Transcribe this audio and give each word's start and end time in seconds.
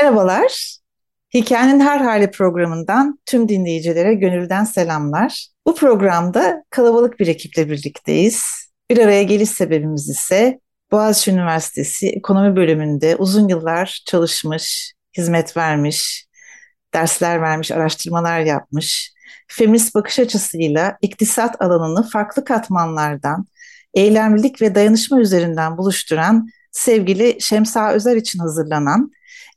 Merhabalar. 0.00 0.76
Hikayenin 1.34 1.80
Her 1.80 2.00
Hali 2.00 2.30
programından 2.30 3.18
tüm 3.26 3.48
dinleyicilere 3.48 4.14
gönülden 4.14 4.64
selamlar. 4.64 5.46
Bu 5.66 5.74
programda 5.74 6.64
kalabalık 6.70 7.20
bir 7.20 7.26
ekiple 7.26 7.70
birlikteyiz. 7.70 8.44
Bir 8.90 8.98
araya 8.98 9.22
geliş 9.22 9.50
sebebimiz 9.50 10.08
ise 10.08 10.60
Boğaziçi 10.92 11.30
Üniversitesi 11.30 12.08
Ekonomi 12.08 12.56
Bölümünde 12.56 13.16
uzun 13.16 13.48
yıllar 13.48 14.02
çalışmış, 14.06 14.92
hizmet 15.16 15.56
vermiş, 15.56 16.26
dersler 16.94 17.40
vermiş, 17.40 17.70
araştırmalar 17.70 18.40
yapmış, 18.40 19.12
feminist 19.48 19.94
bakış 19.94 20.18
açısıyla 20.18 20.98
iktisat 21.02 21.62
alanını 21.62 22.08
farklı 22.08 22.44
katmanlardan, 22.44 23.46
eylemlilik 23.94 24.62
ve 24.62 24.74
dayanışma 24.74 25.20
üzerinden 25.20 25.78
buluşturan 25.78 26.48
sevgili 26.72 27.36
Şemsa 27.40 27.92
Özer 27.92 28.16
için 28.16 28.38
hazırlanan, 28.38 29.10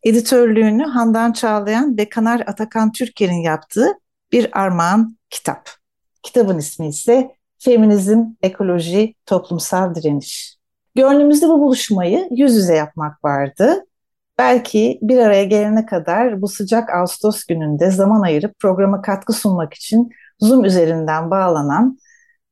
editörlüğünü 0.03 0.83
Handan 0.83 1.31
Çağlayan 1.31 1.97
ve 1.97 2.09
Kanar 2.09 2.39
Atakan 2.47 2.91
Türker'in 2.91 3.41
yaptığı 3.41 3.87
bir 4.31 4.59
armağan 4.61 5.17
kitap. 5.29 5.69
Kitabın 6.23 6.57
ismi 6.57 6.87
ise 6.87 7.31
Feminizm, 7.59 8.19
Ekoloji, 8.41 9.15
Toplumsal 9.25 9.95
Direniş. 9.95 10.57
Gönlümüzde 10.95 11.47
bu 11.47 11.59
buluşmayı 11.59 12.27
yüz 12.31 12.55
yüze 12.55 12.75
yapmak 12.75 13.23
vardı. 13.23 13.85
Belki 14.37 14.99
bir 15.01 15.17
araya 15.17 15.43
gelene 15.43 15.85
kadar 15.85 16.41
bu 16.41 16.47
sıcak 16.47 16.89
Ağustos 16.89 17.43
gününde 17.43 17.91
zaman 17.91 18.21
ayırıp 18.21 18.59
programa 18.59 19.01
katkı 19.01 19.33
sunmak 19.33 19.73
için 19.73 20.09
Zoom 20.39 20.65
üzerinden 20.65 21.31
bağlanan 21.31 21.97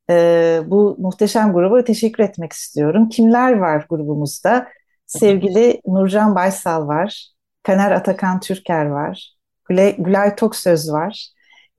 e, 0.09 0.59
bu 0.65 0.95
muhteşem 0.99 1.53
gruba 1.53 1.83
teşekkür 1.83 2.23
etmek 2.23 2.53
istiyorum. 2.53 3.09
Kimler 3.09 3.53
var 3.57 3.85
grubumuzda? 3.89 4.67
Sevgili 5.07 5.81
Nurcan 5.87 6.35
Baysal 6.35 6.87
var, 6.87 7.27
Kaner 7.63 7.91
Atakan 7.91 8.39
Türker 8.39 8.85
var, 8.85 9.35
Gülay, 9.69 9.95
Gülay 9.97 10.35
Toksöz 10.35 10.91
var, 10.91 11.27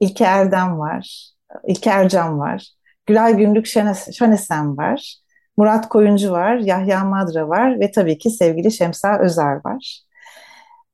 İlke 0.01 0.25
Erdem 0.25 0.79
var, 0.79 1.33
İlke 1.67 1.91
Ercan 1.91 2.39
var, 2.39 2.69
Gülay 3.07 3.37
Günlük 3.37 3.67
Şanesen 4.13 4.77
var, 4.77 5.23
Murat 5.57 5.89
Koyuncu 5.89 6.31
var, 6.31 6.57
Yahya 6.57 7.05
Madra 7.05 7.49
var. 7.49 7.81
Ve 7.81 7.91
tabii 7.91 8.19
ki 8.19 8.31
sevgili 8.31 8.73
Şemsa 8.73 9.19
Özer 9.19 9.61
var. 9.65 10.03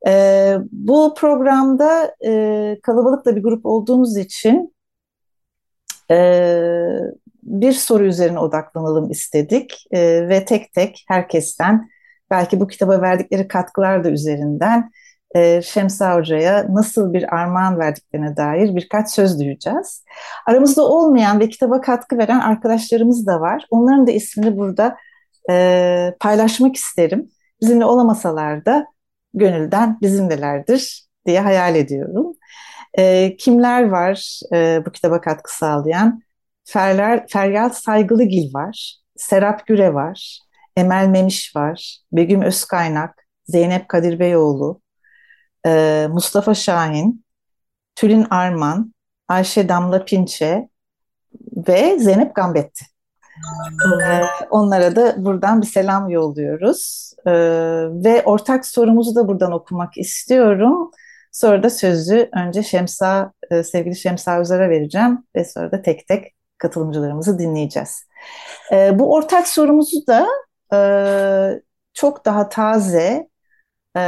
Ee, 0.06 0.56
bu 0.72 1.14
programda 1.14 2.14
e, 2.26 2.76
kalabalık 2.82 3.26
da 3.26 3.36
bir 3.36 3.42
grup 3.42 3.66
olduğumuz 3.66 4.16
için 4.16 4.74
e, 6.10 6.18
bir 7.42 7.72
soru 7.72 8.04
üzerine 8.04 8.38
odaklanalım 8.38 9.10
istedik. 9.10 9.86
E, 9.90 10.28
ve 10.28 10.44
tek 10.44 10.72
tek 10.72 11.04
herkesten 11.08 11.88
belki 12.30 12.60
bu 12.60 12.66
kitaba 12.66 13.02
verdikleri 13.02 13.48
katkılar 13.48 14.04
da 14.04 14.10
üzerinden 14.10 14.90
e, 15.34 15.62
Şemsa 15.62 16.16
Hoca'ya 16.16 16.66
nasıl 16.68 17.12
bir 17.12 17.34
armağan 17.34 17.78
verdiklerine 17.78 18.36
dair 18.36 18.76
birkaç 18.76 19.10
söz 19.10 19.40
duyacağız. 19.40 20.04
Aramızda 20.46 20.82
olmayan 20.82 21.40
ve 21.40 21.48
kitaba 21.48 21.80
katkı 21.80 22.18
veren 22.18 22.40
arkadaşlarımız 22.40 23.26
da 23.26 23.40
var. 23.40 23.66
Onların 23.70 24.06
da 24.06 24.10
ismini 24.10 24.56
burada 24.56 24.96
e, 25.50 26.14
paylaşmak 26.20 26.76
isterim. 26.76 27.30
Bizimle 27.62 27.84
olamasalar 27.84 28.64
da 28.64 28.86
gönülden 29.34 29.98
bizimlelerdir 30.00 31.06
diye 31.26 31.40
hayal 31.40 31.74
ediyorum. 31.74 32.36
E, 32.98 33.36
kimler 33.36 33.88
var 33.88 34.40
e, 34.54 34.82
bu 34.86 34.92
kitaba 34.92 35.20
katkı 35.20 35.56
sağlayan? 35.56 36.22
Ferler, 36.64 37.26
Feryal 37.28 37.70
Saygılıgil 37.70 38.54
var, 38.54 38.96
Serap 39.16 39.66
Güre 39.66 39.94
var, 39.94 40.38
Emel 40.78 41.08
Memiş 41.08 41.56
var, 41.56 41.98
Begüm 42.12 42.42
Özkaynak, 42.42 43.26
Zeynep 43.46 43.88
Kadir 43.88 44.18
Beyoğlu, 44.18 44.80
e, 45.66 46.06
Mustafa 46.10 46.54
Şahin, 46.54 47.24
Tülin 47.94 48.26
Arman, 48.30 48.94
Ayşe 49.28 49.68
Damla 49.68 50.04
Pinçe 50.04 50.68
ve 51.68 51.98
Zeynep 51.98 52.34
Gambetti. 52.34 52.84
Ee, 54.06 54.22
onlara 54.50 54.96
da 54.96 55.24
buradan 55.24 55.62
bir 55.62 55.66
selam 55.66 56.10
yolluyoruz. 56.10 57.12
Ee, 57.26 57.32
ve 58.04 58.22
ortak 58.24 58.66
sorumuzu 58.66 59.14
da 59.14 59.28
buradan 59.28 59.52
okumak 59.52 59.98
istiyorum. 59.98 60.90
Sonra 61.32 61.62
da 61.62 61.70
sözü 61.70 62.28
önce 62.36 62.62
Şemsa, 62.62 63.32
e, 63.50 63.62
sevgili 63.62 63.96
Şemsa 63.96 64.40
Özer'e 64.40 64.70
vereceğim 64.70 65.18
ve 65.36 65.44
sonra 65.44 65.72
da 65.72 65.82
tek 65.82 66.08
tek 66.08 66.34
katılımcılarımızı 66.58 67.38
dinleyeceğiz. 67.38 68.04
Bu 68.92 69.14
ortak 69.14 69.48
sorumuzu 69.48 70.06
da 70.06 70.28
e, 70.72 70.78
çok 71.94 72.24
daha 72.24 72.48
taze 72.48 73.28
e, 73.96 74.00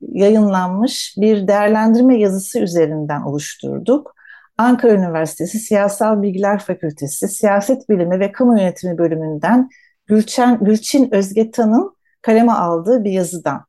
yayınlanmış 0.00 1.14
bir 1.18 1.48
değerlendirme 1.48 2.18
yazısı 2.18 2.60
üzerinden 2.60 3.22
oluşturduk. 3.22 4.14
Ankara 4.58 4.92
Üniversitesi 4.92 5.58
Siyasal 5.58 6.22
Bilgiler 6.22 6.58
Fakültesi 6.58 7.28
Siyaset 7.28 7.88
Bilimi 7.88 8.20
ve 8.20 8.32
Kamu 8.32 8.58
Yönetimi 8.58 8.98
bölümünden 8.98 9.68
Gülçen, 10.06 10.64
Gülçin 10.64 11.14
Özgetan'ın 11.14 11.96
kaleme 12.22 12.52
aldığı 12.52 13.04
bir 13.04 13.10
yazıdan. 13.10 13.64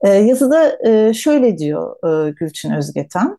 E, 0.00 0.08
yazıda 0.08 0.78
e, 0.88 1.14
şöyle 1.14 1.58
diyor 1.58 1.96
e, 2.28 2.30
Gülçin 2.30 2.70
Özgetan, 2.72 3.38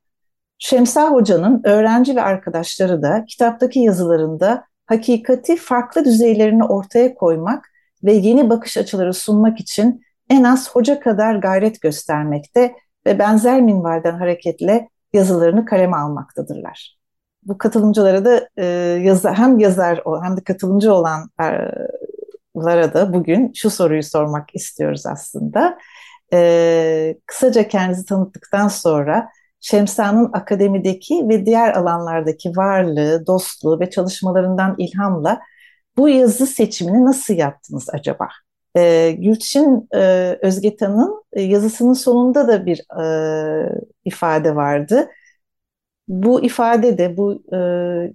Şemsa 0.58 1.12
Hoca'nın 1.12 1.62
öğrenci 1.64 2.16
ve 2.16 2.22
arkadaşları 2.22 3.02
da 3.02 3.26
kitaptaki 3.26 3.80
yazılarında 3.80 4.64
hakikati 4.86 5.56
farklı 5.58 6.06
düzeylerini 6.06 6.64
ortaya 6.64 7.14
koymak 7.16 7.70
ve 8.04 8.14
yeni 8.14 8.50
bakış 8.50 8.78
açıları 8.78 9.14
sunmak 9.14 9.60
için 9.60 10.02
en 10.30 10.44
az 10.44 10.70
hoca 10.70 11.00
kadar 11.00 11.36
gayret 11.36 11.82
göstermekte 11.82 12.76
ve 13.06 13.20
benzer 13.20 13.62
minvalden 13.62 14.20
hareketle 14.20 14.90
yazılarını 15.14 15.66
kaleme 15.66 15.98
almaktadırlar. 15.98 17.00
Bu 17.44 17.58
katılımcılara 17.58 18.26
da 18.26 18.50
e, 18.58 18.66
yazı, 19.04 19.30
hem 19.30 19.60
yazar 19.60 20.04
hem 20.24 20.38
de 20.38 20.44
katılımcı 20.44 20.94
olanlara 20.94 22.94
da 22.94 23.14
bugün 23.14 23.52
şu 23.56 23.70
soruyu 23.70 24.04
sormak 24.04 24.56
istiyoruz 24.56 25.06
aslında. 25.06 25.78
E, 26.34 27.18
kısaca 27.26 27.68
kendinizi 27.68 28.06
tanıttıktan 28.06 28.68
sonra 28.68 29.30
Şemsa'nın 29.60 30.30
akademideki 30.34 31.30
ve 31.30 31.46
diğer 31.46 31.74
alanlardaki 31.74 32.50
varlığı, 32.50 33.28
dostluğu 33.28 33.80
ve 33.80 33.90
çalışmalarından 33.90 34.76
ilhamla 34.78 35.40
bu 36.00 36.10
yazı 36.10 36.48
seçimini 36.48 37.06
nasıl 37.06 37.34
yaptınız 37.34 37.88
acaba? 37.94 38.28
E, 38.78 39.12
Gülçin 39.12 39.88
e, 39.96 40.38
Özgetan'ın 40.42 41.24
e, 41.34 41.42
yazısının 41.42 41.94
sonunda 41.94 42.48
da 42.48 42.66
bir 42.66 42.80
e, 43.04 43.06
ifade 44.06 44.56
vardı. 44.56 45.10
Bu 46.08 46.44
ifade 46.46 46.98
de, 46.98 47.18
bu 47.18 47.44
e, 47.56 47.60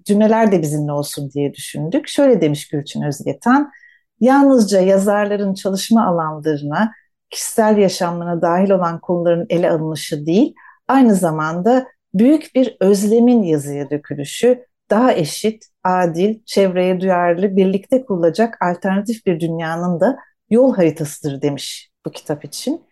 cümleler 0.05 0.53
de 0.53 0.63
bizimle 0.63 0.93
olsun 0.93 1.31
diye 1.31 1.55
düşündük. 1.55 2.09
Şöyle 2.09 2.41
demiş 2.41 2.69
Gülçin 2.69 3.03
Özgetan, 3.03 3.73
yalnızca 4.21 4.81
yazarların 4.81 5.55
çalışma 5.55 6.07
alanlarına, 6.07 6.93
kişisel 7.31 7.79
yaşamlarına 7.79 8.43
dahil 8.43 8.71
olan 8.71 9.01
konuların 9.01 9.47
ele 9.49 9.71
alınışı 9.71 10.27
değil, 10.27 10.55
aynı 10.89 11.15
zamanda 11.15 11.87
büyük 12.15 12.51
bir 12.55 12.77
özlemin 12.81 13.43
yazıya 13.43 13.91
dökülüşü, 13.91 14.67
daha 14.91 15.13
eşit, 15.13 15.74
adil, 15.85 16.41
çevreye 16.47 17.01
duyarlı, 17.01 17.57
birlikte 17.57 18.05
kurulacak 18.05 18.63
alternatif 18.63 19.27
bir 19.27 19.41
dünyanın 19.41 20.01
da 20.01 20.17
yol 20.51 20.75
haritasıdır 20.75 21.43
demiş 21.43 21.91
bu 22.07 22.11
kitap 22.11 22.45
için. 22.45 22.85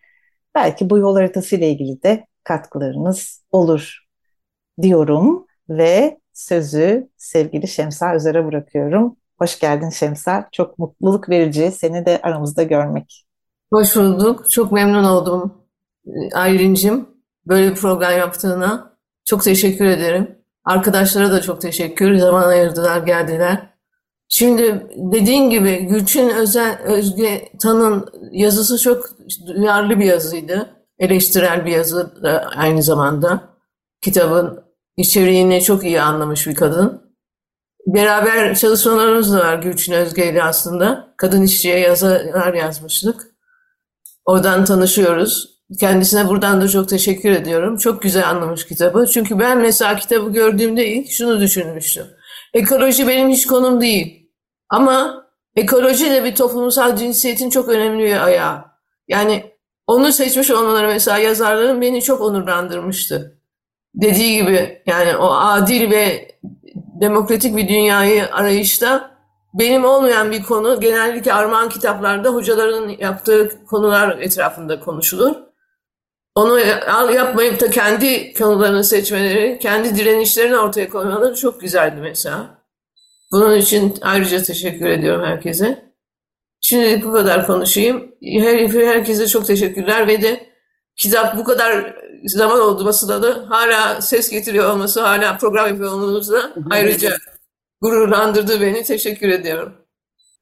Belki 0.54 0.90
bu 0.90 0.98
yol 0.98 1.16
haritası 1.16 1.56
ile 1.56 1.70
ilgili 1.70 2.02
de 2.02 2.26
katkılarınız 2.44 3.44
olur 3.50 3.98
diyorum 4.82 5.46
ve 5.68 6.20
sözü 6.32 7.08
sevgili 7.16 7.68
Şemsa 7.68 8.14
Özer'e 8.14 8.46
bırakıyorum. 8.46 9.16
Hoş 9.38 9.60
geldin 9.60 9.90
Şemsa. 9.90 10.48
Çok 10.52 10.78
mutluluk 10.78 11.28
verici 11.28 11.70
seni 11.70 12.06
de 12.06 12.20
aramızda 12.22 12.62
görmek. 12.62 13.24
Hoş 13.72 13.96
bulduk. 13.96 14.50
Çok 14.50 14.72
memnun 14.72 15.04
oldum 15.04 15.54
Aylin'cim. 16.34 17.08
Böyle 17.46 17.70
bir 17.70 17.74
program 17.74 18.18
yaptığına 18.18 18.96
çok 19.24 19.44
teşekkür 19.44 19.84
ederim. 19.84 20.41
Arkadaşlara 20.64 21.32
da 21.32 21.42
çok 21.42 21.60
teşekkür. 21.60 22.16
Zaman 22.16 22.48
ayırdılar, 22.48 22.98
geldiler. 22.98 23.72
Şimdi 24.28 24.86
dediğin 24.96 25.50
gibi 25.50 25.76
Gülçin 25.76 26.28
Özel, 26.28 26.78
Özge 26.84 27.48
Tan'ın 27.62 28.08
yazısı 28.32 28.78
çok 28.78 29.04
duyarlı 29.46 29.98
bir 29.98 30.04
yazıydı. 30.04 30.70
Eleştirel 30.98 31.66
bir 31.66 31.70
yazı 31.70 32.22
da 32.22 32.50
aynı 32.56 32.82
zamanda. 32.82 33.56
Kitabın 34.02 34.64
içeriğini 34.96 35.62
çok 35.62 35.84
iyi 35.84 36.00
anlamış 36.00 36.46
bir 36.46 36.54
kadın. 36.54 37.02
Beraber 37.86 38.54
çalışmalarımız 38.54 39.32
da 39.32 39.38
var 39.38 39.58
Gülçin 39.58 39.92
Özge 39.92 40.30
ile 40.30 40.42
aslında. 40.42 41.14
Kadın 41.16 41.42
işçiye 41.42 41.78
yazılar 41.78 42.54
yazmıştık. 42.54 43.26
Oradan 44.24 44.64
tanışıyoruz. 44.64 45.61
Kendisine 45.80 46.28
buradan 46.28 46.60
da 46.60 46.68
çok 46.68 46.88
teşekkür 46.88 47.30
ediyorum. 47.30 47.76
Çok 47.76 48.02
güzel 48.02 48.28
anlamış 48.28 48.66
kitabı. 48.66 49.06
Çünkü 49.06 49.38
ben 49.38 49.58
mesela 49.58 49.96
kitabı 49.96 50.32
gördüğümde 50.32 50.86
ilk 50.86 51.10
şunu 51.10 51.40
düşünmüştüm. 51.40 52.06
Ekoloji 52.54 53.08
benim 53.08 53.28
hiç 53.28 53.46
konum 53.46 53.80
değil. 53.80 54.30
Ama 54.68 55.26
ekoloji 55.56 56.10
de 56.10 56.24
bir 56.24 56.34
toplumsal 56.34 56.96
cinsiyetin 56.96 57.50
çok 57.50 57.68
önemli 57.68 58.04
bir 58.04 58.26
ayağı. 58.26 58.64
Yani 59.08 59.52
onu 59.86 60.12
seçmiş 60.12 60.50
olmaları 60.50 60.86
mesela 60.86 61.18
yazarların 61.18 61.80
beni 61.80 62.02
çok 62.02 62.20
onurlandırmıştı. 62.20 63.38
Dediği 63.94 64.36
gibi 64.36 64.82
yani 64.86 65.16
o 65.16 65.34
adil 65.34 65.90
ve 65.90 66.28
demokratik 67.00 67.56
bir 67.56 67.68
dünyayı 67.68 68.34
arayışta 68.34 69.12
benim 69.54 69.84
olmayan 69.84 70.30
bir 70.30 70.42
konu 70.42 70.80
genellikle 70.80 71.32
armağan 71.32 71.68
kitaplarda 71.68 72.28
hocaların 72.28 72.88
yaptığı 72.88 73.66
konular 73.66 74.18
etrafında 74.18 74.80
konuşulur. 74.80 75.51
Onu 76.34 76.60
yapmayıp 77.14 77.60
da 77.60 77.70
kendi 77.70 78.34
konularını 78.34 78.84
seçmeleri, 78.84 79.58
kendi 79.58 79.96
direnişlerini 79.96 80.58
ortaya 80.58 80.88
koymaları 80.88 81.34
çok 81.34 81.60
güzeldi 81.60 81.96
mesela. 82.00 82.64
Bunun 83.32 83.56
için 83.56 83.98
ayrıca 84.02 84.42
teşekkür 84.42 84.86
ediyorum 84.86 85.24
herkese. 85.26 85.92
Şimdilik 86.60 87.04
bu 87.04 87.12
kadar 87.12 87.46
konuşayım. 87.46 88.14
Her, 88.22 88.68
herkese 88.68 89.26
çok 89.26 89.46
teşekkürler 89.46 90.08
ve 90.08 90.22
de 90.22 90.46
kitap 90.96 91.36
bu 91.36 91.44
kadar 91.44 91.96
zaman 92.24 92.60
olması 92.60 93.08
da 93.22 93.50
hala 93.50 94.00
ses 94.00 94.30
getiriyor 94.30 94.70
olması, 94.70 95.00
hala 95.00 95.38
program 95.38 95.68
yapıyor 95.68 95.92
olmanız 95.92 96.32
da 96.32 96.52
ayrıca 96.70 97.16
gururlandırdı 97.80 98.60
beni. 98.60 98.82
Teşekkür 98.84 99.28
ediyorum. 99.28 99.81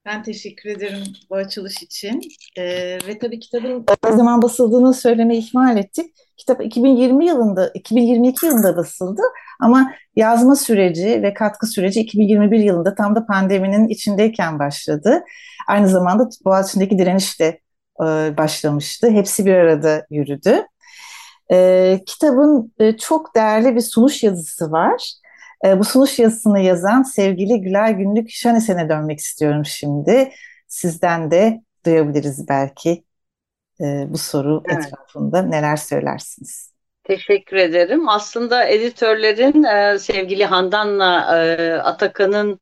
Ben 0.04 0.22
teşekkür 0.22 0.70
ederim 0.70 1.02
bu 1.30 1.34
açılış 1.36 1.82
için. 1.82 2.20
Ee, 2.58 2.98
ve 3.06 3.18
tabii 3.18 3.40
kitabın 3.40 3.86
ne 4.04 4.12
zaman 4.12 4.42
basıldığını 4.42 4.94
söylemeyi 4.94 5.48
ihmal 5.48 5.76
ettik. 5.76 6.14
Kitap 6.36 6.64
2020 6.64 7.26
yılında, 7.26 7.70
2022 7.74 8.46
yılında 8.46 8.76
basıldı 8.76 9.22
ama 9.60 9.92
yazma 10.16 10.56
süreci 10.56 11.22
ve 11.22 11.34
katkı 11.34 11.66
süreci 11.66 12.00
2021 12.00 12.58
yılında 12.58 12.94
tam 12.94 13.16
da 13.16 13.26
pandeminin 13.26 13.88
içindeyken 13.88 14.58
başladı. 14.58 15.22
Aynı 15.68 15.88
zamanda 15.88 16.28
Boğaziçi'ndeki 16.44 16.98
direniş 16.98 17.40
de 17.40 17.60
e, 18.00 18.36
başlamıştı. 18.36 19.10
Hepsi 19.10 19.46
bir 19.46 19.54
arada 19.54 20.06
yürüdü. 20.10 20.66
E, 21.52 22.00
kitabın 22.06 22.72
e, 22.78 22.96
çok 22.96 23.34
değerli 23.34 23.76
bir 23.76 23.80
sunuş 23.80 24.22
yazısı 24.22 24.72
var. 24.72 25.12
E, 25.64 25.78
bu 25.78 25.84
sunuş 25.84 26.18
yazısını 26.18 26.60
yazan 26.60 27.02
sevgili 27.02 27.60
Gülay 27.60 27.96
Günlük 27.96 28.30
Şanesen'e 28.30 28.88
dönmek 28.88 29.18
istiyorum 29.18 29.64
şimdi. 29.64 30.32
Sizden 30.66 31.30
de 31.30 31.60
duyabiliriz 31.86 32.48
belki 32.48 33.04
e, 33.80 33.84
bu 34.08 34.18
soru 34.18 34.62
evet. 34.68 34.86
etrafında 34.86 35.42
neler 35.42 35.76
söylersiniz? 35.76 36.70
Teşekkür 37.04 37.56
ederim. 37.56 38.08
Aslında 38.08 38.64
editörlerin 38.64 39.62
e, 39.64 39.98
sevgili 39.98 40.44
Handan'la 40.44 41.38
e, 41.38 41.72
Atakan'ın 41.72 42.60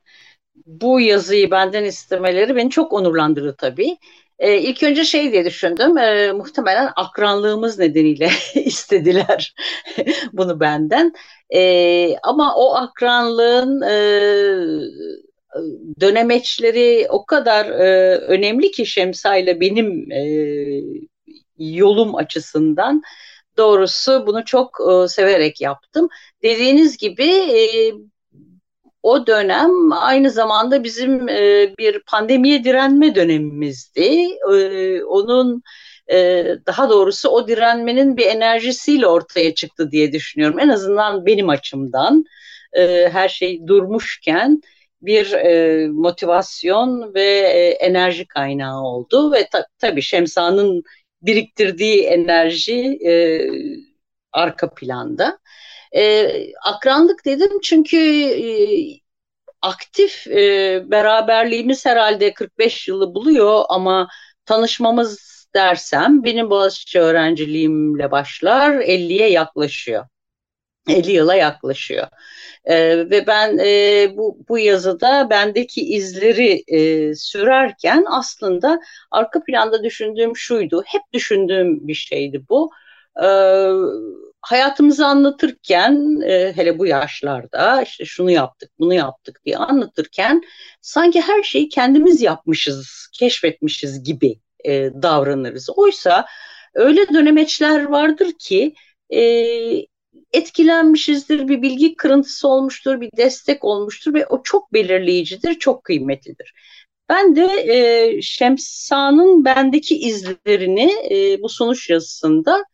bu 0.65 0.99
yazıyı 0.99 1.51
benden 1.51 1.83
istemeleri 1.83 2.55
beni 2.55 2.69
çok 2.69 2.93
onurlandırdı 2.93 3.55
tabii. 3.57 3.97
E, 4.39 4.57
ilk 4.57 4.83
önce 4.83 5.03
şey 5.05 5.31
diye 5.31 5.45
düşündüm, 5.45 5.97
e, 5.97 6.31
muhtemelen 6.31 6.91
akranlığımız 6.95 7.79
nedeniyle 7.79 8.29
istediler 8.55 9.55
bunu 10.33 10.59
benden. 10.59 11.13
E, 11.53 12.17
ama 12.23 12.55
o 12.55 12.75
akranlığın 12.75 13.81
e, 13.81 13.93
dönemeçleri 15.99 17.07
o 17.09 17.25
kadar 17.25 17.65
e, 17.65 18.17
önemli 18.17 18.71
ki 18.71 18.85
Şemsa 18.85 19.35
ile 19.35 19.59
benim 19.59 20.11
e, 20.11 20.21
yolum 21.57 22.15
açısından. 22.15 23.01
Doğrusu 23.57 24.23
bunu 24.27 24.45
çok 24.45 24.77
e, 24.91 25.07
severek 25.07 25.61
yaptım. 25.61 26.09
Dediğiniz 26.43 26.97
gibi 26.97 27.27
e, 27.27 27.93
o 29.09 29.27
dönem 29.27 29.91
aynı 29.91 30.29
zamanda 30.29 30.83
bizim 30.83 31.29
e, 31.29 31.73
bir 31.79 31.99
pandemiye 31.99 32.63
direnme 32.63 33.15
dönemimizdi. 33.15 34.27
E, 34.53 35.03
onun 35.03 35.63
e, 36.11 36.45
daha 36.67 36.89
doğrusu 36.89 37.29
o 37.29 37.47
direnmenin 37.47 38.17
bir 38.17 38.25
enerjisiyle 38.25 39.07
ortaya 39.07 39.55
çıktı 39.55 39.91
diye 39.91 40.13
düşünüyorum. 40.13 40.59
En 40.59 40.69
azından 40.69 41.25
benim 41.25 41.49
açımdan 41.49 42.23
e, 42.73 43.09
her 43.11 43.29
şey 43.29 43.67
durmuşken 43.67 44.61
bir 45.01 45.31
e, 45.31 45.87
motivasyon 45.87 47.13
ve 47.13 47.23
e, 47.39 47.69
enerji 47.69 48.27
kaynağı 48.27 48.81
oldu 48.81 49.31
ve 49.31 49.47
ta, 49.51 49.65
tabii 49.79 50.01
Şemsa'nın 50.01 50.83
biriktirdiği 51.21 52.03
enerji 52.03 52.99
e, 53.05 53.13
arka 54.31 54.73
planda. 54.73 55.39
E, 55.95 56.31
akranlık 56.63 57.25
dedim 57.25 57.59
çünkü 57.63 57.97
e, 57.97 58.45
aktif 59.61 60.27
e, 60.27 60.83
beraberliğimiz 60.91 61.85
herhalde 61.85 62.33
45 62.33 62.87
yılı 62.87 63.15
buluyor 63.15 63.63
ama 63.69 64.07
tanışmamız 64.45 65.29
dersem 65.55 66.23
benim 66.23 66.49
Boğaziçi 66.49 66.99
öğrenciliğimle 66.99 68.11
başlar 68.11 68.79
50'ye 68.79 69.29
yaklaşıyor. 69.31 70.05
50 70.89 71.11
yıla 71.11 71.35
yaklaşıyor. 71.35 72.07
Ee, 72.65 73.09
ve 73.09 73.27
ben 73.27 73.57
e, 73.57 74.07
bu, 74.17 74.39
bu 74.49 74.59
yazıda 74.59 75.29
bendeki 75.29 75.81
izleri 75.81 76.63
e, 76.67 77.15
sürerken 77.15 78.05
aslında 78.09 78.79
arka 79.11 79.43
planda 79.43 79.83
düşündüğüm 79.83 80.37
şuydu. 80.37 80.83
Hep 80.85 81.01
düşündüğüm 81.13 81.87
bir 81.87 81.93
şeydi 81.93 82.45
bu. 82.49 82.71
Ee, 83.23 83.71
hayatımızı 84.41 85.05
anlatırken 85.05 86.21
e, 86.21 86.53
hele 86.55 86.79
bu 86.79 86.85
yaşlarda 86.85 87.81
işte 87.81 88.05
şunu 88.05 88.31
yaptık 88.31 88.71
bunu 88.79 88.93
yaptık 88.93 89.41
diye 89.45 89.57
anlatırken 89.57 90.41
sanki 90.81 91.21
her 91.21 91.43
şeyi 91.43 91.69
kendimiz 91.69 92.21
yapmışız 92.21 93.09
keşfetmişiz 93.13 94.03
gibi 94.03 94.39
e, 94.65 94.89
davranırız. 95.01 95.69
Oysa 95.75 96.25
öyle 96.73 97.09
dönemeçler 97.13 97.83
vardır 97.83 98.31
ki 98.39 98.73
e, 99.13 99.21
etkilenmişizdir, 100.33 101.47
bir 101.47 101.61
bilgi 101.61 101.95
kırıntısı 101.95 102.47
olmuştur, 102.47 103.01
bir 103.01 103.09
destek 103.17 103.63
olmuştur 103.63 104.13
ve 104.13 104.25
o 104.25 104.43
çok 104.43 104.73
belirleyicidir, 104.73 105.53
çok 105.53 105.83
kıymetlidir. 105.83 106.53
Ben 107.09 107.35
de 107.35 107.45
e, 107.45 108.21
Şemsa'nın 108.21 109.45
bendeki 109.45 109.99
izlerini 109.99 110.91
e, 111.11 111.41
bu 111.41 111.49
sonuç 111.49 111.89
yazısında 111.89 112.65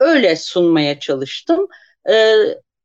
öyle 0.00 0.36
sunmaya 0.36 1.00
çalıştım. 1.00 1.66
E, 2.10 2.34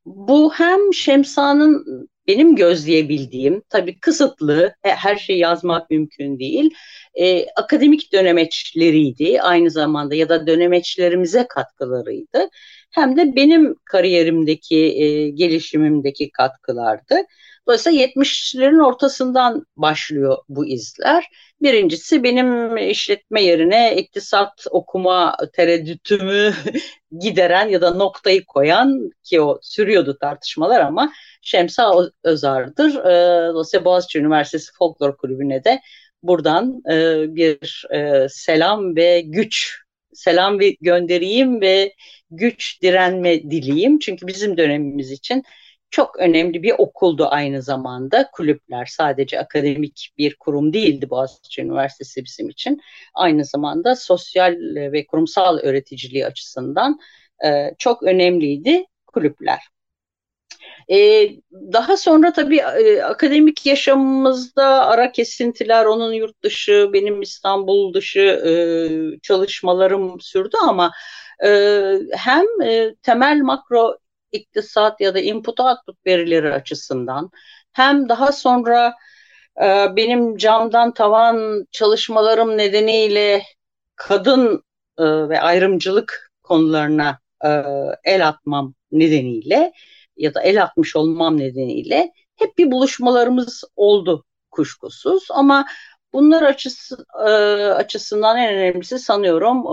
bu 0.05 0.53
hem 0.53 0.93
Şemsa'nın 0.93 1.85
benim 2.27 2.55
gözleyebildiğim, 2.55 3.63
tabii 3.69 3.99
kısıtlı, 3.99 4.73
her 4.81 5.15
şeyi 5.15 5.39
yazmak 5.39 5.89
mümkün 5.89 6.39
değil, 6.39 6.73
e, 7.15 7.45
akademik 7.55 8.13
dönemeçleriydi 8.13 9.41
aynı 9.41 9.71
zamanda 9.71 10.15
ya 10.15 10.29
da 10.29 10.47
dönemeçlerimize 10.47 11.45
katkılarıydı. 11.49 12.49
Hem 12.91 13.17
de 13.17 13.35
benim 13.35 13.75
kariyerimdeki, 13.85 14.77
e, 14.77 15.29
gelişimimdeki 15.29 16.31
katkılardı. 16.31 17.15
Dolayısıyla 17.67 17.99
70'lerin 17.99 18.83
ortasından 18.85 19.65
başlıyor 19.77 20.37
bu 20.49 20.65
izler. 20.65 21.25
Birincisi 21.61 22.23
benim 22.23 22.77
işletme 22.77 23.41
yerine 23.43 23.95
iktisat 23.95 24.65
okuma 24.71 25.37
tereddütümü 25.53 26.53
gideren 27.19 27.69
ya 27.69 27.81
da 27.81 27.91
noktayı 27.91 28.45
koyan 28.45 29.09
ki 29.23 29.41
o 29.41 29.59
sürüyordu 29.61 30.17
tartışmalar 30.21 30.81
ama 30.81 31.11
Şemsa 31.47 31.91
Özar'dır. 32.27 32.95
Ee, 32.95 33.49
dolayısıyla 33.53 33.85
Boğaziçi 33.85 34.19
Üniversitesi 34.19 34.71
Folklor 34.73 35.17
Kulübü'ne 35.17 35.63
de 35.63 35.81
buradan 36.23 36.81
e, 36.91 37.25
bir 37.35 37.85
e, 37.93 38.27
selam 38.29 38.95
ve 38.95 39.21
güç 39.21 39.77
selam 40.13 40.59
ve 40.59 40.75
göndereyim 40.81 41.61
ve 41.61 41.93
güç 42.31 42.81
direnme 42.81 43.43
dileyim. 43.43 43.99
Çünkü 43.99 44.27
bizim 44.27 44.57
dönemimiz 44.57 45.11
için 45.11 45.43
çok 45.89 46.19
önemli 46.19 46.63
bir 46.63 46.73
okuldu 46.77 47.27
aynı 47.31 47.61
zamanda. 47.61 48.29
Kulüpler 48.33 48.85
sadece 48.85 49.39
akademik 49.39 50.13
bir 50.17 50.35
kurum 50.35 50.73
değildi 50.73 51.09
Boğaziçi 51.09 51.61
Üniversitesi 51.61 52.25
bizim 52.25 52.49
için. 52.49 52.81
Aynı 53.13 53.45
zamanda 53.45 53.95
sosyal 53.95 54.55
ve 54.75 55.05
kurumsal 55.05 55.57
öğreticiliği 55.57 56.25
açısından 56.25 56.99
e, 57.45 57.71
çok 57.77 58.03
önemliydi 58.03 58.85
kulüpler. 59.07 59.59
E, 60.91 61.29
daha 61.51 61.97
sonra 61.97 62.33
tabii 62.33 62.57
e, 62.57 63.01
akademik 63.01 63.65
yaşamımızda 63.65 64.65
ara 64.85 65.11
kesintiler, 65.11 65.85
onun 65.85 66.13
yurt 66.13 66.43
dışı, 66.43 66.89
benim 66.93 67.21
İstanbul 67.21 67.93
dışı 67.93 68.19
e, 68.19 68.51
çalışmalarım 69.21 70.21
sürdü 70.21 70.55
ama 70.67 70.91
e, 71.45 71.49
hem 72.11 72.45
e, 72.63 72.95
temel 73.01 73.41
makro 73.41 73.97
iktisat 74.31 75.01
ya 75.01 75.13
da 75.15 75.19
input 75.19 75.59
output 75.59 76.05
verileri 76.05 76.53
açısından 76.53 77.31
hem 77.73 78.09
daha 78.09 78.31
sonra 78.31 78.93
e, 79.61 79.95
benim 79.95 80.37
camdan 80.37 80.93
tavan 80.93 81.67
çalışmalarım 81.71 82.57
nedeniyle 82.57 83.43
kadın 83.95 84.63
e, 84.97 85.03
ve 85.03 85.41
ayrımcılık 85.41 86.31
konularına 86.43 87.19
e, 87.45 87.49
el 88.03 88.27
atmam 88.27 88.73
nedeniyle 88.91 89.73
ya 90.17 90.33
da 90.33 90.41
el 90.41 90.63
atmış 90.63 90.95
olmam 90.95 91.37
nedeniyle 91.37 92.11
hep 92.35 92.57
bir 92.57 92.71
buluşmalarımız 92.71 93.63
oldu 93.75 94.25
kuşkusuz 94.51 95.27
ama 95.31 95.65
bunlar 96.13 96.43
açısı, 96.43 97.05
e, 97.19 97.31
açısından 97.71 98.37
en 98.37 98.53
önemlisi 98.55 98.99
sanıyorum 98.99 99.63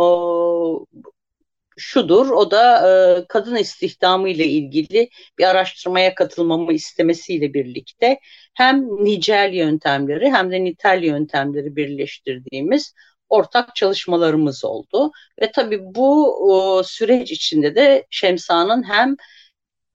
şudur 1.76 2.30
o 2.30 2.50
da 2.50 2.88
e, 2.88 3.24
kadın 3.28 3.56
istihdamı 3.56 4.28
ile 4.28 4.46
ilgili 4.46 5.10
bir 5.38 5.44
araştırmaya 5.44 6.14
katılmamı 6.14 6.72
istemesiyle 6.72 7.54
birlikte 7.54 8.18
hem 8.54 9.04
nicel 9.04 9.52
yöntemleri 9.52 10.30
hem 10.30 10.50
de 10.50 10.64
nitel 10.64 11.02
yöntemleri 11.02 11.76
birleştirdiğimiz 11.76 12.94
ortak 13.28 13.76
çalışmalarımız 13.76 14.64
oldu. 14.64 15.12
Ve 15.40 15.52
tabii 15.52 15.80
bu 15.82 16.82
süreç 16.86 17.30
içinde 17.32 17.74
de 17.74 18.06
Şemsa'nın 18.10 18.82
hem 18.82 19.16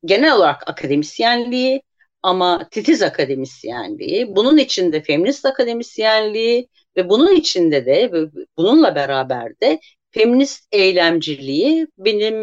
genel 0.06 0.36
olarak 0.36 0.70
akademisyenliği 0.70 1.82
ama 2.24 2.70
titiz 2.72 3.02
akademisyenliği, 3.02 4.36
bunun 4.36 4.58
içinde 4.58 5.02
feminist 5.04 5.46
akademisyenliği 5.46 6.70
ve 6.98 7.10
bunun 7.10 7.36
içinde 7.36 7.86
de 7.86 8.12
bununla 8.58 8.96
beraber 8.96 9.60
de 9.62 9.80
feminist 10.12 10.68
eylemciliği 10.72 11.88
benim 11.98 12.36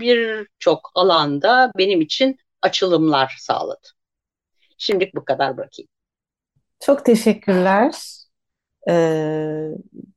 birçok 0.00 0.90
alanda 0.94 1.72
benim 1.78 2.00
için 2.00 2.36
açılımlar 2.62 3.36
sağladı. 3.40 3.88
Şimdilik 4.78 5.14
bu 5.14 5.24
kadar 5.24 5.56
bırakayım. 5.56 5.88
Çok 6.80 7.04
teşekkürler. 7.04 7.94
Ee, 8.88 9.70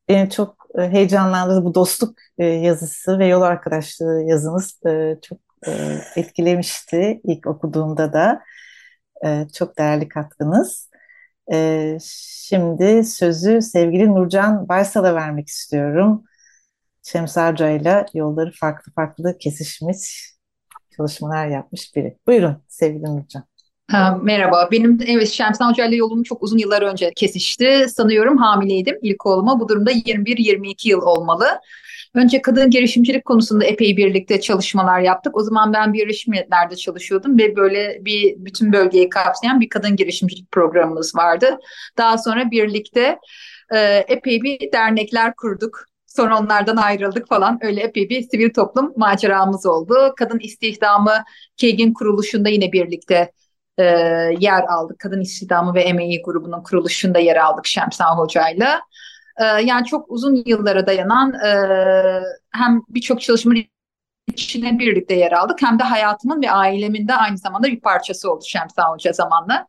beni 0.10 0.30
çok 0.30 0.68
heyecanlandırdı 0.78 1.66
bu 1.66 1.76
dostluk 1.76 2.20
e, 2.38 2.46
yazısı 2.46 3.20
ve 3.20 3.28
yol 3.28 3.42
arkadaşlığı 3.42 4.24
yazınız 4.24 4.80
e, 4.86 5.18
çok 5.22 5.49
e, 5.68 5.72
etkilemişti 6.16 7.22
ilk 7.24 7.48
okuduğumda 7.48 8.13
da. 8.13 8.44
E, 9.25 9.48
çok 9.54 9.78
değerli 9.78 10.10
katkınız. 10.10 10.89
E, 11.51 11.98
şimdi 12.01 13.04
sözü 13.06 13.62
sevgili 13.62 14.10
Nurcan 14.10 14.70
Baysal'a 14.70 15.16
vermek 15.16 15.48
istiyorum. 15.48 16.24
Şemsa 17.04 17.50
ile 17.50 18.06
yolları 18.13 18.51
farklı 18.60 18.92
farklı 18.94 19.38
kesişmiş 19.38 20.34
çalışmalar 20.98 21.48
yapmış 21.48 21.96
biri. 21.96 22.18
Buyurun 22.28 22.63
sevgili 22.68 23.04
Nurcan. 23.04 23.44
Merhaba, 24.22 24.69
benim 24.72 25.00
evet 25.08 25.29
Şemsen 25.29 25.69
Hoca 25.69 25.86
ile 25.86 25.96
yolum 25.96 26.24
çok 26.24 26.43
uzun 26.43 26.58
yıllar 26.58 26.81
önce 26.81 27.12
kesişti. 27.15 27.86
Sanıyorum 27.89 28.38
hamileydim 28.38 28.98
ilk 29.01 29.25
oğluma. 29.25 29.60
Bu 29.60 29.69
durumda 29.69 29.91
21-22 29.91 30.89
yıl 30.89 31.01
olmalı. 31.01 31.46
Önce 32.15 32.41
kadın 32.41 32.69
girişimcilik 32.69 33.25
konusunda 33.25 33.65
epey 33.65 33.98
birlikte 33.98 34.41
çalışmalar 34.41 35.00
yaptık. 35.00 35.38
O 35.38 35.43
zaman 35.43 35.74
ben 35.74 35.93
Birleşmiş 35.93 36.27
Milletler'de 36.27 36.75
çalışıyordum 36.75 37.38
ve 37.38 37.55
böyle 37.55 37.98
bir 38.01 38.36
bütün 38.38 38.74
bölgeyi 38.74 39.10
kapsayan 39.10 39.62
bir 39.62 39.69
kadın 39.69 39.96
girişimcilik 39.96 40.51
programımız 40.51 41.15
vardı. 41.15 41.60
Daha 41.98 42.17
sonra 42.17 42.51
birlikte 42.51 43.19
e, 43.75 44.05
epey 44.08 44.41
bir 44.41 44.72
dernekler 44.72 45.36
kurduk. 45.36 45.86
Sonra 46.08 46.39
onlardan 46.39 46.77
ayrıldık 46.77 47.27
falan. 47.27 47.60
Öyle 47.62 47.81
epey 47.81 48.10
bir 48.10 48.22
sivil 48.22 48.53
toplum 48.53 48.93
maceramız 48.96 49.65
oldu. 49.65 50.13
Kadın 50.17 50.39
istihdamı 50.39 51.24
KEG'in 51.58 51.93
kuruluşunda 51.93 52.50
yine 52.50 52.72
birlikte 52.72 53.31
e, 53.80 53.84
yer 54.40 54.64
aldık. 54.64 55.00
Kadın 55.00 55.22
istihdamı 55.22 55.74
ve 55.74 55.82
emeği 55.82 56.22
grubunun 56.22 56.64
kuruluşunda 56.64 57.20
yer 57.20 57.36
aldık 57.36 57.66
Şemsa 57.66 58.18
Hoca'yla. 58.18 58.82
E, 59.38 59.44
yani 59.46 59.86
çok 59.86 60.12
uzun 60.12 60.44
yıllara 60.46 60.88
dayanan 60.88 61.34
e, 61.34 61.52
hem 62.52 62.82
birçok 62.90 63.22
çalışma 63.22 63.54
içine 64.28 64.80
birlikte 64.80 65.14
yer 65.14 65.32
aldık 65.32 65.62
hem 65.62 65.80
de 65.80 65.84
hayatımın 65.84 66.42
ve 66.42 66.52
ailemin 66.52 67.08
de 67.08 67.16
aynı 67.16 67.38
zamanda 67.38 67.68
bir 67.68 67.80
parçası 67.80 68.32
oldu 68.32 68.44
Şemsa 68.48 68.84
Hoca 68.90 69.14
zamanla. 69.14 69.68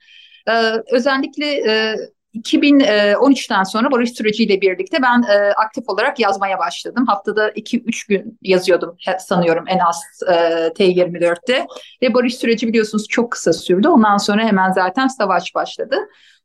E, 0.48 0.52
özellikle 0.92 1.46
e, 1.46 1.96
2013'ten 2.34 3.62
sonra 3.62 3.90
barış 3.90 4.10
süreciyle 4.12 4.60
birlikte 4.60 5.02
ben 5.02 5.22
e, 5.22 5.52
aktif 5.52 5.88
olarak 5.88 6.20
yazmaya 6.20 6.58
başladım. 6.58 7.04
Haftada 7.06 7.50
2-3 7.50 8.08
gün 8.08 8.38
yazıyordum 8.42 8.96
sanıyorum 9.18 9.64
en 9.68 9.78
az 9.78 10.02
e, 10.28 10.32
T24'te. 10.68 11.66
Ve 12.02 12.14
barış 12.14 12.34
süreci 12.34 12.68
biliyorsunuz 12.68 13.08
çok 13.08 13.32
kısa 13.32 13.52
sürdü. 13.52 13.88
Ondan 13.88 14.16
sonra 14.16 14.44
hemen 14.44 14.72
zaten 14.72 15.08
savaş 15.08 15.54
başladı. 15.54 15.96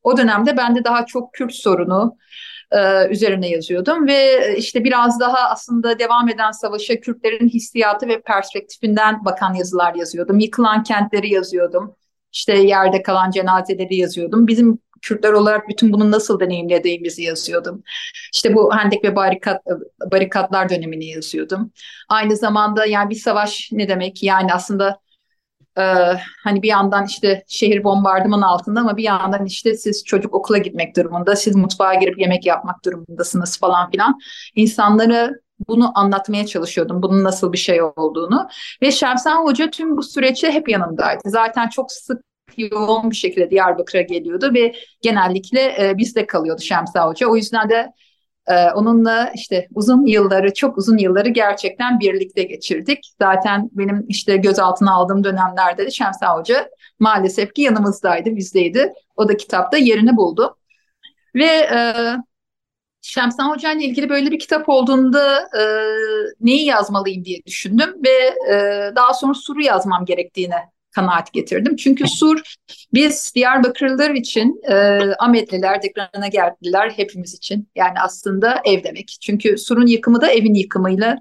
O 0.04 0.18
dönemde 0.18 0.58
ben 0.58 0.75
de 0.75 0.84
daha 0.84 1.06
çok 1.06 1.34
Kürt 1.34 1.54
sorunu, 1.54 2.18
e, 2.72 3.08
üzerine 3.10 3.50
yazıyordum 3.50 4.08
ve 4.08 4.56
işte 4.58 4.84
biraz 4.84 5.20
daha 5.20 5.50
aslında 5.50 6.00
devam 6.00 6.30
eden 6.30 6.51
savaşa 6.51 7.00
Kürtlerin 7.00 7.50
hissiyatı 7.50 8.08
ve 8.08 8.22
perspektifinden 8.22 9.25
bakan 9.25 9.54
yazılar 9.54 9.96
yazıyordum. 9.96 10.39
Yıkılan 10.39 10.84
kentleri 10.84 11.34
yazıyordum. 11.34 11.96
İşte 12.34 12.58
yerde 12.58 13.04
kalan 13.04 13.32
cenazeleri 13.32 13.96
yazıyordum. 13.96 14.48
Bizim 14.48 14.80
Kürtler 15.06 15.32
olarak 15.32 15.70
bütün 15.70 15.94
bunu 15.94 16.12
nasıl 16.12 16.40
deneyimlediğimizi 16.40 17.24
yazıyordum. 17.24 17.84
İşte 18.34 18.56
bu 18.56 18.76
hendek 18.76 19.04
ve 19.04 19.16
barikat, 19.16 19.62
barikatlar 20.12 20.70
dönemini 20.70 21.06
yazıyordum. 21.06 21.72
Aynı 22.10 22.36
zamanda 22.36 22.86
yani 22.86 23.10
bir 23.10 23.16
savaş 23.16 23.70
ne 23.72 23.90
demek? 23.90 24.24
Yani 24.24 24.54
aslında 24.54 25.00
e, 25.78 25.84
hani 26.44 26.62
bir 26.62 26.68
yandan 26.68 27.06
işte 27.06 27.44
şehir 27.48 27.84
bombardıman 27.84 28.42
altında 28.42 28.80
ama 28.80 28.98
bir 28.98 29.04
yandan 29.04 29.46
işte 29.46 29.78
siz 29.78 30.04
çocuk 30.04 30.34
okula 30.36 30.58
gitmek 30.58 30.96
durumunda, 30.96 31.36
siz 31.36 31.56
mutfağa 31.56 31.94
girip 31.94 32.20
yemek 32.20 32.46
yapmak 32.46 32.86
durumundasınız 32.86 33.60
falan 33.60 33.92
filan. 33.92 34.20
İnsanları 34.56 35.42
bunu 35.68 35.92
anlatmaya 35.96 36.46
çalışıyordum. 36.46 37.04
Bunun 37.04 37.24
nasıl 37.24 37.54
bir 37.54 37.58
şey 37.58 37.82
olduğunu. 37.82 38.48
Ve 38.82 38.92
Şemsen 38.92 39.36
Hoca 39.36 39.70
tüm 39.70 39.98
bu 39.98 40.04
süreçte 40.04 40.52
hep 40.52 40.70
yanımdaydı. 40.70 41.22
Zaten 41.26 41.70
çok 41.70 41.92
sık 41.92 42.22
yoğun 42.58 43.12
bir 43.12 43.16
şekilde 43.16 43.50
Diyarbakır'a 43.50 44.02
geliyordu 44.02 44.52
ve 44.54 44.75
genellikle 45.02 45.75
e, 45.80 45.98
bizde 45.98 46.25
kalıyordu 46.25 46.62
Şemsa 46.62 47.08
Hoca. 47.08 47.28
O 47.28 47.36
yüzden 47.36 47.70
de 47.70 47.92
e, 48.48 48.72
onunla 48.72 49.32
işte 49.36 49.68
uzun 49.75 50.06
yılları, 50.06 50.54
çok 50.54 50.78
uzun 50.78 50.98
yılları 50.98 51.30
gerçekten 51.30 52.00
birlikte 52.00 52.44
geçirdik. 52.44 53.14
Zaten 53.22 53.70
benim 53.74 54.06
işte 54.08 54.38
gözaltına 54.38 54.94
aldığım 54.94 55.24
dönemlerde 55.24 55.86
de 55.86 55.92
Şemsa 55.92 56.38
Hoca 56.38 56.70
maalesef 57.00 57.54
ki 57.54 57.62
yanımızdaydı, 57.62 58.36
bizdeydi. 58.36 58.94
O 59.16 59.30
da 59.30 59.38
kitapta 59.38 59.78
yerini 59.78 60.18
buldu. 60.18 60.58
Ve 61.36 61.46
e, 61.46 61.94
Şemsan 63.02 63.50
Hoca 63.50 63.72
ile 63.72 63.84
ilgili 63.84 64.10
böyle 64.10 64.32
bir 64.32 64.40
kitap 64.40 64.70
olduğunda 64.70 65.40
e, 65.40 65.64
neyi 66.40 66.66
yazmalıyım 66.66 67.25
diye 67.25 67.46
düşündüm 67.46 67.96
ve 68.06 68.34
e, 68.54 68.92
daha 68.96 69.14
sonra 69.14 69.34
Sur'u 69.34 69.62
yazmam 69.62 70.06
gerektiğine 70.06 70.75
kanaat 70.96 71.34
getirdim. 71.34 71.75
Çünkü 71.75 72.08
Sur 72.08 72.42
biz 72.94 73.32
Diyarbakırlılar 73.36 74.10
için 74.10 74.62
e, 74.70 74.75
Ahmetliler, 75.20 75.82
Dekran'a 75.82 76.28
geldiler 76.28 76.94
hepimiz 76.96 77.34
için. 77.34 77.70
Yani 77.75 78.00
aslında 78.02 78.62
ev 78.66 78.84
demek. 78.84 79.18
Çünkü 79.22 79.58
Sur'un 79.58 79.88
yıkımı 79.88 80.22
da 80.22 80.32
evin 80.32 80.54
yıkımıyla 80.54 81.18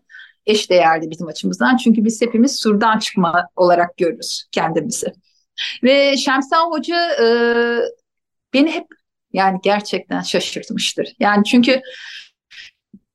eş 0.46 0.70
değerli 0.70 1.10
bizim 1.10 1.26
açımızdan. 1.26 1.76
Çünkü 1.76 2.04
biz 2.04 2.22
hepimiz 2.22 2.56
Sur'dan 2.60 2.98
çıkma 2.98 3.48
olarak 3.56 3.96
görürüz 3.96 4.44
kendimizi. 4.52 5.12
Ve 5.82 6.16
Şemsan 6.16 6.70
Hoca 6.70 7.10
e, 7.22 7.26
beni 8.54 8.70
hep 8.70 8.86
yani 9.32 9.58
gerçekten 9.62 10.20
şaşırtmıştır. 10.20 11.08
Yani 11.20 11.44
çünkü 11.44 11.80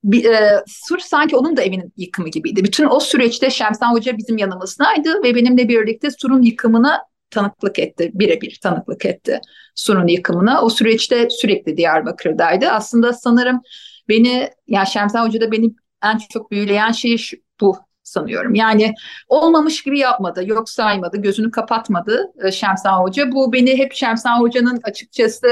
bir, 0.04 0.24
e, 0.24 0.64
Sur 0.66 0.98
sanki 0.98 1.36
onun 1.36 1.56
da 1.56 1.62
evinin 1.62 1.92
yıkımı 1.96 2.28
gibiydi. 2.28 2.64
Bütün 2.64 2.86
o 2.90 3.00
süreçte 3.00 3.50
Şemsan 3.50 3.92
Hoca 3.92 4.16
bizim 4.16 4.38
yanımızdaydı 4.38 5.22
ve 5.22 5.34
benimle 5.34 5.68
birlikte 5.68 6.08
Sur'un 6.10 6.42
yıkımına 6.42 6.98
tanıklık 7.30 7.78
etti, 7.78 8.10
birebir 8.14 8.58
tanıklık 8.62 9.06
etti 9.06 9.40
Sur'un 9.74 10.06
yıkımına. 10.06 10.62
O 10.62 10.70
süreçte 10.70 11.30
sürekli 11.30 11.76
Diyarbakır'daydı. 11.76 12.68
Aslında 12.68 13.12
sanırım 13.12 13.60
beni, 14.08 14.50
yani 14.66 14.86
Şemsan 14.86 15.26
Hoca 15.26 15.40
da 15.40 15.52
beni 15.52 15.70
en 16.04 16.18
çok 16.18 16.50
büyüleyen 16.50 16.92
şey 16.92 17.16
şu, 17.18 17.36
bu 17.60 17.76
sanıyorum. 18.02 18.54
Yani 18.54 18.94
olmamış 19.28 19.82
gibi 19.82 19.98
yapmadı, 19.98 20.46
yok 20.46 20.70
saymadı, 20.70 21.16
gözünü 21.16 21.50
kapatmadı 21.50 22.32
e, 22.44 22.52
Şemsan 22.52 23.02
Hoca. 23.02 23.32
Bu 23.32 23.52
beni 23.52 23.78
hep 23.78 23.92
Şemsan 23.94 24.40
Hoca'nın 24.40 24.80
açıkçası 24.84 25.48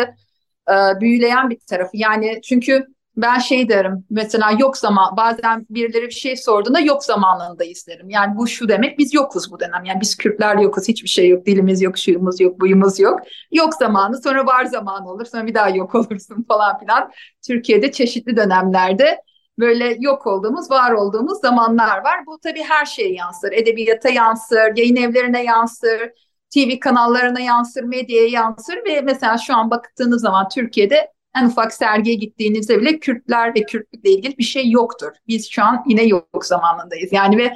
e, 0.71 1.01
büyüleyen 1.01 1.51
bir 1.51 1.59
tarafı. 1.67 1.97
Yani 1.97 2.41
çünkü 2.45 2.87
ben 3.19 3.39
şey 3.39 3.69
derim 3.69 4.05
mesela 4.11 4.51
yok 4.59 4.77
zaman 4.77 5.17
bazen 5.17 5.67
birileri 5.71 6.07
bir 6.07 6.11
şey 6.11 6.37
sorduğunda 6.37 6.81
yok 6.81 7.05
zamanındayız 7.05 7.87
derim. 7.87 8.11
Yani 8.11 8.37
bu 8.37 8.47
şu 8.47 8.69
demek 8.69 8.99
biz 8.99 9.15
yokuz 9.15 9.53
bu 9.53 9.61
dönem. 9.61 9.85
Yani 9.85 10.01
biz 10.01 10.17
Kürtler 10.17 10.57
yokuz 10.57 10.89
hiçbir 10.89 11.09
şey 11.09 11.29
yok 11.29 11.47
dilimiz 11.47 11.83
yok 11.83 11.99
şuyumuz 11.99 12.41
yok 12.41 12.61
buyumuz 12.61 12.99
yok. 13.01 13.21
Yok 13.53 13.75
zamanı 13.75 14.23
sonra 14.23 14.47
var 14.47 14.65
zamanı 14.65 15.11
olur 15.11 15.25
sonra 15.25 15.47
bir 15.47 15.55
daha 15.55 15.69
yok 15.69 15.95
olursun 15.95 16.45
falan 16.49 16.79
filan. 16.79 17.11
Türkiye'de 17.47 17.93
çeşitli 17.93 18.37
dönemlerde 18.37 19.19
böyle 19.59 19.97
yok 20.01 20.27
olduğumuz 20.27 20.71
var 20.71 20.93
olduğumuz 20.93 21.41
zamanlar 21.41 22.05
var. 22.05 22.27
Bu 22.27 22.39
tabii 22.43 22.63
her 22.63 22.87
şeye 22.87 23.13
yansır 23.13 23.53
edebiyata 23.53 24.09
yansır 24.09 24.77
yayın 24.77 24.97
evlerine 24.97 25.45
yansır. 25.45 26.11
TV 26.55 26.79
kanallarına 26.81 27.41
yansır, 27.41 27.83
medyaya 27.83 28.29
yansır 28.29 28.77
ve 28.85 29.01
mesela 29.01 29.39
şu 29.39 29.57
an 29.57 29.71
baktığınız 29.71 30.23
zaman 30.23 30.49
Türkiye'de 30.49 31.13
en 31.37 31.47
ufak 31.47 31.73
sergiye 31.73 32.17
gittiğinizde 32.17 32.81
bile 32.81 32.99
Kürtler 32.99 33.55
ve 33.55 33.63
Kürtlükle 33.63 34.11
ilgili 34.11 34.39
bir 34.39 34.45
şey 34.45 34.71
yoktur. 34.71 35.13
Biz 35.29 35.51
şu 35.51 35.63
an 35.63 35.85
yine 35.87 36.05
yok 36.05 36.45
zamanındayız. 36.47 37.13
Yani 37.13 37.39
ve 37.39 37.53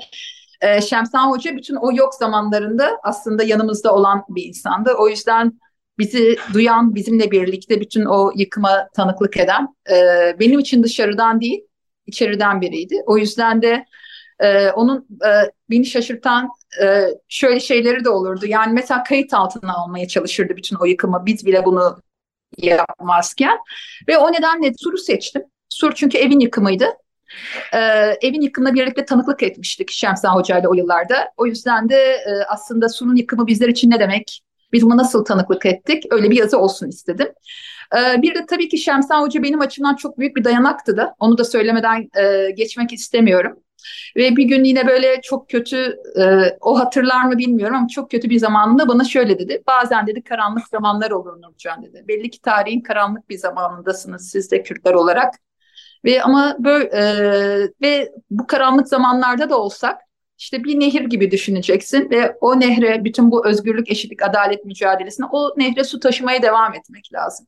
e, 0.61 0.81
Şemsan 0.81 1.31
Hoca 1.31 1.57
bütün 1.57 1.75
o 1.75 1.93
yok 1.93 2.15
zamanlarında 2.15 3.01
aslında 3.03 3.43
yanımızda 3.43 3.95
olan 3.95 4.25
bir 4.29 4.45
insandı. 4.45 4.95
O 4.99 5.09
yüzden 5.09 5.61
bizi 5.99 6.37
duyan, 6.55 6.95
bizimle 6.95 7.31
birlikte 7.31 7.81
bütün 7.81 8.05
o 8.05 8.33
yıkıma 8.37 8.89
tanıklık 8.97 9.37
eden 9.37 9.69
e, 9.91 9.97
benim 10.41 10.59
için 10.59 10.83
dışarıdan 10.83 11.41
değil, 11.41 11.61
içeriden 12.07 12.61
biriydi. 12.61 12.95
O 13.07 13.19
yüzden 13.19 13.63
de 13.63 13.85
e, 14.41 14.71
onun 14.71 15.07
e, 15.25 15.31
beni 15.71 15.87
şaşırtan 15.87 16.49
e, 16.83 17.07
şöyle 17.29 17.61
şeyleri 17.61 18.05
de 18.05 18.09
olurdu. 18.09 18.47
Yani 18.47 18.73
mesela 18.73 19.03
kayıt 19.03 19.35
altına 19.35 19.75
almaya 19.75 20.09
çalışırdı 20.09 20.57
bütün 20.57 20.77
o 20.77 20.85
yıkımı. 20.85 21.23
Biz 21.27 21.47
bile 21.47 21.65
bunu 21.65 22.03
yapmazken 22.59 23.59
ve 24.09 24.19
o 24.19 24.33
nedenle 24.33 24.73
Sur'u 24.79 24.99
seçtim. 24.99 25.43
Sur 25.69 25.93
çünkü 25.95 26.19
evin 26.19 26.41
yıkımıydı. 26.41 26.85
Ee, 27.75 27.79
evin 28.23 28.41
yıkımına 28.41 28.75
birlikte 28.75 29.05
tanıklık 29.05 29.43
etmiştik 29.43 29.91
Şemsan 29.91 30.35
Hoca 30.35 30.59
ile 30.59 30.69
o 30.69 30.75
yıllarda. 30.75 31.29
O 31.37 31.47
yüzden 31.47 31.89
de 31.89 31.97
e, 31.97 32.45
aslında 32.49 32.89
Sur'un 32.89 33.17
yıkımı 33.17 33.47
bizler 33.47 33.69
için 33.69 33.91
ne 33.91 34.01
demek? 34.01 34.43
Biz 34.73 34.83
buna 34.83 34.97
nasıl 34.97 35.25
tanıklık 35.25 35.67
ettik? 35.67 36.05
Öyle 36.11 36.31
bir 36.31 36.37
yazı 36.37 36.59
olsun 36.59 36.89
istedim. 36.89 37.29
Ee, 37.97 38.23
bir 38.23 38.35
de 38.35 38.47
tabii 38.47 38.69
ki 38.69 38.79
Şemsan 38.79 39.23
Hoca 39.23 39.43
benim 39.43 39.61
açımdan 39.61 39.97
çok 39.97 40.19
büyük 40.19 40.37
bir 40.37 40.45
dayanaktı 40.45 40.97
da. 40.97 41.15
Onu 41.19 41.39
da 41.39 41.45
söylemeden 41.45 42.09
e, 42.17 42.51
geçmek 42.51 42.93
istemiyorum. 42.93 43.59
Ve 44.17 44.37
bir 44.37 44.45
gün 44.45 44.65
yine 44.65 44.87
böyle 44.87 45.21
çok 45.23 45.49
kötü, 45.49 45.97
e, 46.21 46.23
o 46.61 46.79
hatırlar 46.79 47.25
mı 47.25 47.39
bilmiyorum 47.39 47.77
ama 47.77 47.89
çok 47.89 48.11
kötü 48.11 48.31
bir 48.31 48.39
zamanında 48.39 48.89
bana 48.89 49.05
şöyle 49.05 49.39
dedi. 49.39 49.63
Bazen 49.67 50.07
dedi 50.07 50.23
karanlık 50.23 50.69
zamanlar 50.69 51.11
olur 51.11 51.43
Nurcan 51.43 51.83
dedi. 51.83 52.05
Belli 52.09 52.31
ki 52.31 52.41
tarihin 52.41 52.81
karanlık 52.81 53.29
bir 53.29 53.39
zamanındasınız 53.39 54.31
siz 54.31 54.51
de 54.51 54.63
Kürtler 54.63 54.95
olarak. 54.95 55.35
Ve 56.05 56.23
ama 56.23 56.57
böyle 56.59 56.85
e, 56.85 57.03
ve 57.83 58.13
bu 58.31 58.47
karanlık 58.47 58.89
zamanlarda 58.89 59.51
da 59.51 59.59
olsak 59.59 60.01
işte 60.39 60.65
bir 60.65 60.81
nehir 60.81 61.01
gibi 61.01 61.31
düşüneceksin 61.31 62.11
ve 62.11 62.37
o 62.41 62.61
nehre 62.61 63.05
bütün 63.05 63.31
bu 63.31 63.47
özgürlük, 63.47 63.91
eşitlik, 63.91 64.23
adalet 64.23 64.65
mücadelesine 64.65 65.27
o 65.33 65.51
nehre 65.57 65.85
su 65.85 66.01
taşımaya 66.01 66.43
devam 66.43 66.75
etmek 66.75 67.13
lazım. 67.13 67.47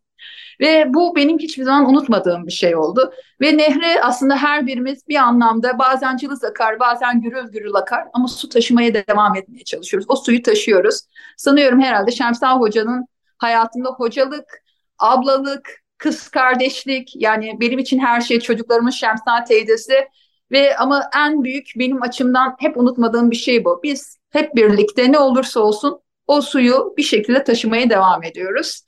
Ve 0.61 0.85
bu 0.95 1.17
benim 1.17 1.39
hiçbir 1.39 1.65
zaman 1.65 1.91
unutmadığım 1.91 2.47
bir 2.47 2.53
şey 2.53 2.77
oldu. 2.77 3.13
Ve 3.41 3.57
nehre 3.57 4.03
aslında 4.03 4.37
her 4.37 4.67
birimiz 4.67 5.09
bir 5.09 5.17
anlamda 5.17 5.79
bazen 5.79 6.17
cılız 6.17 6.45
akar, 6.45 6.81
bazen 6.81 7.21
gürül 7.21 7.53
gürül 7.53 7.75
akar 7.75 8.05
ama 8.13 8.29
su 8.29 8.49
taşımaya 8.49 8.95
devam 8.95 9.37
etmeye 9.37 9.65
çalışıyoruz. 9.65 10.07
O 10.09 10.17
suyu 10.17 10.43
taşıyoruz. 10.43 11.01
Sanıyorum 11.37 11.81
herhalde 11.81 12.11
Şemsal 12.11 12.61
Hoca'nın 12.61 13.07
hayatında 13.39 13.89
hocalık, 13.89 14.63
ablalık, 14.99 15.85
kız 15.99 16.29
kardeşlik 16.29 17.13
yani 17.17 17.57
benim 17.61 17.79
için 17.79 17.99
her 17.99 18.21
şey 18.21 18.41
çocuklarımın 18.41 18.91
Şemsal 18.91 19.45
teyzesi 19.49 20.09
ve 20.51 20.77
ama 20.77 21.03
en 21.17 21.45
büyük 21.45 21.69
benim 21.77 22.03
açımdan 22.03 22.57
hep 22.59 22.77
unutmadığım 22.77 23.31
bir 23.31 23.37
şey 23.37 23.65
bu. 23.65 23.81
Biz 23.83 24.19
hep 24.31 24.55
birlikte 24.55 25.13
ne 25.13 25.19
olursa 25.19 25.61
olsun 25.61 26.01
o 26.27 26.41
suyu 26.41 26.95
bir 26.97 27.03
şekilde 27.03 27.45
taşımaya 27.45 27.91
devam 27.91 28.23
ediyoruz. 28.23 28.81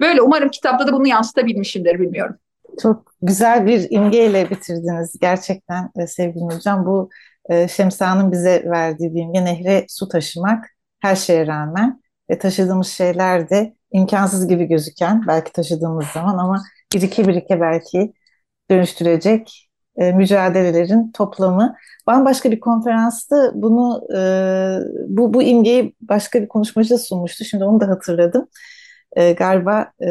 Böyle 0.00 0.22
umarım 0.22 0.48
kitapta 0.48 0.86
da 0.86 0.92
bunu 0.92 1.08
yansıtabilmişimdir 1.08 2.00
bilmiyorum. 2.00 2.36
Çok 2.82 3.12
güzel 3.22 3.66
bir 3.66 3.86
imgeyle 3.90 4.50
bitirdiniz 4.50 5.18
gerçekten 5.20 5.90
e, 5.96 6.06
sevgili 6.06 6.44
hocam. 6.44 6.86
Bu 6.86 7.10
e, 7.48 7.68
Şemsa'nın 7.68 8.32
bize 8.32 8.64
verdiği 8.66 9.10
imge 9.14 9.44
nehre 9.44 9.86
su 9.88 10.08
taşımak 10.08 10.64
her 11.00 11.16
şeye 11.16 11.46
rağmen 11.46 12.00
ve 12.30 12.38
taşıdığımız 12.38 12.86
şeyler 12.86 13.50
de 13.50 13.74
imkansız 13.92 14.48
gibi 14.48 14.64
gözüken 14.64 15.22
belki 15.28 15.52
taşıdığımız 15.52 16.06
zaman 16.06 16.38
ama 16.38 16.62
birike 16.94 17.28
birike 17.28 17.60
belki 17.60 18.12
dönüştürecek 18.70 19.70
e, 19.96 20.12
mücadelelerin 20.12 21.12
toplamı. 21.12 21.76
Bambaşka 22.06 22.50
bir 22.50 22.60
konferansta 22.60 23.52
bunu 23.54 24.02
bu 25.08 25.34
bu 25.34 25.42
imgeyi 25.42 25.94
başka 26.00 26.42
bir 26.42 26.48
konuşmacı 26.48 26.98
sunmuştu. 26.98 27.44
Şimdi 27.44 27.64
onu 27.64 27.80
da 27.80 27.88
hatırladım 27.88 28.48
e, 29.16 29.32
galiba 29.32 29.92
e, 30.02 30.06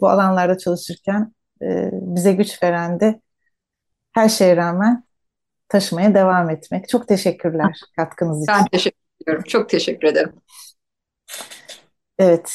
bu 0.00 0.08
alanlarda 0.08 0.58
çalışırken 0.58 1.34
e, 1.62 1.90
bize 1.92 2.32
güç 2.32 2.62
veren 2.62 3.00
de 3.00 3.20
her 4.12 4.28
şeye 4.28 4.56
rağmen 4.56 5.04
taşımaya 5.68 6.14
devam 6.14 6.50
etmek. 6.50 6.88
Çok 6.88 7.08
teşekkürler 7.08 7.80
katkınız 7.96 8.42
için. 8.42 8.54
Ben 8.54 8.64
teşekkür 8.64 8.98
ediyorum. 9.22 9.44
Çok 9.48 9.68
teşekkür 9.68 10.08
ederim. 10.08 10.32
Evet, 12.18 12.52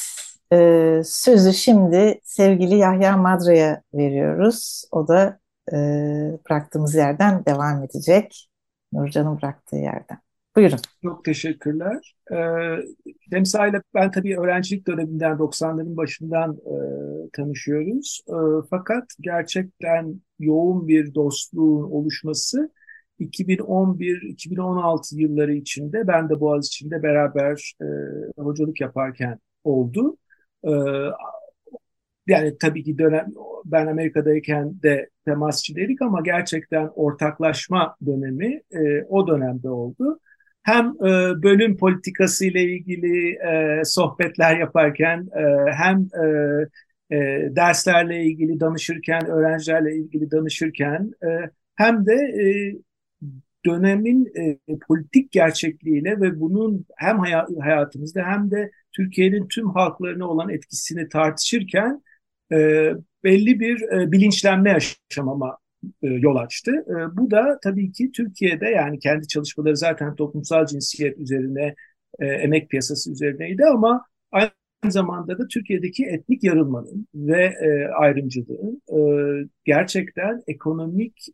e, 0.53 1.01
sözü 1.05 1.53
şimdi 1.53 2.19
sevgili 2.23 2.75
Yahya 2.77 3.17
Madra'ya 3.17 3.81
veriyoruz. 3.93 4.85
O 4.91 5.07
da 5.07 5.39
e, 5.73 5.75
bıraktığımız 6.49 6.95
yerden 6.95 7.45
devam 7.45 7.83
edecek. 7.83 8.49
Nurcan'ın 8.93 9.37
bıraktığı 9.41 9.75
yerden. 9.75 10.24
Buyurun. 10.55 10.79
Çok 11.03 11.25
teşekkürler. 11.25 12.15
Ee, 12.31 12.35
ile 13.69 13.81
ben 13.93 14.11
tabii 14.11 14.39
öğrencilik 14.39 14.87
döneminden 14.87 15.39
90'ların 15.39 15.97
başından 15.97 16.53
e, 16.53 16.75
tanışıyoruz. 17.33 18.21
E, 18.29 18.35
fakat 18.69 19.03
gerçekten 19.21 20.21
yoğun 20.39 20.87
bir 20.87 21.15
dostluğun 21.15 21.91
oluşması 21.91 22.69
2011-2016 23.19 25.21
yılları 25.21 25.55
içinde 25.55 26.07
ben 26.07 26.29
de 26.29 26.39
Boğaziçi'nde 26.39 27.03
beraber 27.03 27.73
e, 27.81 27.85
hocalık 28.41 28.81
yaparken 28.81 29.39
oldu. 29.63 30.17
E, 30.63 30.71
yani 32.27 32.57
tabii 32.57 32.83
ki 32.83 32.97
dönem 32.97 33.27
ben 33.65 33.87
Amerika'dayken 33.87 34.81
de 34.83 35.09
temasçı 35.25 35.75
ama 36.01 36.21
gerçekten 36.21 36.89
ortaklaşma 36.95 37.95
dönemi 38.05 38.61
e, 38.71 39.03
o 39.09 39.27
dönemde 39.27 39.69
oldu 39.69 40.19
hem 40.65 40.85
e, 40.85 41.43
bölüm 41.43 41.77
politikası 41.77 42.45
ile 42.45 42.63
ilgili 42.63 43.29
e, 43.31 43.81
sohbetler 43.85 44.57
yaparken 44.57 45.27
e, 45.37 45.71
hem 45.71 46.07
e, 46.23 47.15
e, 47.15 47.17
derslerle 47.55 48.23
ilgili 48.23 48.59
danışırken, 48.59 49.27
öğrencilerle 49.27 49.95
ilgili 49.95 50.31
danışırken 50.31 51.11
e, 51.23 51.27
hem 51.75 52.05
de 52.05 52.13
e, 52.13 52.45
dönemin 53.65 54.25
e, 54.25 54.57
politik 54.87 55.31
gerçekliğiyle 55.31 56.21
ve 56.21 56.39
bunun 56.39 56.85
hem 56.97 57.19
hayatımızda 57.61 58.23
hem 58.23 58.51
de 58.51 58.71
Türkiye'nin 58.95 59.47
tüm 59.47 59.69
halklarına 59.69 60.27
olan 60.27 60.49
etkisini 60.49 61.09
tartışırken 61.09 62.03
e, 62.51 62.89
belli 63.23 63.59
bir 63.59 63.81
e, 63.81 64.11
bilinçlenme 64.11 64.69
yaşamama 65.09 65.57
e, 66.03 66.07
yol 66.07 66.35
açtı. 66.35 66.71
E, 66.71 67.17
bu 67.17 67.31
da 67.31 67.59
tabii 67.63 67.91
ki 67.91 68.11
Türkiye'de 68.11 68.65
yani 68.65 68.99
kendi 68.99 69.27
çalışmaları 69.27 69.77
zaten 69.77 70.15
toplumsal 70.15 70.65
cinsiyet 70.65 71.17
üzerine, 71.17 71.75
e, 72.19 72.25
emek 72.25 72.69
piyasası 72.69 73.11
üzerineydi 73.11 73.65
ama 73.65 74.05
aynı 74.31 74.51
zamanda 74.89 75.37
da 75.37 75.47
Türkiye'deki 75.47 76.05
etnik 76.05 76.43
yarılmanın 76.43 77.07
ve 77.15 77.43
e, 77.45 77.87
ayrımcılığın 77.87 78.81
gerçekten 79.65 80.43
ekonomik, 80.47 81.27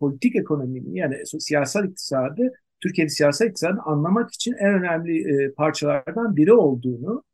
politik 0.00 0.36
ekonominin 0.36 0.94
yani 0.94 1.16
siyasal 1.26 1.88
iktisadı, 1.88 2.52
Türkiye'de 2.80 3.10
siyasal 3.10 3.46
iktisadını 3.46 3.82
anlamak 3.82 4.34
için 4.34 4.52
en 4.52 4.74
önemli 4.74 5.52
parçalardan 5.54 6.36
biri 6.36 6.52
olduğunu 6.52 7.24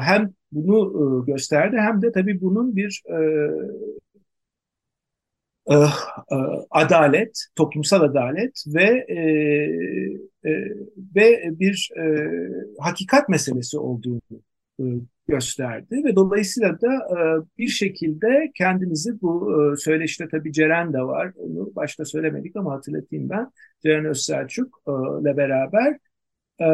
hem 0.00 0.32
bunu 0.52 1.24
gösterdi 1.26 1.76
hem 1.78 2.02
de 2.02 2.12
tabii 2.12 2.40
bunun 2.40 2.76
bir 2.76 3.02
e, 5.70 5.74
e, 5.74 6.36
adalet, 6.70 7.46
toplumsal 7.56 8.02
adalet 8.02 8.64
ve 8.66 9.06
e, 9.08 9.20
e, 10.44 10.50
ve 11.16 11.42
bir 11.58 11.90
e, 11.96 12.02
hakikat 12.78 13.28
meselesi 13.28 13.78
olduğunu 13.78 14.20
e, 14.80 14.84
gösterdi 15.28 16.02
ve 16.04 16.16
dolayısıyla 16.16 16.80
da 16.80 16.98
bir 17.58 17.68
şekilde 17.68 18.50
kendinizi 18.54 19.20
bu 19.22 19.52
e, 19.52 19.76
söyleşte 19.76 20.28
tabii 20.30 20.52
Ceren 20.52 20.92
de 20.92 21.00
var. 21.00 21.32
Onu 21.36 21.72
başta 21.76 22.04
söylemedik 22.04 22.56
ama 22.56 22.72
hatırlatayım 22.72 23.30
ben. 23.30 23.50
Ceren 23.82 24.04
Özselçuk 24.04 24.82
ile 25.22 25.36
beraber 25.36 25.98
e, 26.60 26.68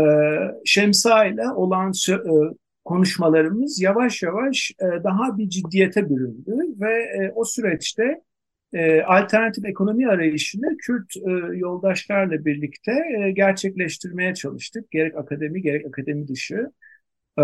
Şemsa 0.65 1.25
ile 1.25 1.49
olan 1.49 1.93
konuşmalarımız 2.85 3.81
yavaş 3.81 4.23
yavaş 4.23 4.73
daha 4.81 5.39
bir 5.39 5.49
ciddiyete 5.49 6.11
büründü 6.11 6.53
ve 6.81 7.33
o 7.35 7.45
süreçte 7.45 8.21
e, 8.75 9.03
alternatif 9.03 9.65
ekonomi 9.65 10.09
arayışını 10.09 10.77
Kürt 10.77 11.17
e, 11.17 11.31
yoldaşlarla 11.57 12.45
birlikte 12.45 12.93
e, 12.93 13.31
gerçekleştirmeye 13.31 14.35
çalıştık. 14.35 14.91
Gerek 14.91 15.17
akademi 15.17 15.63
gerek 15.63 15.87
akademi 15.87 16.29
dışı. 16.29 16.71
E, 17.39 17.43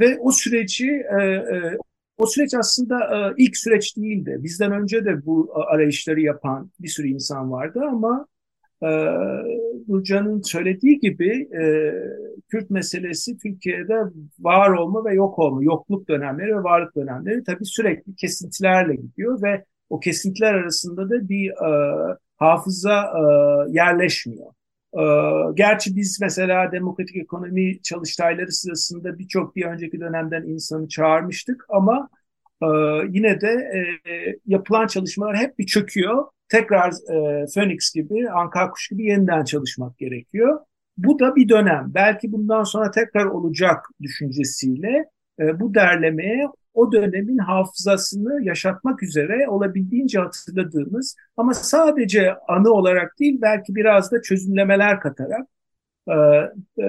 ve 0.00 0.18
o 0.18 0.32
süreci 0.32 0.90
e, 1.20 1.22
e, 1.22 1.78
o 2.18 2.26
süreç 2.26 2.54
aslında 2.54 2.96
e, 2.98 3.34
ilk 3.36 3.56
süreç 3.56 3.96
değildi. 3.96 4.36
Bizden 4.40 4.72
önce 4.72 5.04
de 5.04 5.26
bu 5.26 5.52
arayışları 5.54 6.20
yapan 6.20 6.70
bir 6.80 6.88
sürü 6.88 7.08
insan 7.08 7.52
vardı 7.52 7.80
ama 7.90 8.26
e, 8.82 8.88
Nurcan'ın 9.88 10.42
söylediği 10.42 10.98
gibi 10.98 11.48
e, 11.62 11.92
Kürt 12.48 12.70
meselesi 12.70 13.38
Türkiye'de 13.38 13.94
var 14.38 14.70
olma 14.70 15.04
ve 15.04 15.14
yok 15.14 15.38
olma, 15.38 15.64
yokluk 15.64 16.08
dönemleri 16.08 16.56
ve 16.56 16.62
varlık 16.62 16.96
dönemleri 16.96 17.44
tabii 17.44 17.64
sürekli 17.64 18.14
kesintilerle 18.14 18.94
gidiyor 18.94 19.42
ve 19.42 19.64
o 19.90 20.00
kesintiler 20.00 20.54
arasında 20.54 21.10
da 21.10 21.28
bir 21.28 21.50
e, 21.50 22.16
hafıza 22.36 23.00
e, 23.02 23.22
yerleşmiyor. 23.72 24.46
E, 24.94 25.02
gerçi 25.54 25.96
biz 25.96 26.18
mesela 26.20 26.72
demokratik 26.72 27.16
ekonomi 27.16 27.82
çalıştayları 27.82 28.52
sırasında 28.52 29.18
birçok 29.18 29.56
bir 29.56 29.64
önceki 29.64 30.00
dönemden 30.00 30.42
insanı 30.42 30.88
çağırmıştık 30.88 31.64
ama 31.68 32.08
e, 32.62 32.66
yine 33.08 33.40
de 33.40 33.48
e, 33.48 33.80
yapılan 34.46 34.86
çalışmalar 34.86 35.36
hep 35.36 35.58
bir 35.58 35.66
çöküyor. 35.66 36.24
Tekrar 36.48 36.90
e, 36.90 37.46
Phoenix 37.54 37.92
gibi, 37.94 38.30
Ankara 38.30 38.70
Kuş 38.70 38.88
gibi 38.88 39.04
yeniden 39.04 39.44
çalışmak 39.44 39.98
gerekiyor. 39.98 40.60
Bu 40.96 41.18
da 41.18 41.36
bir 41.36 41.48
dönem. 41.48 41.90
Belki 41.94 42.32
bundan 42.32 42.64
sonra 42.64 42.90
tekrar 42.90 43.24
olacak 43.24 43.86
düşüncesiyle 44.02 45.04
e, 45.40 45.60
bu 45.60 45.74
derlemeye 45.74 46.46
o 46.76 46.92
dönemin 46.92 47.38
hafızasını 47.38 48.44
yaşatmak 48.44 49.02
üzere 49.02 49.48
olabildiğince 49.48 50.18
hatırladığımız 50.18 51.16
ama 51.36 51.54
sadece 51.54 52.34
anı 52.48 52.70
olarak 52.70 53.18
değil 53.20 53.38
belki 53.42 53.74
biraz 53.74 54.12
da 54.12 54.22
çözümlemeler 54.22 55.00
katarak 55.00 55.46
e, 56.08 56.12
e, 56.82 56.86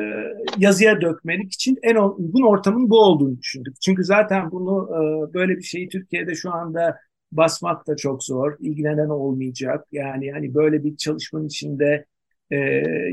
yazıya 0.57 1.01
dökmelik 1.01 1.53
için 1.53 1.77
en 1.83 1.95
uygun 1.95 2.41
ortamın 2.41 2.89
bu 2.89 2.99
olduğunu 2.99 3.37
düşündük. 3.39 3.81
Çünkü 3.81 4.03
zaten 4.03 4.51
bunu 4.51 4.89
e, 4.91 5.33
böyle 5.33 5.57
bir 5.57 5.63
şeyi 5.63 5.89
Türkiye'de 5.89 6.35
şu 6.35 6.53
anda 6.53 6.97
basmak 7.31 7.87
da 7.87 7.95
çok 7.95 8.23
zor, 8.23 8.55
ilgilenen 8.59 9.09
olmayacak. 9.09 9.87
Yani 9.91 10.31
hani 10.31 10.53
böyle 10.53 10.83
bir 10.83 10.97
çalışmanın 10.97 11.47
içinde 11.47 12.05
e, 12.51 12.57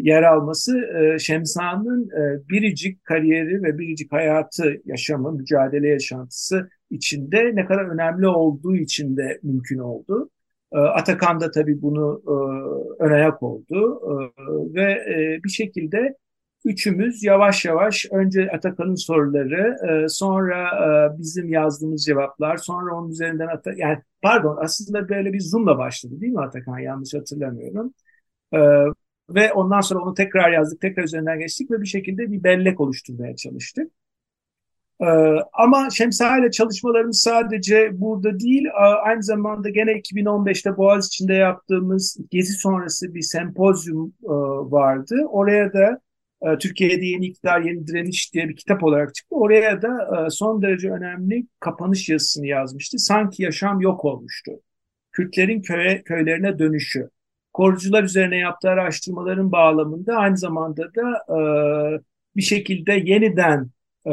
yer 0.03 0.23
alması 0.23 0.79
e, 0.79 1.18
Şemsa'nın 1.18 2.09
e, 2.11 2.49
biricik 2.49 3.05
kariyeri 3.05 3.62
ve 3.62 3.79
biricik 3.79 4.12
hayatı, 4.12 4.77
yaşamı, 4.85 5.33
mücadele 5.33 5.88
yaşantısı 5.88 6.68
içinde 6.90 7.51
ne 7.57 7.66
kadar 7.66 7.85
önemli 7.85 8.29
olduğu 8.29 8.77
için 8.77 9.16
de 9.16 9.40
mümkün 9.42 9.79
oldu. 9.79 10.31
E, 10.73 10.79
Atakan 10.79 11.40
da 11.40 11.51
tabii 11.51 11.83
bunu 11.83 12.23
e, 12.27 13.05
ön 13.05 13.33
oldu 13.40 14.01
e, 14.11 14.75
ve 14.75 14.92
e, 14.92 15.44
bir 15.44 15.49
şekilde 15.51 16.16
üçümüz 16.64 17.25
yavaş 17.25 17.64
yavaş 17.64 18.07
önce 18.12 18.51
Atakan'ın 18.51 18.94
soruları, 18.94 19.77
e, 20.05 20.09
sonra 20.09 20.68
e, 21.14 21.18
bizim 21.18 21.49
yazdığımız 21.49 22.05
cevaplar, 22.05 22.57
sonra 22.57 22.97
onun 22.97 23.11
üzerinden 23.11 23.47
Ata 23.47 23.70
yani 23.77 23.99
pardon 24.23 24.59
aslında 24.61 25.09
böyle 25.09 25.33
bir 25.33 25.40
zoom'la 25.40 25.79
başladı 25.79 26.20
değil 26.20 26.33
mi 26.33 26.40
Atakan 26.40 26.79
yanlış 26.79 27.14
hatırlamıyorum. 27.14 27.94
E, 28.55 28.59
ve 29.30 29.52
ondan 29.52 29.80
sonra 29.80 30.00
onu 30.00 30.14
tekrar 30.14 30.52
yazdık, 30.52 30.80
tekrar 30.80 31.04
üzerinden 31.04 31.38
geçtik 31.38 31.70
ve 31.70 31.80
bir 31.80 31.87
şekilde 31.87 32.32
bir 32.32 32.44
bellek 32.44 32.80
oluşturmaya 32.80 33.37
çalıştık. 33.37 33.92
Ee, 35.00 35.06
ama 35.52 35.90
Şemsa 35.90 36.38
ile 36.38 36.50
çalışmalarımız 36.50 37.20
sadece 37.20 38.00
burada 38.00 38.40
değil, 38.40 38.64
aynı 39.02 39.22
zamanda 39.22 39.68
gene 39.68 39.90
2015'te 39.90 40.76
Boğaziçi'nde 40.76 41.34
yaptığımız 41.34 42.18
gezi 42.30 42.52
sonrası 42.52 43.14
bir 43.14 43.22
sempozyum 43.22 44.12
e, 44.24 44.32
vardı. 44.70 45.16
Oraya 45.30 45.72
da 45.72 46.00
e, 46.42 46.58
Türkiye'de 46.58 47.04
Yeni 47.04 47.26
İktidar, 47.26 47.60
Yeni 47.60 47.87
Direniş 47.87 48.34
diye 48.34 48.48
bir 48.48 48.56
kitap 48.56 48.84
olarak 48.84 49.14
çıktı. 49.14 49.37
Oraya 49.37 49.82
da 49.82 50.26
e, 50.26 50.30
son 50.30 50.62
derece 50.62 50.90
önemli 50.90 51.46
kapanış 51.60 52.08
yazısını 52.08 52.46
yazmıştı. 52.46 52.98
Sanki 52.98 53.42
yaşam 53.42 53.80
yok 53.80 54.04
olmuştu. 54.04 54.52
Kürtlerin 55.12 55.62
köye, 55.62 56.02
köylerine 56.02 56.58
dönüşü 56.58 57.10
korucular 57.55 58.03
üzerine 58.03 58.37
yaptığı 58.37 58.71
araştırmaların 58.71 59.53
bağlamında 59.53 60.17
aynı 60.17 60.37
zamanda 60.37 60.83
da 60.95 61.25
e, 61.29 61.38
bir 62.37 62.43
şekilde 62.43 62.93
yeniden 62.93 63.71
e, 64.07 64.12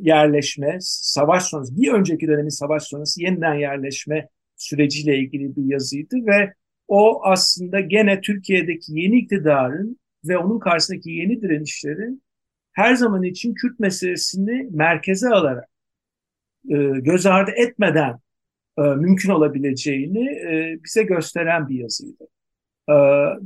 yerleşme, 0.00 0.76
savaş 0.80 1.42
sonrası, 1.42 1.76
bir 1.76 1.92
önceki 1.92 2.28
dönemin 2.28 2.48
savaş 2.48 2.82
sonrası 2.82 3.22
yeniden 3.22 3.54
yerleşme 3.54 4.28
süreciyle 4.56 5.18
ilgili 5.18 5.56
bir 5.56 5.64
yazıydı 5.64 6.16
ve 6.26 6.54
o 6.88 7.24
aslında 7.24 7.80
gene 7.80 8.20
Türkiye'deki 8.20 9.00
yeni 9.00 9.18
iktidarın 9.18 9.98
ve 10.24 10.38
onun 10.38 10.58
karşısındaki 10.58 11.10
yeni 11.10 11.42
direnişlerin 11.42 12.22
her 12.72 12.94
zaman 12.94 13.22
için 13.22 13.54
Kürt 13.54 13.80
meselesini 13.80 14.68
merkeze 14.70 15.28
alarak 15.28 15.68
e, 16.68 16.76
göz 17.00 17.26
ardı 17.26 17.50
etmeden 17.56 18.18
e, 18.78 18.82
mümkün 18.82 19.30
olabileceğini 19.30 20.28
e, 20.30 20.78
bize 20.84 21.02
gösteren 21.02 21.68
bir 21.68 21.78
yazıydı. 21.78 22.28
Ee, 22.88 22.92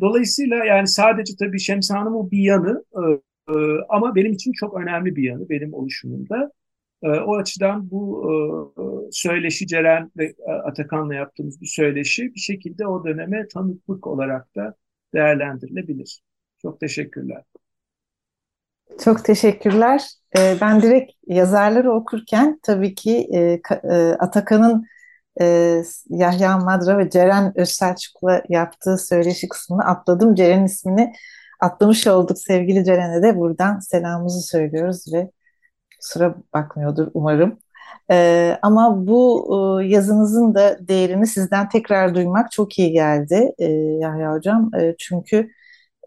dolayısıyla 0.00 0.64
yani 0.64 0.88
sadece 0.88 1.32
tabii 1.38 1.60
Şemsa'nın 1.60 2.14
o 2.14 2.30
bir 2.30 2.38
yanı 2.38 2.84
e, 2.94 3.02
e, 3.48 3.54
ama 3.88 4.14
benim 4.14 4.32
için 4.32 4.52
çok 4.52 4.80
önemli 4.80 5.16
bir 5.16 5.22
yanı 5.22 5.48
benim 5.48 5.74
oluşumumda. 5.74 6.50
E, 7.02 7.08
o 7.08 7.36
açıdan 7.36 7.90
bu 7.90 8.26
söyleşi 9.12 9.66
Ceren 9.66 10.10
ve 10.16 10.34
Atakan'la 10.64 11.14
yaptığımız 11.14 11.60
bu 11.60 11.66
söyleşi 11.66 12.34
bir 12.34 12.40
şekilde 12.40 12.86
o 12.86 13.04
döneme 13.04 13.48
tanıklık 13.48 14.06
olarak 14.06 14.56
da 14.56 14.74
değerlendirilebilir. 15.14 16.20
Çok 16.62 16.80
teşekkürler. 16.80 17.42
Çok 19.04 19.24
teşekkürler. 19.24 20.02
Ben 20.36 20.82
direkt 20.82 21.12
yazarları 21.26 21.92
okurken 21.92 22.60
tabii 22.62 22.94
ki 22.94 23.28
Atakan'ın 24.18 24.86
e, 25.40 25.82
Yahya 26.08 26.58
Madra 26.58 26.98
ve 26.98 27.10
Ceren 27.10 27.52
Özselçuk'la 27.58 28.42
yaptığı 28.48 28.98
söyleşi 28.98 29.48
kısmını 29.48 29.84
atladım. 29.84 30.34
Ceren'in 30.34 30.64
ismini 30.64 31.12
atlamış 31.60 32.06
olduk. 32.06 32.38
Sevgili 32.38 32.84
Ceren'e 32.84 33.22
de 33.22 33.36
buradan 33.36 33.78
selamımızı 33.78 34.40
söylüyoruz 34.42 35.12
ve 35.12 35.30
kusura 36.00 36.34
bakmıyordur 36.54 37.08
umarım. 37.14 37.58
E, 38.10 38.58
ama 38.62 39.06
bu 39.06 39.48
e, 39.82 39.86
yazınızın 39.88 40.54
da 40.54 40.78
değerini 40.88 41.26
sizden 41.26 41.68
tekrar 41.68 42.14
duymak 42.14 42.52
çok 42.52 42.78
iyi 42.78 42.92
geldi 42.92 43.52
e, 43.58 43.66
Yahya 43.72 44.32
Hocam. 44.32 44.70
E, 44.74 44.94
çünkü 44.98 45.50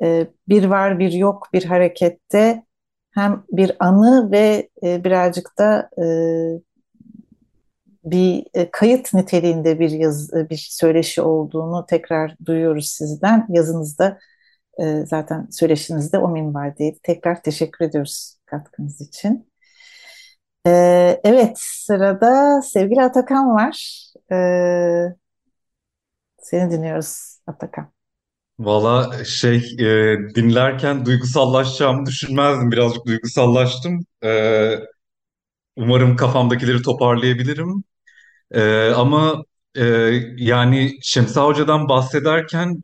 e, 0.03 0.27
bir 0.49 0.65
var 0.65 0.99
bir 0.99 1.11
yok 1.11 1.47
bir 1.53 1.65
harekette 1.65 2.63
hem 3.11 3.43
bir 3.51 3.71
anı 3.79 4.31
ve 4.31 4.69
e, 4.83 5.03
birazcık 5.03 5.57
da 5.57 5.89
e, 5.97 6.05
bir 8.11 8.45
e, 8.53 8.71
kayıt 8.71 9.13
niteliğinde 9.13 9.79
bir 9.79 9.89
yaz, 9.89 10.33
e, 10.33 10.49
bir 10.49 10.67
söyleşi 10.71 11.21
olduğunu 11.21 11.85
tekrar 11.89 12.35
duyuyoruz 12.45 12.87
sizden. 12.87 13.47
Yazınızda 13.49 14.19
e, 14.79 15.05
zaten 15.05 15.47
söyleşinizde 15.51 16.17
o 16.17 16.29
minvaldeydi. 16.29 16.99
Tekrar 17.03 17.43
teşekkür 17.43 17.85
ediyoruz 17.85 18.37
katkınız 18.45 19.01
için. 19.01 19.49
Evet, 21.23 21.57
sırada 21.59 22.61
sevgili 22.61 23.01
Atakan 23.01 23.55
var. 23.55 24.03
Seni 26.41 26.71
dinliyoruz 26.71 27.39
Atakan. 27.47 27.91
Valla 28.59 29.23
şey 29.25 29.57
e, 29.79 30.17
dinlerken 30.35 31.05
duygusallaşacağımı 31.05 32.05
düşünmezdim. 32.05 32.71
Birazcık 32.71 33.05
duygusallaştım. 33.05 34.05
E, 34.23 34.29
umarım 35.75 36.15
kafamdakileri 36.15 36.81
toparlayabilirim. 36.81 37.83
Ee, 38.51 38.89
ama 38.95 39.43
e, 39.77 39.83
yani 40.37 40.97
Şemsa 41.01 41.45
Hoca'dan 41.45 41.89
bahsederken 41.89 42.81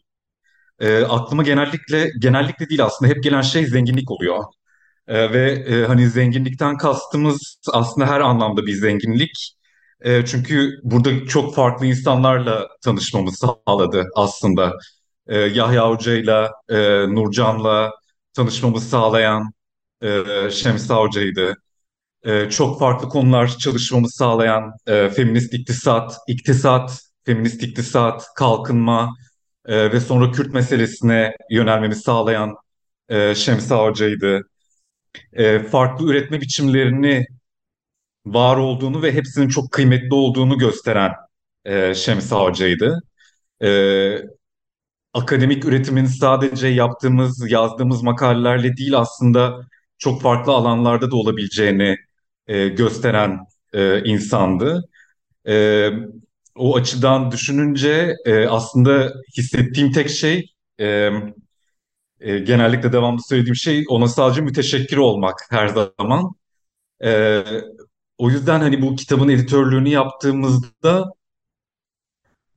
e, 0.79 1.03
aklıma 1.03 1.43
genellikle 1.43 2.09
genellikle 2.19 2.69
değil 2.69 2.85
aslında 2.85 3.11
hep 3.11 3.23
gelen 3.23 3.41
şey 3.41 3.65
zenginlik 3.67 4.11
oluyor. 4.11 4.43
E, 5.07 5.33
ve 5.33 5.51
e, 5.51 5.85
hani 5.85 6.09
zenginlikten 6.09 6.77
kastımız 6.77 7.59
aslında 7.73 8.07
her 8.07 8.21
anlamda 8.21 8.65
bir 8.65 8.73
zenginlik. 8.73 9.55
E, 10.01 10.25
çünkü 10.25 10.79
burada 10.83 11.25
çok 11.27 11.55
farklı 11.55 11.85
insanlarla 11.85 12.67
tanışmamı 12.83 13.31
sağladı 13.31 14.05
aslında. 14.15 14.73
E, 15.27 15.37
Yahya 15.39 15.89
Hoca'yla, 15.89 16.51
e, 16.69 16.75
Nurcan'la 17.15 17.91
tanışmamı 18.33 18.81
sağlayan 18.81 19.51
e, 20.03 20.23
Şemsa 20.51 20.95
Hoca'ydı 20.95 21.55
e, 22.25 22.49
çok 22.49 22.79
farklı 22.79 23.09
konular 23.09 23.57
çalışmamı 23.57 24.09
sağlayan 24.09 24.73
e, 24.87 25.09
feminist 25.09 25.53
iktisat, 25.53 26.17
iktisat, 26.27 26.99
feminist 27.25 27.63
iktisat, 27.63 28.25
kalkınma 28.35 29.15
e, 29.65 29.91
ve 29.91 29.99
sonra 29.99 30.31
Kürt 30.31 30.53
meselesine 30.53 31.33
yönelmemi 31.51 31.95
sağlayan 31.95 32.55
e, 33.09 33.35
Şemsa 33.35 33.77
Hoca'ydı. 33.83 34.41
E, 35.33 35.59
farklı 35.59 36.11
üretme 36.11 36.41
biçimlerini 36.41 37.25
var 38.25 38.57
olduğunu 38.57 39.01
ve 39.01 39.13
hepsinin 39.13 39.47
çok 39.49 39.71
kıymetli 39.71 40.13
olduğunu 40.15 40.57
gösteren 40.57 41.11
e, 41.65 41.93
Şemsa 41.95 42.39
Hoca'ydı. 42.41 42.99
e, 43.63 43.69
akademik 45.13 45.65
üretimin 45.65 46.05
sadece 46.05 46.67
yaptığımız, 46.67 47.51
yazdığımız 47.51 48.03
makalelerle 48.03 48.77
değil 48.77 48.97
aslında 48.97 49.67
çok 49.97 50.21
farklı 50.21 50.51
alanlarda 50.53 51.11
da 51.11 51.15
olabileceğini 51.15 51.97
e, 52.47 52.67
gösteren 52.67 53.39
e, 53.73 54.03
insandı. 54.03 54.83
E, 55.47 55.89
o 56.55 56.75
açıdan 56.75 57.31
düşününce 57.31 58.15
e, 58.25 58.47
aslında 58.47 59.13
hissettiğim 59.37 59.91
tek 59.91 60.09
şey 60.09 60.53
e, 60.79 61.09
e, 62.19 62.39
genellikle 62.39 62.93
devamlı 62.93 63.19
söylediğim 63.29 63.55
şey 63.55 63.85
ona 63.89 64.07
sadece 64.07 64.41
müteşekkir 64.41 64.97
olmak 64.97 65.35
her 65.49 65.67
zaman. 65.67 66.31
E, 67.03 67.43
o 68.17 68.29
yüzden 68.29 68.59
hani 68.59 68.81
bu 68.81 68.95
kitabın 68.95 69.29
editörlüğünü 69.29 69.89
yaptığımızda 69.89 71.05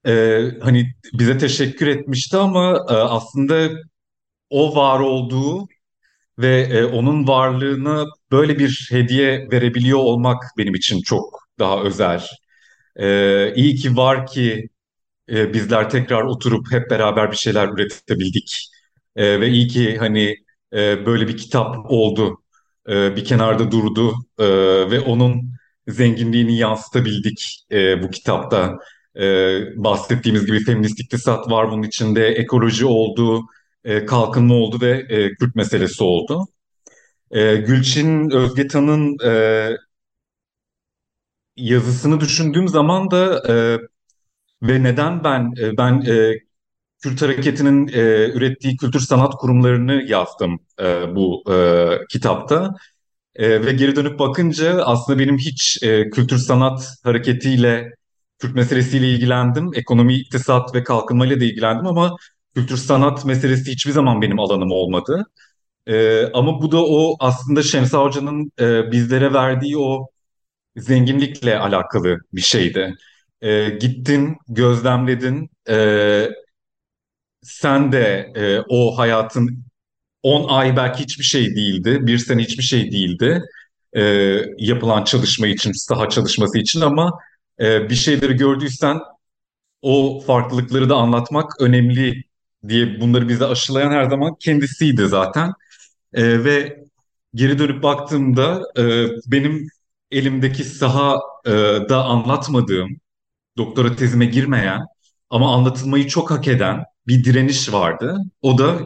e, 0.06 0.42
hani 0.62 0.94
bize 1.12 1.38
teşekkür 1.38 1.86
etmişti 1.86 2.36
ama 2.36 2.86
e, 2.90 2.92
aslında 2.92 3.68
o 4.50 4.76
var 4.76 5.00
olduğu 5.00 5.68
ve 6.38 6.60
e, 6.60 6.84
onun 6.84 7.28
varlığını 7.28 8.06
böyle 8.32 8.58
bir 8.58 8.88
hediye 8.90 9.48
verebiliyor 9.52 9.98
olmak 9.98 10.42
benim 10.58 10.74
için 10.74 11.00
çok 11.02 11.38
daha 11.58 11.82
özel. 11.82 12.22
E, 12.96 13.54
iyi 13.54 13.76
ki 13.76 13.96
var 13.96 14.26
ki 14.26 14.68
e, 15.30 15.54
bizler 15.54 15.90
tekrar 15.90 16.22
oturup 16.22 16.72
hep 16.72 16.90
beraber 16.90 17.30
bir 17.30 17.36
şeyler 17.36 17.68
üretebildik. 17.68 18.70
E, 19.16 19.40
ve 19.40 19.48
iyi 19.48 19.68
ki 19.68 19.96
hani 19.98 20.36
e, 20.72 21.06
böyle 21.06 21.28
bir 21.28 21.36
kitap 21.36 21.76
oldu, 21.88 22.38
e, 22.88 23.16
bir 23.16 23.24
kenarda 23.24 23.70
durdu 23.70 24.14
e, 24.38 24.46
ve 24.90 25.00
onun 25.00 25.52
zenginliğini 25.88 26.58
yansıtabildik 26.58 27.66
e, 27.72 28.02
bu 28.02 28.10
kitapta. 28.10 28.78
E, 29.16 29.24
bahsettiğimiz 29.76 30.46
gibi 30.46 30.64
feminist 30.64 31.00
iktisat 31.00 31.50
var 31.50 31.70
bunun 31.70 31.82
içinde, 31.82 32.26
ekoloji 32.28 32.86
oldu, 32.86 33.42
e, 33.84 34.06
kalkınma 34.06 34.54
oldu 34.54 34.78
ve 34.80 34.90
e, 35.08 35.34
Kürt 35.34 35.54
meselesi 35.54 36.04
oldu. 36.04 36.46
E, 37.30 37.56
Gülçin 37.56 38.30
Özgetan'ın 38.30 39.16
e, 39.24 39.70
yazısını 41.56 42.20
düşündüğüm 42.20 42.68
zaman 42.68 43.10
da 43.10 43.42
ve 44.62 44.82
neden 44.82 45.24
ben 45.24 45.52
ben 45.78 46.00
e, 46.00 46.32
Kürt 47.02 47.22
hareketinin 47.22 47.88
ürettiği 48.34 48.76
kültür 48.76 49.00
sanat 49.00 49.34
kurumlarını 49.34 50.02
yazdım 50.06 50.60
bu 51.16 51.44
kitapta. 52.10 52.74
E, 53.38 53.66
ve 53.66 53.72
geri 53.72 53.96
dönüp 53.96 54.18
bakınca 54.18 54.82
aslında 54.84 55.18
benim 55.18 55.38
hiç 55.38 55.82
e, 55.82 56.10
kültür 56.10 56.38
sanat 56.38 56.94
hareketiyle, 57.04 57.94
Kürt 58.38 58.54
meselesiyle 58.54 59.10
ilgilendim. 59.10 59.70
Ekonomi, 59.74 60.14
iktisat 60.14 60.74
ve 60.74 60.84
kalkınmayla 60.84 61.40
da 61.40 61.44
ilgilendim 61.44 61.86
ama 61.86 62.16
kültür 62.54 62.76
sanat 62.76 63.24
meselesi 63.24 63.72
hiçbir 63.72 63.92
zaman 63.92 64.22
benim 64.22 64.40
alanım 64.40 64.72
olmadı. 64.72 65.24
E, 65.86 66.26
ama 66.26 66.62
bu 66.62 66.72
da 66.72 66.86
o 66.86 67.16
aslında 67.20 67.62
Şemsa 67.62 67.98
Hoca'nın 68.04 68.52
e, 68.60 68.92
bizlere 68.92 69.32
verdiği 69.32 69.78
o 69.78 70.08
zenginlikle 70.76 71.58
alakalı 71.58 72.18
bir 72.32 72.40
şeydi. 72.40 72.94
E, 73.42 73.70
gittin, 73.70 74.36
gözlemledin, 74.48 75.50
e, 75.68 76.28
sen 77.42 77.92
de 77.92 78.32
e, 78.36 78.60
o 78.68 78.98
hayatın 78.98 79.64
10 80.22 80.48
ay 80.48 80.76
belki 80.76 81.02
hiçbir 81.02 81.24
şey 81.24 81.56
değildi, 81.56 81.98
bir 82.02 82.18
sene 82.18 82.42
hiçbir 82.42 82.62
şey 82.62 82.92
değildi 82.92 83.42
e, 83.96 84.02
yapılan 84.58 85.04
çalışma 85.04 85.46
için, 85.46 85.72
saha 85.72 86.08
çalışması 86.08 86.58
için 86.58 86.80
ama 86.80 87.18
e, 87.60 87.90
bir 87.90 87.94
şeyleri 87.94 88.34
gördüysen 88.36 88.98
o 89.82 90.20
farklılıkları 90.26 90.88
da 90.90 90.96
anlatmak 90.96 91.60
önemli 91.60 92.24
diye 92.68 93.00
bunları 93.00 93.28
bize 93.28 93.46
aşılayan 93.46 93.90
her 93.90 94.04
zaman 94.10 94.34
kendisiydi 94.40 95.06
zaten. 95.06 95.52
E, 96.14 96.44
ve 96.44 96.84
geri 97.34 97.58
dönüp 97.58 97.82
baktığımda 97.82 98.62
e, 98.78 99.08
benim 99.26 99.68
elimdeki 100.10 100.64
sahada 100.64 102.04
anlatmadığım, 102.04 102.88
doktora 103.56 103.96
tezime 103.96 104.26
girmeyen 104.26 104.80
ama 105.30 105.54
anlatılmayı 105.54 106.08
çok 106.08 106.30
hak 106.30 106.48
eden 106.48 106.84
bir 107.06 107.24
direniş 107.24 107.72
vardı. 107.72 108.18
O 108.42 108.58
da 108.58 108.78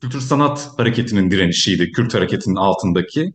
kültür 0.00 0.20
sanat 0.20 0.70
hareketinin 0.78 1.30
direnişiydi, 1.30 1.92
Kürt 1.92 2.14
hareketinin 2.14 2.56
altındaki. 2.56 3.32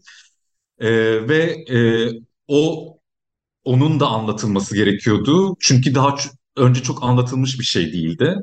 E, 0.79 0.89
ve 1.29 1.43
e, 1.69 2.09
o 2.47 2.91
onun 3.63 3.99
da 3.99 4.07
anlatılması 4.07 4.75
gerekiyordu. 4.75 5.55
Çünkü 5.59 5.95
daha 5.95 6.15
önce 6.57 6.83
çok 6.83 7.03
anlatılmış 7.03 7.59
bir 7.59 7.65
şey 7.65 7.93
değildi. 7.93 8.35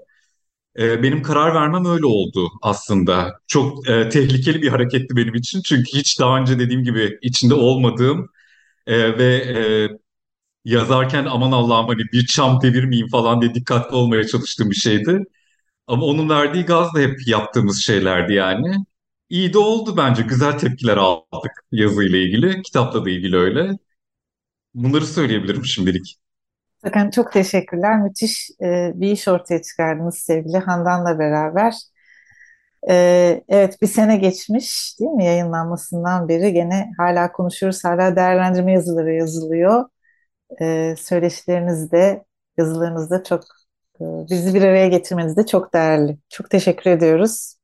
E, 0.79 1.03
benim 1.03 1.23
karar 1.23 1.55
vermem 1.55 1.85
öyle 1.87 2.07
oldu 2.07 2.51
aslında. 2.63 3.41
Çok 3.47 3.89
e, 3.89 4.09
tehlikeli 4.09 4.63
bir 4.63 4.69
hareketti 4.69 5.17
benim 5.17 5.35
için. 5.35 5.63
Çünkü 5.63 5.85
hiç 5.95 6.21
daha 6.21 6.39
önce 6.41 6.59
dediğim 6.59 6.85
gibi 6.85 7.19
içinde 7.23 7.55
olmadığım 7.55 8.31
e, 8.87 9.19
ve 9.19 9.37
e, 9.37 9.89
yazarken 10.65 11.25
aman 11.27 11.53
Allah'ım 11.53 11.89
hani 11.89 12.03
bir 12.13 12.27
çam 12.27 12.63
devirmeyeyim 12.63 13.09
falan 13.09 13.41
diye 13.43 13.55
dikkatli 13.55 13.97
olmaya 13.97 14.27
çalıştığım 14.27 14.71
bir 14.71 14.77
şeydi. 14.77 15.25
Ama 15.87 16.05
onun 16.07 16.29
verdiği 16.31 16.65
gaz 16.65 16.95
da 16.95 17.01
hep 17.01 17.29
yaptığımız 17.29 17.83
şeylerdi 17.83 18.35
yani. 18.35 18.77
İyi 19.31 19.53
de 19.53 19.59
oldu 19.59 19.97
bence. 19.97 20.23
Güzel 20.23 20.59
tepkiler 20.59 20.97
aldık 20.97 21.53
yazıyla 21.73 22.19
ilgili. 22.19 22.63
Kitapla 22.63 23.05
da 23.05 23.11
ilgili 23.11 23.37
öyle. 23.37 23.73
Bunları 24.75 25.07
söyleyebilirim 25.07 25.65
şimdilik. 25.65 26.19
Sakın 26.85 27.11
çok 27.11 27.33
teşekkürler. 27.33 27.99
Müthiş 28.03 28.51
e, 28.63 28.93
bir 28.95 29.13
iş 29.13 29.29
ortaya 29.29 29.63
çıkardınız 29.63 30.19
sevgili 30.19 30.59
Handan'la 30.59 31.19
beraber. 31.19 31.75
E, 32.91 32.95
evet 33.49 33.83
bir 33.83 33.87
sene 33.87 34.17
geçmiş 34.17 34.97
değil 35.01 35.11
mi 35.11 35.25
yayınlanmasından 35.25 36.29
beri 36.29 36.53
gene 36.53 36.91
hala 36.99 37.33
konuşuyoruz. 37.33 37.85
Hala 37.85 38.17
değerlendirme 38.17 38.73
yazıları 38.73 39.13
yazılıyor. 39.15 39.85
E, 40.61 40.95
söyleşileriniz 40.99 41.93
de 41.93 42.25
yazılarınız 42.59 43.11
da 43.11 43.25
çok 43.25 43.45
e, 44.01 44.05
bizi 44.31 44.55
bir 44.55 44.63
araya 44.63 44.89
getirmeniz 44.89 45.37
de 45.37 45.47
çok 45.47 45.75
değerli. 45.75 46.19
Çok 46.29 46.51
teşekkür 46.51 46.91
ediyoruz. 46.91 47.55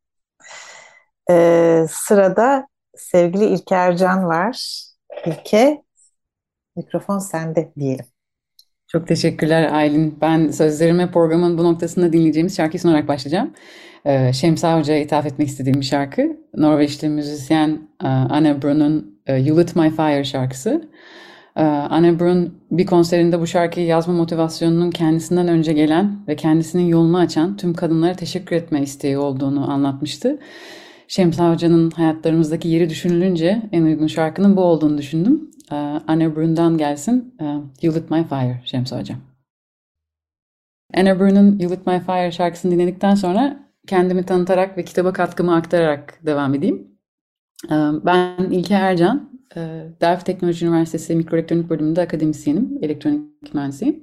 E, 1.30 1.86
sırada 1.90 2.68
sevgili 2.96 3.44
İlke 3.46 3.74
Ercan 3.74 4.26
var. 4.26 4.84
İlke 5.26 5.82
mikrofon 6.76 7.18
sende 7.18 7.72
diyelim. 7.76 8.13
Çok 8.94 9.08
teşekkürler 9.08 9.72
Aylin. 9.72 10.18
Ben 10.20 10.48
sözlerime 10.48 11.10
programın 11.10 11.58
bu 11.58 11.64
noktasında 11.64 12.12
dinleyeceğimiz 12.12 12.56
şarkıyı 12.56 12.80
sunarak 12.80 13.08
başlayacağım. 13.08 13.50
Ee, 14.04 14.32
Şemsa 14.32 14.78
Hoca'ya 14.78 15.00
ithaf 15.00 15.26
etmek 15.26 15.48
istediğim 15.48 15.80
bir 15.80 15.84
şarkı. 15.84 16.36
Norveçli 16.56 17.08
müzisyen 17.08 17.78
e, 18.04 18.06
Anne 18.06 18.62
Brun'un 18.62 19.18
e, 19.26 19.36
You 19.36 19.58
Lit 19.58 19.76
My 19.76 19.90
Fire 19.90 20.24
şarkısı. 20.24 20.88
Ee, 21.56 21.62
Anne 21.62 22.20
Brun 22.20 22.54
bir 22.70 22.86
konserinde 22.86 23.40
bu 23.40 23.46
şarkıyı 23.46 23.86
yazma 23.86 24.14
motivasyonunun 24.14 24.90
kendisinden 24.90 25.48
önce 25.48 25.72
gelen 25.72 26.18
ve 26.28 26.36
kendisinin 26.36 26.86
yolunu 26.86 27.18
açan 27.18 27.56
tüm 27.56 27.74
kadınlara 27.74 28.14
teşekkür 28.14 28.56
etme 28.56 28.82
isteği 28.82 29.18
olduğunu 29.18 29.70
anlatmıştı. 29.70 30.38
Şemsa 31.08 31.52
Hoca'nın 31.52 31.90
hayatlarımızdaki 31.90 32.68
yeri 32.68 32.90
düşünülünce 32.90 33.62
en 33.72 33.82
uygun 33.82 34.06
şarkının 34.06 34.56
bu 34.56 34.60
olduğunu 34.60 34.98
düşündüm. 34.98 35.50
Ee, 35.72 35.74
Anne 36.06 36.36
Brun'dan 36.36 36.78
gelsin 36.78 37.34
ee, 37.40 37.44
You 37.82 37.94
Lit 37.94 38.10
My 38.10 38.24
Fire 38.24 38.60
Şemsa 38.64 39.00
Hocam. 39.00 39.18
Anne 40.96 41.20
Brun'un 41.20 41.58
You 41.58 41.72
Lit 41.72 41.86
My 41.86 42.00
Fire 42.00 42.32
şarkısını 42.32 42.72
dinledikten 42.72 43.14
sonra 43.14 43.70
kendimi 43.86 44.26
tanıtarak 44.26 44.78
ve 44.78 44.84
kitaba 44.84 45.12
katkımı 45.12 45.54
aktararak 45.54 46.26
devam 46.26 46.54
edeyim. 46.54 46.88
Ben 48.04 48.50
İlke 48.50 48.74
Ercan, 48.74 49.30
Delft 50.00 50.26
Teknoloji 50.26 50.66
Üniversitesi 50.66 51.14
Mikroelektronik 51.16 51.70
Bölümünde 51.70 52.00
akademisyenim, 52.00 52.78
elektronik 52.82 53.54
mühendisiyim. 53.54 54.02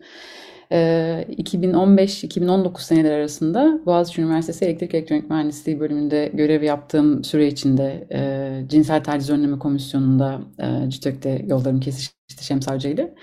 2015-2019 0.71 2.81
seneler 2.81 3.11
arasında 3.11 3.79
Boğaziçi 3.85 4.21
Üniversitesi 4.21 4.65
Elektrik 4.65 4.93
Elektronik 4.93 5.29
Mühendisliği 5.29 5.79
bölümünde 5.79 6.31
görev 6.33 6.63
yaptığım 6.63 7.23
süre 7.23 7.47
içinde 7.47 8.07
e, 8.11 8.51
Cinsel 8.67 9.03
Taciz 9.03 9.29
Önleme 9.29 9.59
Komisyonu'nda 9.59 10.41
CİTÖK'te 10.87 11.45
yollarım 11.47 11.79
kesişti 11.79 12.45
Şems 12.45 12.67
ile. 12.67 13.13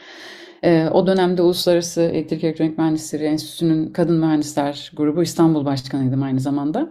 E, 0.63 0.89
o 0.93 1.07
dönemde 1.07 1.43
Uluslararası 1.43 2.03
Elektrik 2.03 2.45
Elektronik 2.45 2.79
Mühendisleri 2.79 3.25
Enstitüsü'nün 3.25 3.93
Kadın 3.93 4.21
Mühendisler 4.21 4.93
Grubu 4.97 5.23
İstanbul 5.23 5.65
Başkanıydım 5.65 6.23
aynı 6.23 6.41
zamanda. 6.41 6.91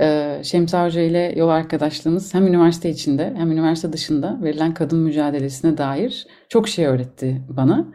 E, 0.00 0.38
Şems 0.42 0.74
Avcı 0.74 1.00
ile 1.00 1.32
yol 1.36 1.48
arkadaşlığımız 1.48 2.34
hem 2.34 2.46
üniversite 2.46 2.90
içinde 2.90 3.34
hem 3.36 3.52
üniversite 3.52 3.92
dışında 3.92 4.38
verilen 4.42 4.74
kadın 4.74 4.98
mücadelesine 4.98 5.78
dair 5.78 6.26
çok 6.48 6.68
şey 6.68 6.86
öğretti 6.86 7.42
bana. 7.56 7.86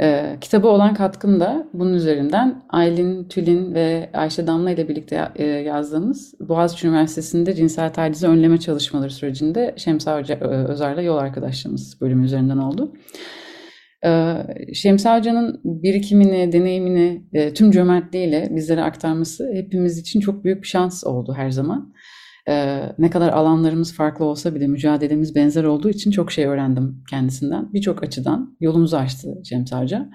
E, 0.00 0.36
kitaba 0.40 0.68
olan 0.68 0.94
katkım 0.94 1.40
da 1.40 1.68
bunun 1.72 1.94
üzerinden 1.94 2.62
Aylin 2.68 3.28
Tülin 3.28 3.74
ve 3.74 4.10
Ayşe 4.14 4.46
Damla 4.46 4.70
ile 4.70 4.88
birlikte 4.88 5.28
e, 5.36 5.44
yazdığımız 5.44 6.34
Boğaziçi 6.40 6.86
Üniversitesi'nde 6.86 7.54
cinsel 7.54 7.92
tacizi 7.92 8.26
önleme 8.26 8.58
çalışmaları 8.58 9.10
sürecinde 9.10 9.74
Şemsa 9.76 10.20
e, 10.20 10.44
Özar'la 10.44 11.02
yol 11.02 11.16
arkadaşlığımız 11.16 12.00
bölümü 12.00 12.24
üzerinden 12.24 12.58
oldu. 12.58 12.92
Ee, 14.06 14.36
Şemsi 14.74 15.08
Hoca'nın 15.08 15.60
birikimini, 15.64 16.52
deneyimini 16.52 17.24
e, 17.32 17.54
tüm 17.54 17.70
cömertliğiyle 17.70 18.48
bizlere 18.50 18.82
aktarması 18.82 19.52
hepimiz 19.54 19.98
için 19.98 20.20
çok 20.20 20.44
büyük 20.44 20.62
bir 20.62 20.68
şans 20.68 21.04
oldu 21.04 21.34
her 21.36 21.50
zaman. 21.50 21.92
Ee, 22.48 22.82
ne 22.98 23.10
kadar 23.10 23.32
alanlarımız 23.32 23.94
farklı 23.94 24.24
olsa 24.24 24.54
bile 24.54 24.66
mücadelemiz 24.66 25.34
benzer 25.34 25.64
olduğu 25.64 25.88
için 25.88 26.10
çok 26.10 26.32
şey 26.32 26.46
öğrendim 26.46 27.04
kendisinden. 27.10 27.72
Birçok 27.72 28.02
açıdan 28.02 28.56
yolumuzu 28.60 28.96
açtı 28.96 29.28
Şemsi 29.44 29.76
Hoca. 29.76 30.10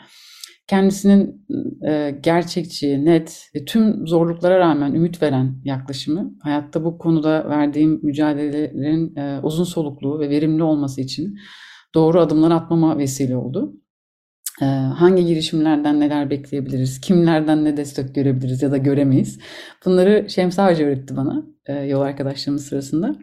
Kendisinin 0.67 1.45
e, 1.88 2.19
gerçekçi, 2.23 3.05
net 3.05 3.49
ve 3.55 3.65
tüm 3.65 4.07
zorluklara 4.07 4.59
rağmen 4.59 4.93
ümit 4.93 5.21
veren 5.21 5.61
yaklaşımı, 5.63 6.33
hayatta 6.41 6.83
bu 6.83 6.97
konuda 6.97 7.49
verdiğim 7.49 7.99
mücadelelerin 8.03 9.15
e, 9.15 9.39
uzun 9.43 9.63
soluklu 9.63 10.19
ve 10.19 10.29
verimli 10.29 10.63
olması 10.63 11.01
için 11.01 11.35
doğru 11.95 12.19
adımlar 12.21 12.51
atmama 12.51 12.97
vesile 12.97 13.38
oldu. 13.38 13.73
Ee, 14.61 14.65
hangi 14.65 15.25
girişimlerden 15.25 15.99
neler 15.99 16.29
bekleyebiliriz, 16.29 17.01
kimlerden 17.01 17.65
ne 17.65 17.77
destek 17.77 18.15
görebiliriz 18.15 18.61
ya 18.61 18.71
da 18.71 18.77
göremeyiz. 18.77 19.39
Bunları 19.85 20.29
Şemsi 20.29 20.61
Hoca 20.61 20.85
öğretti 20.85 21.17
bana 21.17 21.55
e, 21.67 21.73
yol 21.73 22.01
arkadaşlığımız 22.01 22.65
sırasında. 22.65 23.15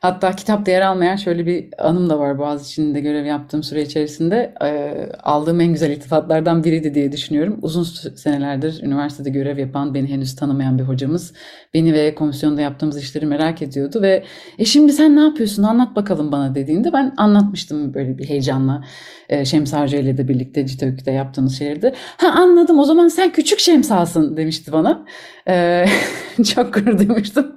Hatta 0.00 0.32
kitapta 0.32 0.70
yer 0.70 0.80
almayan 0.80 1.16
şöyle 1.16 1.46
bir 1.46 1.68
anım 1.78 2.10
da 2.10 2.18
var 2.18 2.38
Boğaziçi'nde 2.38 3.00
görev 3.00 3.24
yaptığım 3.24 3.62
süre 3.62 3.82
içerisinde. 3.82 4.54
E, 4.64 4.92
aldığım 5.22 5.60
en 5.60 5.72
güzel 5.72 5.90
iltifatlardan 5.90 6.64
biriydi 6.64 6.94
diye 6.94 7.12
düşünüyorum. 7.12 7.58
Uzun 7.62 7.82
senelerdir 8.16 8.82
üniversitede 8.82 9.30
görev 9.30 9.58
yapan, 9.58 9.94
beni 9.94 10.08
henüz 10.08 10.36
tanımayan 10.36 10.78
bir 10.78 10.82
hocamız 10.82 11.32
beni 11.74 11.92
ve 11.92 12.14
komisyonda 12.14 12.60
yaptığımız 12.60 13.02
işleri 13.02 13.26
merak 13.26 13.62
ediyordu 13.62 14.02
ve 14.02 14.24
e 14.58 14.64
şimdi 14.64 14.92
sen 14.92 15.16
ne 15.16 15.20
yapıyorsun 15.20 15.62
anlat 15.62 15.96
bakalım 15.96 16.32
bana 16.32 16.54
dediğinde 16.54 16.92
ben 16.92 17.14
anlatmıştım 17.16 17.94
böyle 17.94 18.18
bir 18.18 18.28
heyecanla. 18.28 18.84
E, 19.28 19.44
Şems 19.44 19.72
Hoca 19.72 19.98
ile 19.98 20.18
de 20.18 20.28
birlikte 20.28 20.66
CİTÖK'te 20.66 21.10
yaptığımız 21.10 21.58
şeyleri 21.58 21.94
Ha 22.16 22.28
anladım 22.28 22.78
o 22.78 22.84
zaman 22.84 23.08
sen 23.08 23.32
küçük 23.32 23.58
Şemsa'sın 23.58 24.36
demişti 24.36 24.72
bana. 24.72 25.04
E, 25.48 25.84
çok 26.54 26.74
gurur 26.74 26.98
duymuştum. 26.98 27.52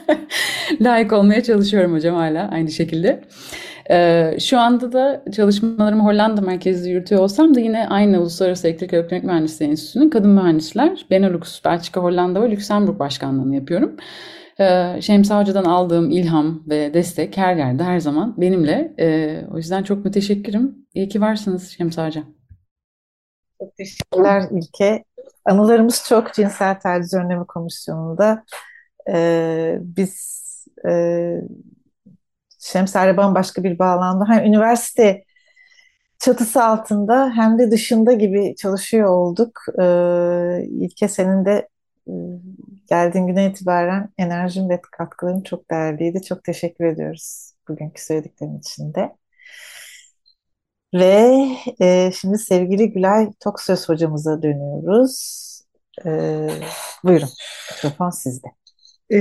Layık 0.80 1.12
olmaya 1.12 1.42
çalışıyorum 1.42 1.92
hocam 1.92 2.16
hala 2.16 2.48
aynı 2.52 2.70
şekilde. 2.70 3.22
Ee, 3.90 4.36
şu 4.40 4.58
anda 4.58 4.92
da 4.92 5.24
çalışmalarımı 5.36 6.02
Hollanda 6.02 6.40
merkezli 6.40 6.90
yürütüyor 6.90 7.22
olsam 7.22 7.54
da 7.54 7.60
yine 7.60 7.88
aynı 7.88 8.20
Uluslararası 8.20 8.68
Elektrik 8.68 8.92
Elektronik 8.92 9.24
Mühendisliği 9.24 9.70
Enstitüsü'nün 9.70 10.10
kadın 10.10 10.30
mühendisler 10.30 11.06
Benelux, 11.10 11.64
Belçika, 11.64 12.00
Hollanda 12.00 12.42
ve 12.42 12.50
Lüksemburg 12.50 12.98
başkanlığını 12.98 13.54
yapıyorum. 13.54 13.96
Ee, 14.60 14.96
Şemsa 15.00 15.40
Hoca'dan 15.40 15.64
aldığım 15.64 16.10
ilham 16.10 16.62
ve 16.68 16.94
destek 16.94 17.36
her 17.36 17.56
yerde 17.56 17.84
her 17.84 18.00
zaman 18.00 18.40
benimle. 18.40 18.94
Ee, 18.98 19.42
o 19.52 19.56
yüzden 19.56 19.82
çok 19.82 20.04
müteşekkirim. 20.04 20.74
İyi 20.94 21.08
ki 21.08 21.20
varsınız 21.20 21.68
Şemsa 21.68 22.06
Hoca. 22.06 22.22
Çok 23.60 23.76
teşekkürler 23.76 24.42
İlke. 24.50 25.04
Anılarımız 25.46 26.04
çok 26.08 26.34
cinsel 26.34 26.80
taciz 26.80 27.14
önlemi 27.14 27.46
komisyonunda. 27.46 28.44
Ee, 29.10 29.78
biz 29.80 30.46
e, 30.88 31.40
Şemser'le 32.58 33.16
bambaşka 33.16 33.64
bir 33.64 33.78
bağlamda 33.78 34.24
hem 34.28 34.44
üniversite 34.44 35.24
çatısı 36.18 36.64
altında 36.64 37.32
hem 37.36 37.58
de 37.58 37.70
dışında 37.70 38.12
gibi 38.12 38.54
çalışıyor 38.56 39.08
olduk. 39.08 39.60
Ee, 39.80 40.66
İlke 40.70 41.08
senin 41.08 41.44
de 41.44 41.68
e, 42.08 42.12
geldiğin 42.90 43.26
güne 43.26 43.46
itibaren 43.50 44.10
enerjin 44.18 44.68
ve 44.68 44.80
katkıların 44.92 45.42
çok 45.42 45.70
değerliydi. 45.70 46.22
Çok 46.22 46.44
teşekkür 46.44 46.84
ediyoruz 46.84 47.52
bugünkü 47.68 48.04
söylediklerin 48.04 48.58
için 48.58 48.94
de. 48.94 49.16
Ve 50.98 51.48
e, 51.80 52.10
şimdi 52.20 52.38
sevgili 52.38 52.90
Gülay 52.90 53.28
Toksöz 53.40 53.88
hocamıza 53.88 54.42
dönüyoruz. 54.42 55.46
E, 56.06 56.10
buyurun, 57.04 57.28
mikrofon 57.70 58.10
sizde. 58.10 58.46
E, 59.12 59.18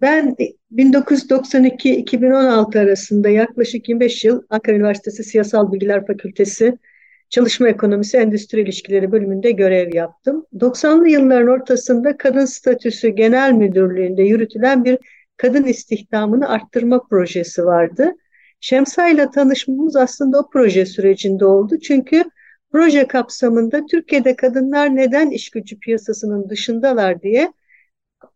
ben 0.00 0.36
1992-2016 0.72 2.80
arasında 2.80 3.28
yaklaşık 3.28 3.88
25 3.88 4.24
yıl 4.24 4.42
Ankara 4.50 4.76
Üniversitesi 4.76 5.24
Siyasal 5.24 5.72
Bilgiler 5.72 6.06
Fakültesi 6.06 6.78
Çalışma 7.30 7.68
Ekonomisi 7.68 8.16
Endüstri 8.16 8.60
İlişkileri 8.60 9.12
bölümünde 9.12 9.50
görev 9.50 9.94
yaptım. 9.94 10.46
90'lı 10.54 11.08
yılların 11.08 11.48
ortasında 11.48 12.16
Kadın 12.16 12.44
Statüsü 12.44 13.08
Genel 13.08 13.52
Müdürlüğü'nde 13.52 14.22
yürütülen 14.22 14.84
bir 14.84 14.98
kadın 15.36 15.64
istihdamını 15.64 16.48
arttırma 16.48 17.02
projesi 17.02 17.64
vardı. 17.64 18.12
Şemsa 18.60 19.08
ile 19.08 19.30
tanışmamız 19.30 19.96
aslında 19.96 20.38
o 20.40 20.50
proje 20.50 20.86
sürecinde 20.86 21.44
oldu. 21.44 21.78
Çünkü 21.78 22.24
proje 22.72 23.06
kapsamında 23.06 23.86
Türkiye'de 23.86 24.36
kadınlar 24.36 24.96
neden 24.96 25.30
iş 25.30 25.50
gücü 25.50 25.78
piyasasının 25.78 26.48
dışındalar 26.48 27.22
diye 27.22 27.52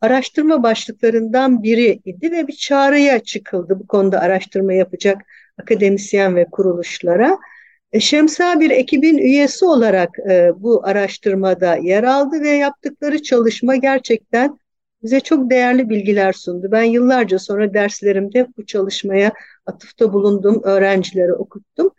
araştırma 0.01 0.63
başlıklarından 0.63 1.63
biri 1.63 2.01
idi 2.05 2.33
ve 2.33 2.49
bir 2.49 2.53
çağrıya 2.53 3.19
çıkıldı 3.19 3.81
bu 3.81 3.87
konuda 3.87 4.21
araştırma 4.21 4.73
yapacak 4.73 5.23
akademisyen 5.59 6.37
ve 6.37 6.45
kuruluşlara. 6.45 7.39
E, 7.93 8.01
Şemsa 8.01 8.61
bir 8.61 8.71
ekibin 8.71 9.19
üyesi 9.19 9.65
olarak 9.65 10.19
e, 10.31 10.51
bu 10.57 10.87
araştırmada 10.87 11.77
yer 11.77 12.05
aldı 12.05 12.41
ve 12.41 12.49
yaptıkları 12.51 13.23
çalışma 13.23 13.77
gerçekten 13.77 14.59
bize 15.03 15.21
çok 15.21 15.51
değerli 15.51 15.89
bilgiler 15.89 16.33
sundu. 16.33 16.69
Ben 16.73 16.83
yıllarca 16.83 17.39
sonra 17.39 17.75
derslerimde 17.75 18.47
bu 18.57 18.67
çalışmaya 18.67 19.33
atıfta 19.67 20.13
bulundum, 20.13 20.61
öğrencilere 20.65 21.33
okuttum. 21.33 21.91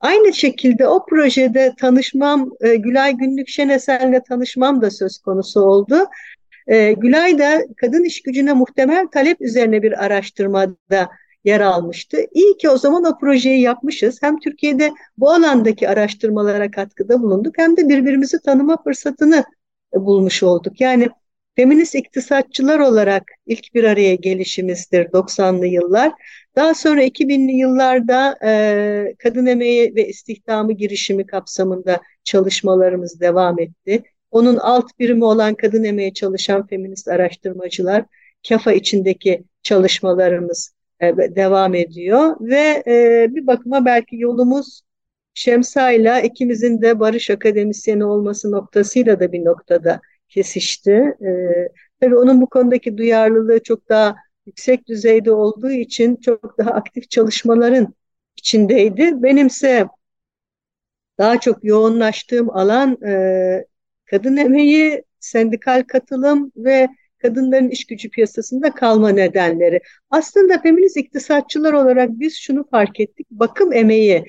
Aynı 0.00 0.32
şekilde 0.32 0.88
o 0.88 1.06
projede 1.06 1.74
tanışmam, 1.78 2.50
e, 2.60 2.76
Gülay 2.76 3.12
Günlük 3.12 3.48
Şenesel'le 3.48 4.20
tanışmam 4.28 4.82
da 4.82 4.90
söz 4.90 5.18
konusu 5.18 5.60
oldu. 5.60 5.96
E, 6.66 6.92
Gülay 6.92 7.38
da 7.38 7.60
kadın 7.76 8.04
iş 8.04 8.22
gücüne 8.22 8.52
muhtemel 8.52 9.06
talep 9.06 9.40
üzerine 9.40 9.82
bir 9.82 10.04
araştırmada 10.04 11.08
yer 11.44 11.60
almıştı. 11.60 12.16
İyi 12.32 12.56
ki 12.56 12.70
o 12.70 12.78
zaman 12.78 13.04
o 13.04 13.18
projeyi 13.18 13.60
yapmışız. 13.60 14.18
Hem 14.22 14.38
Türkiye'de 14.38 14.92
bu 15.18 15.30
alandaki 15.30 15.88
araştırmalara 15.88 16.70
katkıda 16.70 17.22
bulunduk 17.22 17.54
hem 17.58 17.76
de 17.76 17.88
birbirimizi 17.88 18.42
tanıma 18.42 18.82
fırsatını 18.82 19.44
bulmuş 19.94 20.42
olduk. 20.42 20.80
Yani 20.80 21.08
feminist 21.58 21.94
iktisatçılar 21.94 22.78
olarak 22.78 23.24
ilk 23.46 23.74
bir 23.74 23.84
araya 23.84 24.14
gelişimizdir 24.14 25.12
90'lı 25.12 25.66
yıllar. 25.66 26.12
Daha 26.56 26.74
sonra 26.74 27.02
2000'li 27.04 27.52
yıllarda 27.52 28.38
e, 28.44 29.14
kadın 29.18 29.46
emeği 29.46 29.94
ve 29.94 30.08
istihdamı 30.08 30.72
girişimi 30.72 31.26
kapsamında 31.26 32.00
çalışmalarımız 32.24 33.20
devam 33.20 33.60
etti. 33.60 34.02
Onun 34.30 34.56
alt 34.56 34.98
birimi 34.98 35.24
olan 35.24 35.54
kadın 35.54 35.84
emeği 35.84 36.14
çalışan 36.14 36.66
feminist 36.66 37.08
araştırmacılar, 37.08 38.04
KAFA 38.48 38.72
içindeki 38.72 39.44
çalışmalarımız 39.62 40.72
e, 41.00 41.16
devam 41.16 41.74
ediyor 41.74 42.36
ve 42.40 42.82
e, 42.86 43.26
bir 43.30 43.46
bakıma 43.46 43.84
belki 43.84 44.16
yolumuz 44.16 44.82
Şemsa'yla 45.34 46.20
ikimizin 46.20 46.82
de 46.82 47.00
barış 47.00 47.30
akademisyeni 47.30 48.04
olması 48.04 48.50
noktasıyla 48.50 49.20
da 49.20 49.32
bir 49.32 49.44
noktada 49.44 50.00
kesişti. 50.28 50.90
E, 51.20 51.28
tabii 52.00 52.16
onun 52.16 52.40
bu 52.40 52.46
konudaki 52.46 52.98
duyarlılığı 52.98 53.62
çok 53.62 53.88
daha 53.88 54.16
yüksek 54.46 54.88
düzeyde 54.88 55.32
olduğu 55.32 55.70
için 55.70 56.16
çok 56.16 56.58
daha 56.58 56.70
aktif 56.70 57.10
çalışmaların 57.10 57.94
içindeydi. 58.36 59.22
Benimse 59.22 59.86
daha 61.18 61.40
çok 61.40 61.64
yoğunlaştığım 61.64 62.50
alan 62.50 63.02
e, 63.06 63.64
kadın 64.04 64.36
emeği, 64.36 65.02
sendikal 65.20 65.84
katılım 65.88 66.52
ve 66.56 66.88
kadınların 67.18 67.68
iş 67.68 67.86
gücü 67.86 68.10
piyasasında 68.10 68.74
kalma 68.74 69.08
nedenleri. 69.10 69.80
Aslında 70.10 70.58
feminist 70.58 70.96
iktisatçılar 70.96 71.72
olarak 71.72 72.10
biz 72.10 72.36
şunu 72.36 72.68
fark 72.70 73.00
ettik. 73.00 73.26
Bakım 73.30 73.72
emeği, 73.72 74.24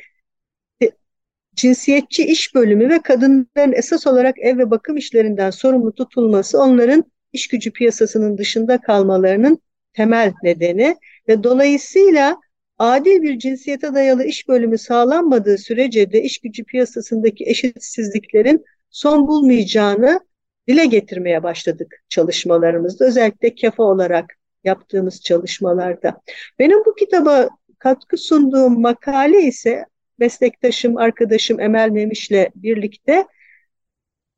cinsiyetçi 1.60 2.26
iş 2.26 2.56
bölümü 2.56 2.90
ve 2.90 3.00
kadınların 3.00 3.74
esas 3.74 4.08
olarak 4.08 4.40
ev 4.40 4.58
ve 4.58 4.72
bakım 4.72 4.98
işlerinden 4.98 5.50
sorumlu 5.50 5.94
tutulması 5.94 6.60
onların 6.60 7.04
iş 7.34 7.48
gücü 7.48 7.72
piyasasının 7.72 8.38
dışında 8.38 8.82
kalmalarının 8.82 9.60
temel 9.94 10.34
nedeni 10.44 10.96
ve 11.28 11.44
dolayısıyla 11.44 12.38
adil 12.78 13.22
bir 13.22 13.40
cinsiyete 13.40 13.94
dayalı 13.94 14.24
iş 14.24 14.48
bölümü 14.48 14.78
sağlanmadığı 14.78 15.58
sürece 15.58 16.12
de 16.12 16.22
iş 16.24 16.38
gücü 16.38 16.64
piyasasındaki 16.64 17.46
eşitsizliklerin 17.46 18.66
son 18.90 19.28
bulmayacağını 19.28 20.20
dile 20.68 20.86
getirmeye 20.86 21.44
başladık 21.44 22.04
çalışmalarımızda. 22.10 23.06
Özellikle 23.06 23.56
KEFA 23.56 23.84
olarak 23.84 24.26
yaptığımız 24.64 25.22
çalışmalarda. 25.22 26.22
Benim 26.60 26.86
bu 26.86 26.96
kitaba 26.96 27.50
katkı 27.80 28.18
sunduğum 28.18 28.82
makale 28.82 29.42
ise 29.42 29.86
meslektaşım, 30.20 30.98
arkadaşım 30.98 31.60
Emel 31.60 31.90
Memiş'le 31.90 32.48
birlikte 32.56 33.26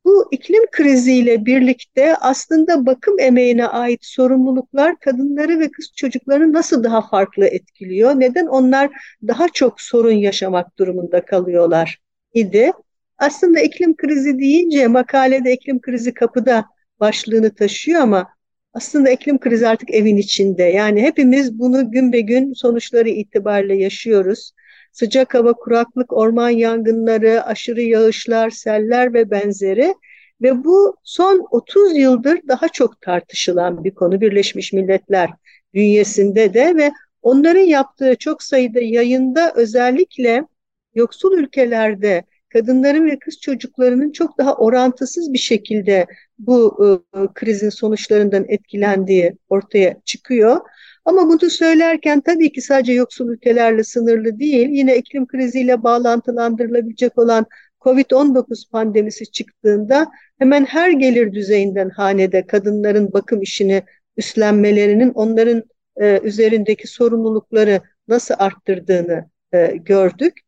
bu 0.04 0.28
iklim 0.30 0.62
kriziyle 0.72 1.46
birlikte 1.46 2.16
aslında 2.16 2.86
bakım 2.86 3.18
emeğine 3.20 3.66
ait 3.66 4.04
sorumluluklar 4.04 4.98
kadınları 5.00 5.58
ve 5.60 5.70
kız 5.70 5.92
çocuklarını 5.96 6.52
nasıl 6.52 6.84
daha 6.84 7.08
farklı 7.08 7.46
etkiliyor? 7.46 8.20
Neden 8.20 8.46
onlar 8.46 8.90
daha 9.28 9.48
çok 9.48 9.80
sorun 9.80 10.12
yaşamak 10.12 10.78
durumunda 10.78 11.24
kalıyorlar 11.24 11.98
idi. 12.34 12.72
Aslında 13.18 13.60
iklim 13.60 13.96
krizi 13.96 14.38
deyince 14.38 14.86
makalede 14.86 15.52
iklim 15.52 15.80
krizi 15.80 16.14
kapıda 16.14 16.64
başlığını 17.00 17.54
taşıyor 17.54 18.00
ama 18.00 18.28
aslında 18.74 19.10
iklim 19.10 19.38
krizi 19.38 19.68
artık 19.68 19.90
evin 19.90 20.16
içinde. 20.16 20.62
Yani 20.62 21.02
hepimiz 21.02 21.58
bunu 21.58 21.90
gün 21.90 22.12
be 22.12 22.20
gün 22.20 22.52
sonuçları 22.52 23.08
itibariyle 23.08 23.76
yaşıyoruz. 23.76 24.52
Sıcak 24.92 25.34
hava, 25.34 25.52
kuraklık, 25.52 26.12
orman 26.12 26.50
yangınları, 26.50 27.44
aşırı 27.46 27.82
yağışlar, 27.82 28.50
seller 28.50 29.14
ve 29.14 29.30
benzeri 29.30 29.94
ve 30.42 30.64
bu 30.64 30.96
son 31.04 31.46
30 31.50 31.96
yıldır 31.96 32.40
daha 32.48 32.68
çok 32.68 33.00
tartışılan 33.00 33.84
bir 33.84 33.94
konu 33.94 34.20
Birleşmiş 34.20 34.72
Milletler 34.72 35.30
bünyesinde 35.74 36.54
de 36.54 36.76
ve 36.76 36.92
onların 37.22 37.60
yaptığı 37.60 38.16
çok 38.18 38.42
sayıda 38.42 38.80
yayında 38.80 39.52
özellikle 39.56 40.46
yoksul 40.94 41.38
ülkelerde 41.38 42.24
kadınların 42.48 43.06
ve 43.06 43.18
kız 43.18 43.40
çocuklarının 43.40 44.12
çok 44.12 44.38
daha 44.38 44.54
orantısız 44.54 45.32
bir 45.32 45.38
şekilde 45.38 46.06
bu 46.38 46.78
e, 46.84 47.18
krizin 47.34 47.68
sonuçlarından 47.68 48.44
etkilendiği 48.48 49.36
ortaya 49.48 49.96
çıkıyor. 50.04 50.60
Ama 51.04 51.28
bunu 51.28 51.50
söylerken 51.50 52.20
tabii 52.20 52.52
ki 52.52 52.60
sadece 52.60 52.92
yoksul 52.92 53.28
ülkelerle 53.28 53.84
sınırlı 53.84 54.38
değil, 54.38 54.68
yine 54.68 54.96
iklim 54.96 55.26
kriziyle 55.26 55.82
bağlantılandırılabilecek 55.82 57.18
olan 57.18 57.46
Covid-19 57.80 58.70
pandemisi 58.70 59.30
çıktığında 59.30 60.10
hemen 60.38 60.64
her 60.64 60.90
gelir 60.90 61.32
düzeyinden 61.32 61.90
hanede 61.90 62.46
kadınların 62.46 63.12
bakım 63.12 63.42
işini 63.42 63.82
üstlenmelerinin 64.16 65.10
onların 65.10 65.62
e, 66.00 66.20
üzerindeki 66.22 66.86
sorumlulukları 66.88 67.80
nasıl 68.08 68.34
arttırdığını 68.38 69.30
e, 69.54 69.66
gördük. 69.76 70.40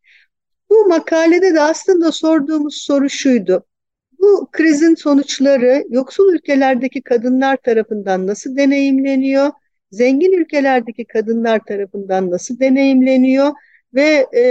Bu 0.71 0.89
makalede 0.89 1.55
de 1.55 1.61
aslında 1.61 2.13
sorduğumuz 2.13 2.77
soru 2.77 3.11
şuydu. 3.11 3.65
Bu 4.21 4.49
krizin 4.53 4.95
sonuçları 4.95 5.85
yoksul 5.89 6.35
ülkelerdeki 6.35 7.03
kadınlar 7.03 7.57
tarafından 7.57 8.27
nasıl 8.27 8.57
deneyimleniyor? 8.57 9.51
Zengin 9.95 10.33
ülkelerdeki 10.33 11.05
kadınlar 11.05 11.61
tarafından 11.69 12.31
nasıl 12.31 12.61
deneyimleniyor? 12.61 13.53
Ve 13.95 14.27
e, 14.37 14.43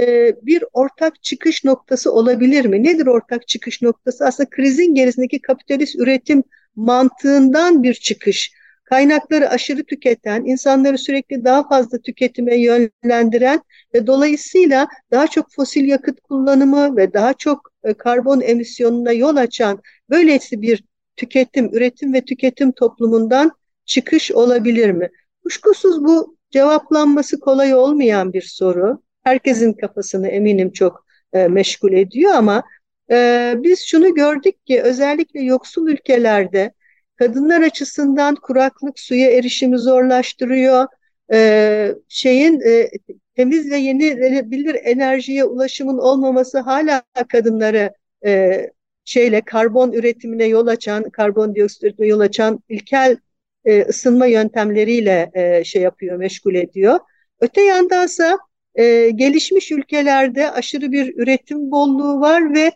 bir 0.41 0.63
ortak 0.73 1.23
çıkış 1.23 1.63
noktası 1.63 2.13
olabilir 2.13 2.65
mi? 2.65 2.83
Nedir 2.83 3.07
ortak 3.07 3.47
çıkış 3.47 3.81
noktası? 3.81 4.25
Aslında 4.25 4.49
krizin 4.49 4.95
gerisindeki 4.95 5.41
kapitalist 5.41 5.95
üretim 5.95 6.43
mantığından 6.75 7.83
bir 7.83 7.93
çıkış 7.93 8.51
kaynakları 8.83 9.49
aşırı 9.49 9.83
tüketen, 9.83 10.45
insanları 10.45 10.97
sürekli 10.97 11.45
daha 11.45 11.67
fazla 11.67 11.97
tüketime 12.01 12.55
yönlendiren 12.55 13.61
ve 13.93 14.07
dolayısıyla 14.07 14.87
daha 15.11 15.27
çok 15.27 15.51
fosil 15.51 15.85
yakıt 15.85 16.21
kullanımı 16.21 16.97
ve 16.97 17.13
daha 17.13 17.33
çok 17.33 17.71
e, 17.83 17.93
karbon 17.93 18.41
emisyonuna 18.41 19.11
yol 19.11 19.35
açan 19.35 19.81
böylesi 20.09 20.61
bir 20.61 20.83
tüketim, 21.15 21.69
üretim 21.75 22.13
ve 22.13 22.21
tüketim 22.21 22.71
toplumundan 22.71 23.51
çıkış 23.85 24.31
olabilir 24.31 24.91
mi? 24.91 25.09
Kuşkusuz 25.43 26.03
bu 26.03 26.37
cevaplanması 26.51 27.39
kolay 27.39 27.73
olmayan 27.73 28.33
bir 28.33 28.41
soru. 28.41 29.01
Herkesin 29.23 29.73
kafasını 29.73 30.27
eminim 30.27 30.71
çok 30.71 31.05
e, 31.33 31.47
meşgul 31.47 31.93
ediyor 31.93 32.33
ama 32.35 32.63
e, 33.11 33.53
biz 33.57 33.79
şunu 33.85 34.13
gördük 34.13 34.65
ki 34.65 34.81
özellikle 34.81 35.41
yoksul 35.41 35.87
ülkelerde 35.87 36.73
kadınlar 37.15 37.61
açısından 37.61 38.35
kuraklık 38.35 38.99
suya 38.99 39.31
erişimi 39.31 39.77
zorlaştırıyor. 39.77 40.87
Ee, 41.33 41.95
şeyin 42.07 42.61
e, 42.61 42.89
temiz 43.35 43.71
ve 43.71 43.77
yenilenebilir 43.77 44.75
enerjiye 44.83 45.43
ulaşımın 45.45 45.97
olmaması 45.97 46.59
hala 46.59 47.03
kadınları 47.29 47.93
e, 48.25 48.61
şeyle 49.05 49.41
karbon 49.41 49.91
üretimine 49.91 50.45
yol 50.45 50.67
açan, 50.67 51.09
karbondioksit 51.09 51.83
üretimine 51.83 52.09
yol 52.09 52.19
açan 52.19 52.59
ilkel 52.69 53.17
e, 53.65 53.81
ısınma 53.81 54.25
yöntemleriyle 54.25 55.31
e, 55.33 55.63
şey 55.63 55.81
yapıyor, 55.81 56.17
meşgul 56.17 56.55
ediyor. 56.55 56.99
Öte 57.39 57.61
yandansa 57.61 58.37
e, 58.75 59.09
gelişmiş 59.09 59.71
ülkelerde 59.71 60.51
aşırı 60.51 60.91
bir 60.91 61.17
üretim 61.17 61.71
bolluğu 61.71 62.21
var 62.21 62.55
ve 62.55 62.71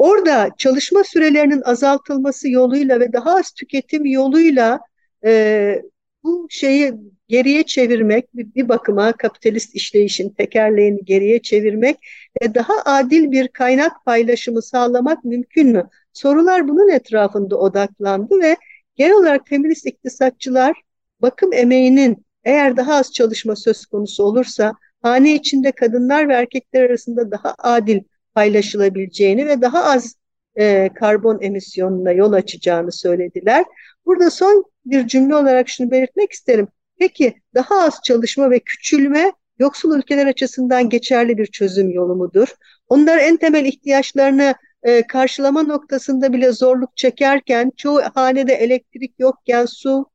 Orada 0.00 0.50
çalışma 0.58 1.04
sürelerinin 1.04 1.62
azaltılması 1.62 2.48
yoluyla 2.48 3.00
ve 3.00 3.12
daha 3.12 3.36
az 3.36 3.50
tüketim 3.50 4.06
yoluyla 4.06 4.80
e, 5.24 5.82
bu 6.24 6.46
şeyi 6.50 6.94
geriye 7.28 7.62
çevirmek, 7.62 8.34
bir 8.34 8.68
bakıma 8.68 9.12
kapitalist 9.12 9.74
işleyişin 9.74 10.30
tekerleğini 10.30 11.04
geriye 11.04 11.42
çevirmek 11.42 11.96
ve 12.42 12.54
daha 12.54 12.72
adil 12.84 13.30
bir 13.30 13.48
kaynak 13.48 14.04
paylaşımı 14.04 14.62
sağlamak 14.62 15.24
mümkün 15.24 15.68
mü? 15.68 15.88
Sorular 16.12 16.68
bunun 16.68 16.88
etrafında 16.88 17.58
odaklandı 17.58 18.40
ve 18.42 18.56
genel 19.00 19.14
olarak 19.14 19.48
feminist 19.48 19.86
iktisatçılar 19.86 20.82
bakım 21.22 21.52
emeğinin 21.52 22.26
eğer 22.44 22.76
daha 22.76 22.94
az 22.94 23.12
çalışma 23.12 23.56
söz 23.56 23.86
konusu 23.86 24.24
olursa 24.24 24.72
hane 25.02 25.34
içinde 25.34 25.72
kadınlar 25.72 26.28
ve 26.28 26.34
erkekler 26.34 26.82
arasında 26.82 27.30
daha 27.30 27.54
adil 27.58 28.00
paylaşılabileceğini 28.34 29.46
ve 29.46 29.60
daha 29.60 29.84
az 29.84 30.14
e, 30.58 30.90
karbon 30.94 31.38
emisyonuna 31.42 32.12
yol 32.12 32.32
açacağını 32.32 32.92
söylediler. 32.92 33.64
Burada 34.06 34.30
son 34.30 34.64
bir 34.84 35.06
cümle 35.06 35.34
olarak 35.34 35.68
şunu 35.68 35.90
belirtmek 35.90 36.32
isterim. 36.32 36.68
Peki 36.98 37.34
daha 37.54 37.80
az 37.82 38.00
çalışma 38.04 38.50
ve 38.50 38.58
küçülme 38.58 39.32
yoksul 39.58 39.98
ülkeler 39.98 40.26
açısından 40.26 40.88
geçerli 40.88 41.38
bir 41.38 41.46
çözüm 41.46 41.90
yolu 41.90 42.16
mudur? 42.16 42.48
Onlar 42.88 43.18
en 43.18 43.36
temel 43.36 43.64
ihtiyaçlarını 43.64 44.54
e, 44.82 45.06
karşılama 45.06 45.62
noktasında 45.62 46.32
bile 46.32 46.52
zorluk 46.52 46.96
çekerken, 46.96 47.72
çoğu 47.76 48.00
hanede 48.14 48.52
elektrik 48.54 49.14
yokken 49.18 49.66
su, 49.66 50.10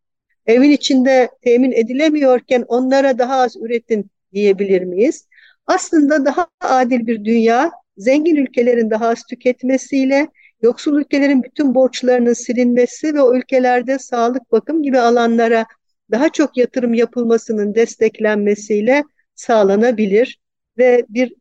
evin 0.46 0.72
içinde 0.72 1.30
temin 1.42 1.72
edilemiyorken 1.72 2.66
onlara 2.68 3.18
daha 3.18 3.36
az 3.36 3.56
üretin 3.58 4.12
diyebilir 4.34 4.82
miyiz? 4.82 5.28
Aslında 5.68 6.26
daha 6.26 6.48
adil 6.62 7.08
bir 7.08 7.26
dünya 7.26 7.72
zengin 7.98 8.36
ülkelerin 8.36 8.90
daha 8.90 9.08
az 9.08 9.24
tüketmesiyle 9.24 10.28
yoksul 10.62 11.00
ülkelerin 11.00 11.44
bütün 11.44 11.76
borçlarının 11.76 12.34
silinmesi 12.34 13.14
ve 13.14 13.22
o 13.22 13.36
ülkelerde 13.36 14.00
sağlık 14.00 14.52
bakım 14.52 14.84
gibi 14.84 15.00
alanlara 15.00 15.66
daha 16.12 16.30
çok 16.30 16.58
yatırım 16.58 16.94
yapılmasının 16.94 17.76
desteklenmesiyle 17.76 19.04
sağlanabilir 19.36 20.40
ve 20.78 21.06
bir 21.10 21.34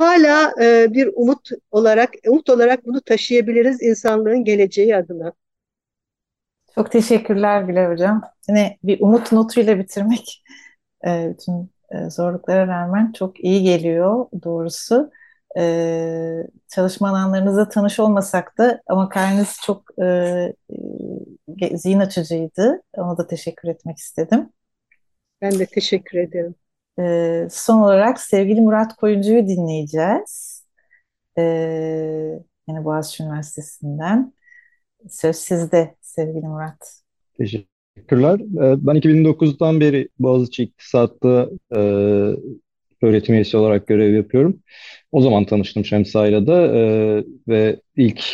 hala 0.00 0.52
e, 0.62 0.94
bir 0.94 1.10
umut 1.14 1.48
olarak 1.70 2.10
umut 2.28 2.50
olarak 2.50 2.86
bunu 2.86 3.00
taşıyabiliriz 3.00 3.82
insanlığın 3.82 4.44
geleceği 4.44 4.96
adına. 4.96 5.32
Çok 6.74 6.92
teşekkürler 6.92 7.62
Gülay 7.62 7.92
Hocam. 7.92 8.22
Yine 8.48 8.78
bir 8.84 9.00
umut 9.00 9.32
notuyla 9.32 9.78
bitirmek 9.78 10.42
e, 11.06 11.30
bütün 11.32 11.70
e, 11.90 12.10
zorluklara 12.10 12.66
rağmen 12.66 13.12
çok 13.12 13.40
iyi 13.40 13.62
geliyor 13.62 14.26
doğrusu 14.44 15.10
e, 15.58 16.42
çalışma 16.68 17.08
alanlarınızla 17.08 17.68
tanış 17.68 18.00
olmasak 18.00 18.58
da 18.58 18.82
ama 18.86 19.08
karnınız 19.08 19.56
çok 19.62 19.84
e, 19.98 20.04
e, 21.62 21.76
zihin 21.76 22.00
açıcıydı. 22.00 22.82
Ona 22.96 23.18
da 23.18 23.26
teşekkür 23.26 23.68
etmek 23.68 23.98
istedim. 23.98 24.48
Ben 25.42 25.58
de 25.58 25.66
teşekkür 25.66 26.18
ederim. 26.18 26.54
E, 27.00 27.48
son 27.50 27.80
olarak 27.80 28.20
sevgili 28.20 28.60
Murat 28.60 28.96
Koyuncu'yu 28.96 29.46
dinleyeceğiz. 29.46 30.64
E, 31.38 31.42
yine 32.68 32.84
Boğaziçi 32.84 33.22
Üniversitesi'nden. 33.22 34.32
Söz 35.08 35.36
sizde 35.36 35.94
sevgili 36.00 36.46
Murat. 36.46 37.02
Teşekkürler. 37.38 38.40
Ben 38.86 38.96
2009'dan 38.96 39.80
beri 39.80 40.08
Boğaziçi 40.18 40.62
İktisat'ta 40.62 41.50
e, 41.76 41.80
öğretim 43.02 43.34
üyesi 43.34 43.56
olarak 43.56 43.86
görev 43.86 44.14
yapıyorum. 44.14 44.62
O 45.12 45.22
zaman 45.22 45.44
tanıştım 45.44 45.84
Şemsa'yla 45.84 46.46
da 46.46 46.76
e, 46.76 47.24
ve 47.48 47.80
ilk 47.96 48.24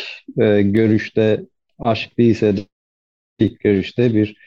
e, 0.41 0.61
görüşte 0.61 1.45
aşk 1.79 2.17
değilse 2.17 2.57
de 2.57 2.61
ilk 3.39 3.59
görüşte 3.59 4.13
bir 4.13 4.37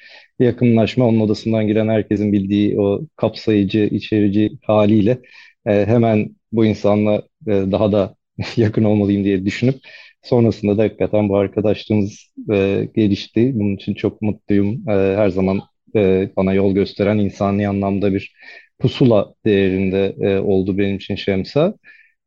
yakınlaşma 0.45 1.07
onun 1.07 1.21
odasından 1.21 1.67
giren 1.67 1.89
herkesin 1.89 2.33
bildiği 2.33 2.81
o 2.81 3.01
kapsayıcı, 3.17 3.79
içerici 3.93 4.51
haliyle 4.63 5.19
e, 5.67 5.87
hemen 5.87 6.37
bu 6.53 6.65
insanla 6.67 7.23
e, 7.47 7.51
daha 7.51 7.93
da 7.93 8.15
yakın 8.57 8.85
olmalıyım 8.85 9.25
diye 9.25 9.45
düşünüp 9.47 9.75
sonrasında 10.23 10.79
da 10.79 10.83
hakikaten 10.83 11.29
bu 11.29 11.37
arkadaşlığımız 11.37 12.33
e, 12.53 12.89
gelişti. 12.97 13.53
Bunun 13.55 13.77
için 13.77 13.95
çok 13.95 14.23
mutluyum. 14.23 14.89
E, 14.89 14.93
her 14.93 15.29
zaman 15.29 15.61
e, 15.97 16.31
bana 16.37 16.55
yol 16.55 16.75
gösteren 16.75 17.19
insani 17.19 17.69
anlamda 17.69 18.13
bir 18.15 18.35
pusula 18.79 19.35
değerinde 19.45 20.17
e, 20.21 20.39
oldu 20.39 20.79
benim 20.79 20.97
için 20.97 21.15
Şemsa. 21.15 21.75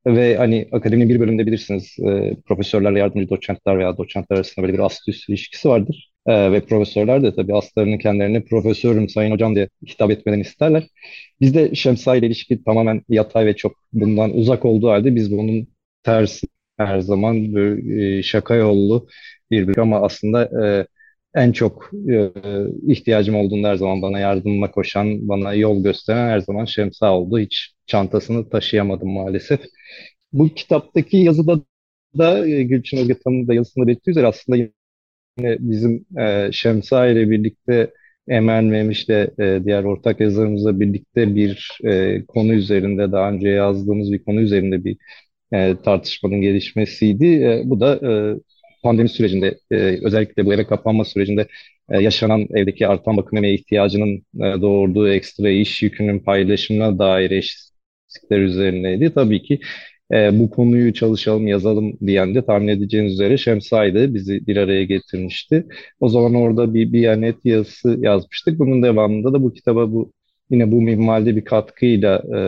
Ve 0.08 0.38
hani 0.38 0.68
akademinin 0.72 1.10
bir 1.10 1.20
bölümde 1.20 1.46
bilirsiniz 1.48 1.96
e, 2.08 2.36
profesörlerle 2.46 3.00
yardımcı 3.00 3.30
doçentler 3.30 3.80
veya 3.80 3.98
doçentler 3.98 4.36
arasında 4.36 4.64
böyle 4.68 4.74
bir 4.78 4.80
ast 4.84 5.08
ilişkisi 5.30 5.70
vardır. 5.70 6.13
E, 6.28 6.52
ve 6.52 6.66
profesörler 6.66 7.24
de 7.24 7.36
tabii 7.36 7.56
aslarını 7.56 7.98
kendilerine 7.98 8.44
profesörüm, 8.44 9.10
sayın 9.10 9.32
hocam 9.32 9.56
diye 9.56 9.70
hitap 9.88 10.12
etmeden 10.12 10.40
isterler. 10.40 10.88
Bizde 11.42 11.76
Şemsa 11.76 12.16
ile 12.16 12.28
ilişki 12.28 12.64
tamamen 12.64 13.02
yatay 13.10 13.46
ve 13.46 13.56
çok 13.56 13.76
bundan 13.94 14.38
uzak 14.38 14.66
olduğu 14.66 14.90
halde 14.90 15.16
biz 15.16 15.32
bunun 15.32 15.68
ters 16.04 16.42
her 16.78 17.00
zaman 17.00 17.54
böyle 17.54 18.24
şaka 18.24 18.56
yollu 18.56 19.08
bir 19.52 19.78
ama 19.78 20.02
aslında 20.02 20.66
e, 20.66 20.88
en 21.36 21.52
çok 21.52 21.92
e, 22.10 22.32
ihtiyacım 22.88 23.36
olduğunda 23.36 23.70
her 23.70 23.76
zaman 23.76 24.02
bana 24.02 24.20
yardımına 24.20 24.72
koşan, 24.72 25.28
bana 25.28 25.54
yol 25.54 25.84
gösteren 25.84 26.30
her 26.30 26.40
zaman 26.40 26.66
Şemsa 26.66 27.12
oldu. 27.14 27.40
Hiç 27.40 27.74
çantasını 27.88 28.50
taşıyamadım 28.50 29.10
maalesef. 29.10 29.60
Bu 30.34 30.50
kitaptaki 30.50 31.18
yazıda 31.18 31.62
da 32.18 32.48
e, 32.48 32.64
Gülçin 32.64 32.98
Irgatan'ın 32.98 33.48
da 33.48 33.54
yazısında 33.54 33.88
belirttiği 33.88 34.12
üzere 34.12 34.28
aslında 34.28 34.58
yine 35.38 35.58
bizim 35.60 36.06
e, 36.20 36.50
Şemsa 36.52 37.08
ile 37.08 37.30
birlikte 37.30 37.92
Emel 38.28 38.64
Memiş 38.64 39.10
de 39.10 39.32
e, 39.40 39.62
diğer 39.66 39.84
ortak 39.84 40.20
yazarımızla 40.20 40.80
birlikte 40.80 41.36
bir 41.36 41.80
e, 41.86 42.26
konu 42.26 42.54
üzerinde 42.54 43.12
daha 43.12 43.32
önce 43.32 43.50
yazdığımız 43.50 44.12
bir 44.12 44.24
konu 44.24 44.42
üzerinde 44.42 44.84
bir 44.86 44.98
e, 45.54 45.76
tartışmanın 45.86 46.42
gelişmesiydi. 46.42 47.26
E, 47.28 47.62
bu 47.66 47.80
da 47.80 47.96
e, 48.38 48.40
pandemi 48.84 49.10
sürecinde 49.10 49.60
e, 49.72 49.76
özellikle 50.06 50.46
bu 50.46 50.54
eve 50.54 50.68
kapanma 50.68 51.06
sürecinde 51.06 51.48
e, 51.92 52.02
yaşanan 52.02 52.48
evdeki 52.56 52.88
artan 52.88 53.18
bakım 53.18 53.38
emeği 53.38 53.60
ihtiyacının 53.60 54.18
e, 54.18 54.62
doğurduğu 54.62 55.10
ekstra 55.10 55.50
iş 55.50 55.84
yükünün 55.84 56.20
paylaşımına 56.20 57.00
dair 57.00 57.32
eşitlikler 57.32 58.40
üzerineydi. 58.40 59.14
Tabii 59.14 59.44
ki 59.44 59.60
e, 60.14 60.40
bu 60.40 60.50
konuyu 60.50 60.94
çalışalım, 60.94 61.48
yazalım 61.48 61.98
diyen 62.08 62.36
de 62.36 62.46
tahmin 62.46 62.68
edeceğiniz 62.68 63.14
üzere 63.14 63.38
Şemsa'ydı. 63.38 64.14
Bizi 64.14 64.48
bir 64.48 64.58
araya 64.58 64.84
getirmişti. 64.84 65.68
O 66.00 66.10
zaman 66.10 66.34
orada 66.36 66.74
bir 66.74 66.94
Biyanet 66.94 67.46
yazısı 67.46 67.98
yazmıştık. 68.02 68.60
Bunun 68.60 68.84
devamında 68.84 69.34
da 69.34 69.44
bu 69.44 69.54
kitaba 69.54 69.92
bu 69.92 70.14
yine 70.50 70.72
bu 70.72 70.82
minvalde 70.82 71.36
bir 71.36 71.46
katkıyla 71.46 72.24
e, 72.36 72.40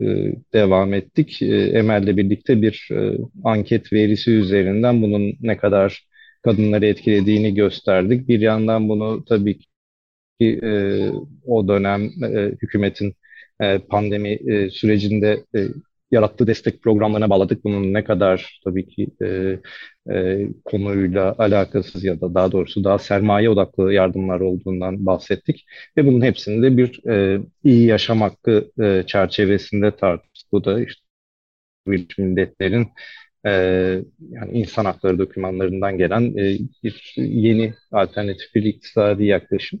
e, 0.00 0.32
devam 0.54 0.94
ettik. 0.94 1.42
E, 1.42 1.46
Emel'le 1.56 2.16
birlikte 2.16 2.62
bir 2.62 2.88
e, 2.92 3.18
anket 3.44 3.92
verisi 3.92 4.30
üzerinden 4.30 5.02
bunun 5.02 5.32
ne 5.40 5.56
kadar 5.56 6.06
kadınları 6.42 6.86
etkilediğini 6.86 7.54
gösterdik. 7.54 8.28
Bir 8.28 8.40
yandan 8.40 8.88
bunu 8.88 9.24
tabii 9.24 9.58
ki 10.40 10.60
o 11.46 11.68
dönem 11.68 12.10
hükümetin 12.62 13.14
pandemi 13.88 14.38
sürecinde 14.70 15.44
yarattığı 16.10 16.46
destek 16.46 16.82
programlarına 16.82 17.30
bağladık. 17.30 17.64
Bunun 17.64 17.94
ne 17.94 18.04
kadar 18.04 18.60
tabii 18.64 18.86
ki 18.88 19.08
e, 19.22 19.58
e, 20.12 20.46
konuyla 20.64 21.34
alakasız 21.38 22.04
ya 22.04 22.20
da 22.20 22.34
daha 22.34 22.52
doğrusu 22.52 22.84
daha 22.84 22.98
sermaye 22.98 23.50
odaklı 23.50 23.92
yardımlar 23.92 24.40
olduğundan 24.40 25.06
bahsettik. 25.06 25.66
Ve 25.96 26.06
bunun 26.06 26.22
hepsini 26.22 26.62
de 26.62 26.76
bir 26.76 27.08
e, 27.08 27.40
iyi 27.64 27.86
yaşam 27.86 28.20
hakkı 28.20 28.70
e, 28.82 29.02
çerçevesinde 29.06 29.96
tartıştık. 29.96 30.52
Bu 30.52 30.64
da 30.64 30.80
işte 30.80 31.02
Birleşmiş 31.86 32.18
Milletler'in 32.18 32.88
e, 33.46 33.50
yani 34.30 34.52
insan 34.52 34.84
hakları 34.84 35.18
dokümanlarından 35.18 35.98
gelen 35.98 36.22
e, 36.38 36.58
bir 36.84 37.14
yeni 37.16 37.74
alternatif 37.92 38.54
bir 38.54 38.62
iktisadi 38.64 39.24
yaklaşım. 39.24 39.80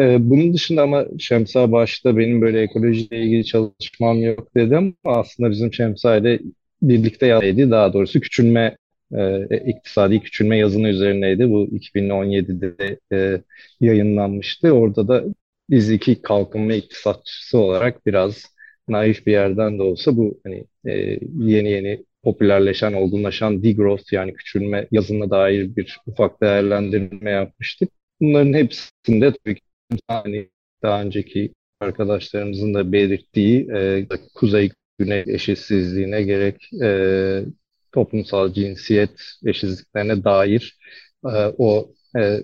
Ee, 0.00 0.30
bunun 0.30 0.54
dışında 0.54 0.82
ama 0.82 1.06
Şemsa 1.18 1.72
başta 1.72 2.16
benim 2.16 2.40
böyle 2.42 2.60
ekolojiyle 2.62 3.22
ilgili 3.22 3.44
çalışmam 3.44 4.22
yok 4.22 4.54
dedim. 4.56 4.96
Aslında 5.04 5.50
bizim 5.50 5.72
Şemsa 5.72 6.16
ile 6.16 6.40
birlikte 6.82 7.26
yazıydı. 7.26 7.70
Daha 7.70 7.92
doğrusu 7.92 8.20
küçülme, 8.20 8.76
e, 9.14 9.46
iktisadi 9.66 10.20
küçülme 10.20 10.58
yazını 10.58 10.88
üzerineydi. 10.88 11.50
Bu 11.50 11.68
2017'de 11.72 12.98
e, 13.12 13.42
yayınlanmıştı. 13.80 14.72
Orada 14.72 15.08
da 15.08 15.24
biz 15.70 15.90
iki 15.90 16.22
kalkınma 16.22 16.74
iktisatçısı 16.74 17.58
olarak 17.58 18.06
biraz 18.06 18.44
naif 18.88 19.26
bir 19.26 19.32
yerden 19.32 19.78
de 19.78 19.82
olsa 19.82 20.16
bu 20.16 20.40
hani 20.44 20.64
e, 20.86 21.18
yeni 21.38 21.70
yeni 21.70 22.04
popülerleşen, 22.22 22.92
olgunlaşan 22.92 23.62
degrowth 23.62 24.12
yani 24.12 24.34
küçülme 24.34 24.88
yazına 24.92 25.30
dair 25.30 25.76
bir 25.76 25.98
ufak 26.06 26.42
değerlendirme 26.42 27.30
yapmıştık. 27.30 27.90
Bunların 28.20 28.52
hepsinde 28.52 29.32
tabii 29.44 29.54
ki 29.54 29.60
hani 30.08 30.50
daha 30.82 31.02
önceki 31.02 31.54
arkadaşlarımızın 31.80 32.74
da 32.74 32.92
belirttiği 32.92 33.70
e, 33.72 34.06
kuzey-güney 34.34 35.24
eşitsizliğine 35.26 36.22
gerek 36.22 36.72
e, 36.82 37.44
toplumsal 37.92 38.52
cinsiyet 38.52 39.10
eşitsizliklerine 39.46 40.24
dair 40.24 40.78
e, 41.24 41.30
o 41.58 41.92
e, 42.18 42.40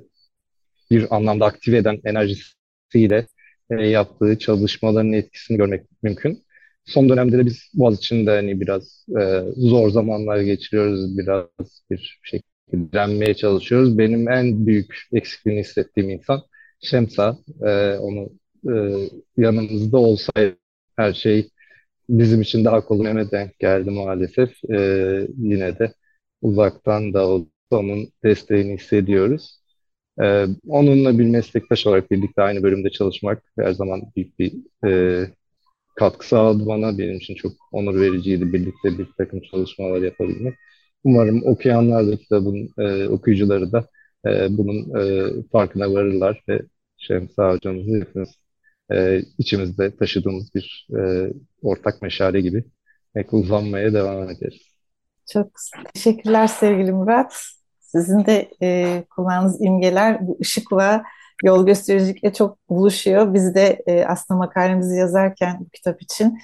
bir 0.91 1.17
anlamda 1.17 1.47
aktive 1.47 1.77
eden 1.77 2.01
enerjisiyle 2.05 3.27
e, 3.71 3.75
yaptığı 3.75 4.39
çalışmaların 4.39 5.13
etkisini 5.13 5.57
görmek 5.57 5.85
mümkün. 6.03 6.45
Son 6.85 7.09
dönemde 7.09 7.39
de 7.39 7.47
biz 7.47 7.71
Boğaziçi'nde 7.75 8.31
hani 8.31 8.61
biraz 8.61 9.07
e, 9.21 9.43
zor 9.57 9.91
zamanlar 9.91 10.41
geçiriyoruz, 10.41 11.19
biraz 11.19 11.47
bir 11.91 12.21
şekilde 12.23 12.93
direnmeye 12.93 13.35
çalışıyoruz. 13.35 13.99
Benim 13.99 14.29
en 14.29 14.67
büyük 14.67 15.03
eksikliğini 15.13 15.61
hissettiğim 15.61 16.11
insan 16.11 16.43
Şemsa 16.81 17.39
e, 17.63 17.97
onu 17.99 18.31
e, 18.71 18.75
yanımızda 19.37 19.99
olsaydı 19.99 20.57
her 20.97 21.13
şey 21.13 21.51
bizim 22.11 22.43
için 22.43 22.65
daha 22.65 22.85
kolay 22.87 23.31
denk 23.31 23.59
geldi 23.59 23.91
maalesef. 23.91 24.51
E, 24.73 24.79
yine 25.39 25.79
de 25.79 25.95
uzaktan 26.43 27.15
da 27.15 27.29
onun 27.71 28.09
desteğini 28.25 28.75
hissediyoruz. 28.75 29.61
E, 30.23 30.47
onunla 30.69 31.19
bir 31.19 31.27
meslektaş 31.31 31.87
olarak 31.87 32.11
birlikte 32.11 32.43
aynı 32.43 32.63
bölümde 32.63 32.91
çalışmak 32.91 33.43
her 33.59 33.73
zaman 33.73 34.03
büyük 34.17 34.39
bir 34.39 34.55
e, 34.87 35.31
katkı 35.97 36.29
sağladı 36.29 36.67
bana. 36.67 36.99
Benim 36.99 37.17
için 37.17 37.35
çok 37.35 37.53
onur 37.73 38.01
vericiydi 38.01 38.53
birlikte 38.53 38.99
bir 38.99 39.09
takım 39.19 39.41
çalışmalar 39.41 40.03
yapabilmek. 40.03 40.55
Umarım 41.05 41.43
okuyanlar 41.47 42.07
da 42.09 42.17
kitabın 42.17 42.71
e, 42.79 43.09
okuyucuları 43.09 43.73
da 43.73 43.89
e, 44.27 44.47
bunun 44.51 45.01
e, 45.01 45.33
farkına 45.53 45.93
varırlar 45.93 46.43
ve 46.49 46.63
Şemsa 46.97 47.53
hocamızın 47.53 48.01
hepimiz 48.01 48.29
e, 48.93 49.23
içimizde 49.39 49.97
taşıdığımız 49.97 50.55
bir 50.55 50.89
e, 50.99 51.31
ortak 51.63 52.03
meşale 52.03 52.41
gibi 52.41 52.65
e, 53.15 53.27
kullanmaya 53.27 53.93
devam 53.93 54.31
ederiz. 54.31 54.63
Çok 55.33 55.51
teşekkürler 55.95 56.47
sevgili 56.47 56.93
Murat. 56.93 57.35
Sizin 57.81 58.27
de 58.27 58.51
e, 58.63 59.05
kullandığınız 59.11 59.61
imgeler 59.61 60.27
bu 60.27 60.39
ışıkla, 60.41 61.03
yol 61.45 61.67
göstericilikle 61.67 62.33
çok 62.33 62.71
buluşuyor. 62.71 63.35
Biz 63.35 63.55
de 63.55 63.83
e, 63.87 64.05
aslında 64.05 64.39
makalemizi 64.39 64.97
yazarken 64.97 65.61
bu 65.61 65.69
kitap 65.69 66.03
için 66.03 66.39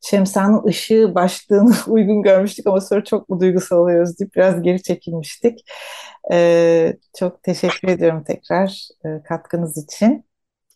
Şemsa'nın 0.00 0.64
ışığı 0.64 1.14
başlığını 1.14 1.74
uygun 1.86 2.22
görmüştük 2.22 2.66
ama 2.66 2.80
sonra 2.80 3.04
çok 3.04 3.28
mu 3.28 3.40
duygusal 3.40 3.76
oluyoruz 3.78 4.18
deyip 4.18 4.34
biraz 4.34 4.62
geri 4.62 4.82
çekilmiştik. 4.82 5.60
Ee, 6.32 6.96
çok 7.18 7.42
teşekkür 7.42 7.88
ediyorum 7.88 8.24
tekrar 8.26 8.88
e, 9.04 9.22
katkınız 9.22 9.84
için. 9.84 10.24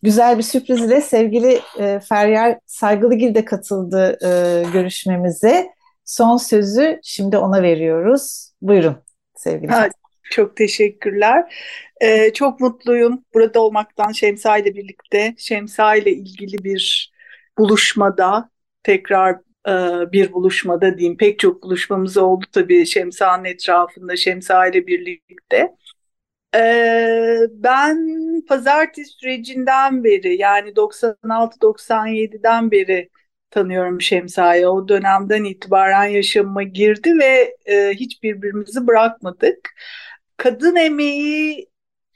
Güzel 0.03 0.37
bir 0.37 0.43
sürpriz 0.43 0.81
ile 0.81 1.01
sevgili 1.01 1.61
e, 1.79 1.99
Feryal 2.09 2.59
Saygılıgil 2.65 3.35
de 3.35 3.45
katıldı 3.45 4.17
e, 4.21 4.63
görüşmemize. 4.73 5.69
Son 6.05 6.37
sözü 6.37 6.99
şimdi 7.03 7.37
ona 7.37 7.61
veriyoruz. 7.61 8.51
Buyurun 8.61 8.97
sevgili. 9.35 9.71
Ha, 9.71 9.89
çok 10.31 10.57
teşekkürler. 10.57 11.55
Ee, 12.01 12.33
çok 12.33 12.59
mutluyum 12.59 13.25
burada 13.33 13.61
olmaktan 13.61 14.11
Şemsa 14.11 14.57
ile 14.57 14.75
birlikte. 14.75 15.35
Şemsa 15.37 15.95
ile 15.95 16.11
ilgili 16.11 16.63
bir 16.63 17.13
buluşmada 17.57 18.49
tekrar 18.83 19.35
e, 19.67 19.71
bir 20.11 20.33
buluşmada 20.33 20.97
diyeyim 20.97 21.17
pek 21.17 21.39
çok 21.39 21.63
buluşmamız 21.63 22.17
oldu 22.17 22.45
tabii 22.51 22.85
Şemsa'nın 22.85 23.45
etrafında 23.45 24.15
Şemsa 24.15 24.67
ile 24.67 24.87
birlikte. 24.87 25.75
E, 26.55 26.59
ben 27.51 27.97
pazartesi 28.47 29.11
sürecinden 29.11 30.03
beri 30.03 30.37
yani 30.41 30.75
96-97'den 30.75 32.71
beri 32.71 33.09
tanıyorum 33.51 34.01
Şemsa'yı. 34.01 34.69
O 34.69 34.87
dönemden 34.87 35.43
itibaren 35.43 36.05
yaşamıma 36.05 36.63
girdi 36.63 37.13
ve 37.19 37.57
e, 37.65 37.93
hiç 37.93 38.23
birbirimizi 38.23 38.87
bırakmadık. 38.87 39.69
Kadın 40.37 40.75
emeği 40.75 41.69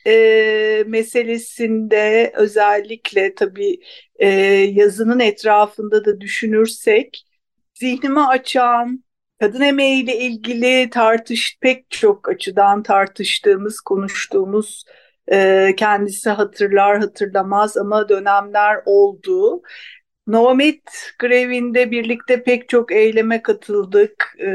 e, 0.07 0.83
meselesinde 0.87 2.31
özellikle 2.35 3.35
tabii 3.35 3.79
e, 4.15 4.27
yazının 4.73 5.19
etrafında 5.19 6.05
da 6.05 6.21
düşünürsek 6.21 7.25
zihnimi 7.73 8.21
açan, 8.21 9.03
kadın 9.39 9.61
emeğiyle 9.61 10.17
ilgili 10.17 10.89
tartış 10.89 11.57
pek 11.61 11.91
çok 11.91 12.29
açıdan 12.29 12.83
tartıştığımız, 12.83 13.81
konuştuğumuz 13.81 14.85
e, 15.31 15.73
kendisi 15.77 16.29
hatırlar 16.29 16.99
hatırlamaz 16.99 17.77
ama 17.77 18.09
dönemler 18.09 18.81
oldu. 18.85 19.61
Nomit 20.27 20.81
grevinde 21.19 21.91
birlikte 21.91 22.43
pek 22.43 22.69
çok 22.69 22.91
eyleme 22.91 23.41
katıldık. 23.41 24.35
E, 24.39 24.47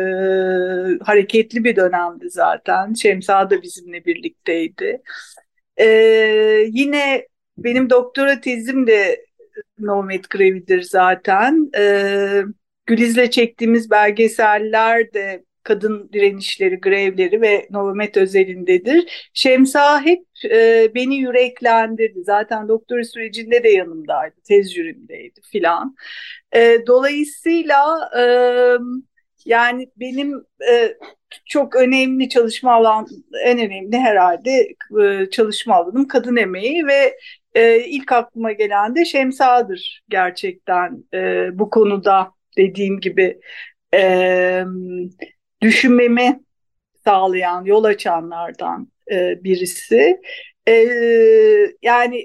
hareketli 1.05 1.65
bir 1.65 1.77
dönemdi 1.77 2.31
zaten. 2.31 2.95
Şemsa 2.95 3.51
da 3.51 3.63
bizimle 3.63 4.05
birlikteydi. 4.05 5.03
E, 5.77 5.87
yine 6.68 7.27
benim 7.59 7.91
doktora 7.91 8.41
tezim 8.41 8.87
de 8.87 9.27
Nomit 9.79 10.31
grevidir 10.31 10.83
zaten. 10.83 11.70
E, 11.77 12.43
Güliz'le 12.87 13.31
çektiğimiz 13.31 13.91
belgeseller 13.91 15.12
de 15.12 15.45
kadın 15.62 16.11
direnişleri, 16.12 16.81
grevleri 16.81 17.41
ve 17.41 17.68
Novomet 17.70 18.16
özelindedir. 18.16 19.31
Şemsa 19.35 20.05
hep 20.05 20.27
e, 20.45 20.91
beni 20.95 21.16
yüreklendirdi. 21.16 22.25
Zaten 22.25 22.68
doktora 22.68 23.05
sürecinde 23.05 23.64
de 23.64 23.68
yanımdaydı, 23.68 24.35
tez 24.45 24.75
jürimdeydi 24.75 25.41
filan. 25.43 25.97
E, 26.55 26.79
dolayısıyla 26.87 28.11
e, 28.18 28.25
yani 29.47 29.88
benim 29.97 30.45
e, 30.70 30.97
çok 31.47 31.76
önemli 31.76 32.28
çalışma 32.28 32.72
alan, 32.72 33.07
en 33.45 33.59
önemli 33.59 33.99
herhalde 33.99 34.68
e, 35.03 35.30
çalışma 35.30 35.74
alanım 35.74 36.09
kadın 36.09 36.36
emeği 36.36 36.86
ve 36.86 37.18
e, 37.55 37.84
ilk 37.84 38.12
aklıma 38.12 38.53
gelen 38.53 38.97
de 38.97 39.05
Şemsa'dır 39.05 40.03
gerçekten 40.09 41.05
e, 41.14 41.49
bu 41.59 41.70
konuda 41.70 42.30
dediğim 42.57 43.01
gibi 43.01 43.40
e, 43.95 44.64
düşünmemi 45.61 46.40
sağlayan, 47.05 47.64
yol 47.64 47.84
açanlardan 47.84 48.88
e, 49.12 49.45
birisi. 49.45 50.20
E, 50.68 50.72
yani 51.82 52.24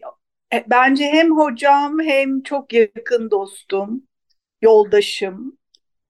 e, 0.53 0.63
bence 0.68 1.05
hem 1.05 1.38
hocam 1.38 1.99
hem 1.99 2.43
çok 2.43 2.74
yakın 2.74 3.32
dostum, 3.32 4.03
yoldaşım, 4.61 5.57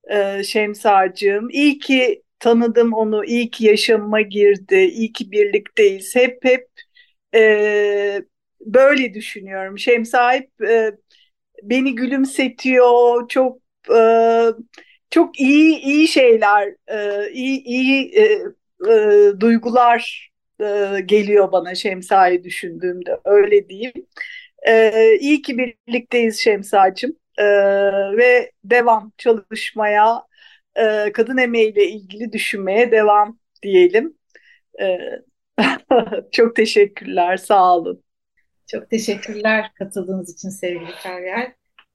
e, 0.09 0.43
Şemsacığım. 0.43 1.49
İyi 1.49 1.79
ki 1.79 2.23
tanıdım 2.39 2.93
onu, 2.93 3.25
iyi 3.25 3.49
ki 3.51 3.65
yaşamıma 3.65 4.21
girdi, 4.21 4.75
iyi 4.75 5.11
ki 5.13 5.31
birlikteyiz. 5.31 6.15
Hep 6.15 6.45
hep 6.45 6.67
e, 7.35 8.23
böyle 8.61 9.13
düşünüyorum. 9.13 9.79
Şemsa 9.79 10.35
e, 10.35 10.91
beni 11.63 11.95
gülümsetiyor, 11.95 13.27
çok 13.27 13.59
e, 13.95 13.99
çok 15.11 15.39
iyi 15.39 15.79
iyi 15.79 16.07
şeyler, 16.07 16.75
e, 16.87 17.31
iyi 17.31 17.63
iyi 17.63 18.11
e, 18.15 18.23
e, 18.91 19.31
duygular 19.39 20.31
e, 20.61 20.65
geliyor 21.05 21.51
bana 21.51 21.75
Şemsa'yı 21.75 22.43
düşündüğümde 22.43 23.19
öyle 23.25 23.69
diyeyim. 23.69 23.93
E, 24.67 25.17
iyi 25.19 25.41
ki 25.41 25.57
birlikteyiz 25.57 26.39
Şemsa'cığım 26.39 27.15
e, 27.37 27.45
ve 28.17 28.51
devam 28.63 29.11
çalışmaya, 29.17 30.23
e, 30.75 31.11
kadın 31.11 31.37
emeğiyle 31.37 31.89
ilgili 31.89 32.31
düşünmeye 32.31 32.91
devam 32.91 33.39
diyelim. 33.63 34.17
E, 34.81 34.97
çok 36.31 36.55
teşekkürler, 36.55 37.37
sağ 37.37 37.75
olun. 37.77 38.03
Çok 38.67 38.89
teşekkürler 38.89 39.71
katıldığınız 39.75 40.33
için 40.33 40.49
sevgili 40.49 40.91
Feryal. 41.03 41.51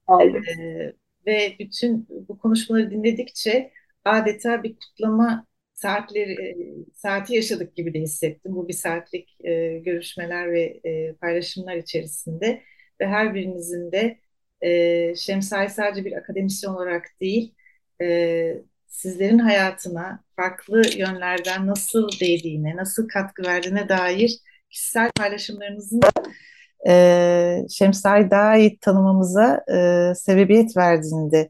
Ee, 0.09 0.93
ve 1.25 1.55
bütün 1.59 2.07
bu 2.09 2.37
konuşmaları 2.37 2.91
dinledikçe 2.91 3.71
adeta 4.05 4.63
bir 4.63 4.75
kutlama 4.75 5.47
saatleri 5.73 6.65
saati 6.93 7.35
yaşadık 7.35 7.75
gibi 7.75 7.93
de 7.93 7.99
hissettim. 7.99 8.55
Bu 8.55 8.67
bir 8.67 8.73
saatlik 8.73 9.37
e, 9.43 9.79
görüşmeler 9.79 10.51
ve 10.51 10.79
e, 10.85 11.13
paylaşımlar 11.13 11.75
içerisinde 11.75 12.61
ve 13.01 13.07
her 13.07 13.33
birinizin 13.33 13.91
de 13.91 14.19
e, 14.63 15.15
Şemsa'yı 15.15 15.69
sadece 15.69 16.05
bir 16.05 16.17
akademisyen 16.17 16.71
olarak 16.71 17.05
değil, 17.21 17.55
e, 18.01 18.57
sizlerin 18.87 19.39
hayatına 19.39 20.23
farklı 20.35 20.81
yönlerden 20.97 21.67
nasıl 21.67 22.09
değdiğine, 22.21 22.75
nasıl 22.75 23.07
katkı 23.07 23.43
verdiğine 23.43 23.89
dair 23.89 24.39
kişisel 24.69 25.09
paylaşımlarınızın 25.17 26.01
e, 26.87 27.65
Şemsa'yı 27.69 28.31
daha 28.31 28.57
iyi 28.57 28.79
tanımamıza 28.79 29.63
e, 29.73 30.15
sebebiyet 30.15 30.77
verdiğini 30.77 31.31
de 31.31 31.49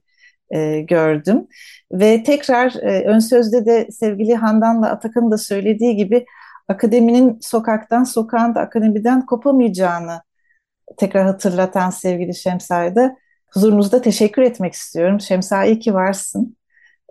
e, 0.51 0.81
gördüm. 0.81 1.47
Ve 1.91 2.23
tekrar 2.23 2.75
e, 2.75 3.05
ön 3.05 3.19
sözde 3.19 3.65
de 3.65 3.87
sevgili 3.91 4.35
Handan'la 4.35 4.89
Atakan'ın 4.89 5.31
da 5.31 5.37
söylediği 5.37 5.95
gibi 5.95 6.25
akademinin 6.67 7.37
sokaktan, 7.41 8.03
sokağın 8.03 8.55
da 8.55 8.59
akademiden 8.59 9.25
kopamayacağını 9.25 10.21
tekrar 10.97 11.25
hatırlatan 11.25 11.89
sevgili 11.89 12.35
Şemsa'ya 12.35 13.15
huzurunuzda 13.53 14.01
teşekkür 14.01 14.41
etmek 14.41 14.73
istiyorum. 14.73 15.21
Şemsa 15.21 15.65
iyi 15.65 15.79
ki 15.79 15.93
varsın. 15.93 16.57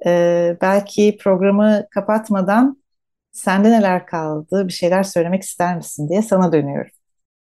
Ee, 0.07 0.57
belki 0.61 1.17
programı 1.21 1.87
kapatmadan 1.91 2.83
sende 3.33 3.71
neler 3.71 4.07
kaldı, 4.07 4.69
bir 4.69 4.73
şeyler 4.73 5.03
söylemek 5.03 5.43
ister 5.43 5.77
misin 5.77 6.09
diye 6.09 6.23
sana 6.23 6.53
dönüyorum. 6.53 6.91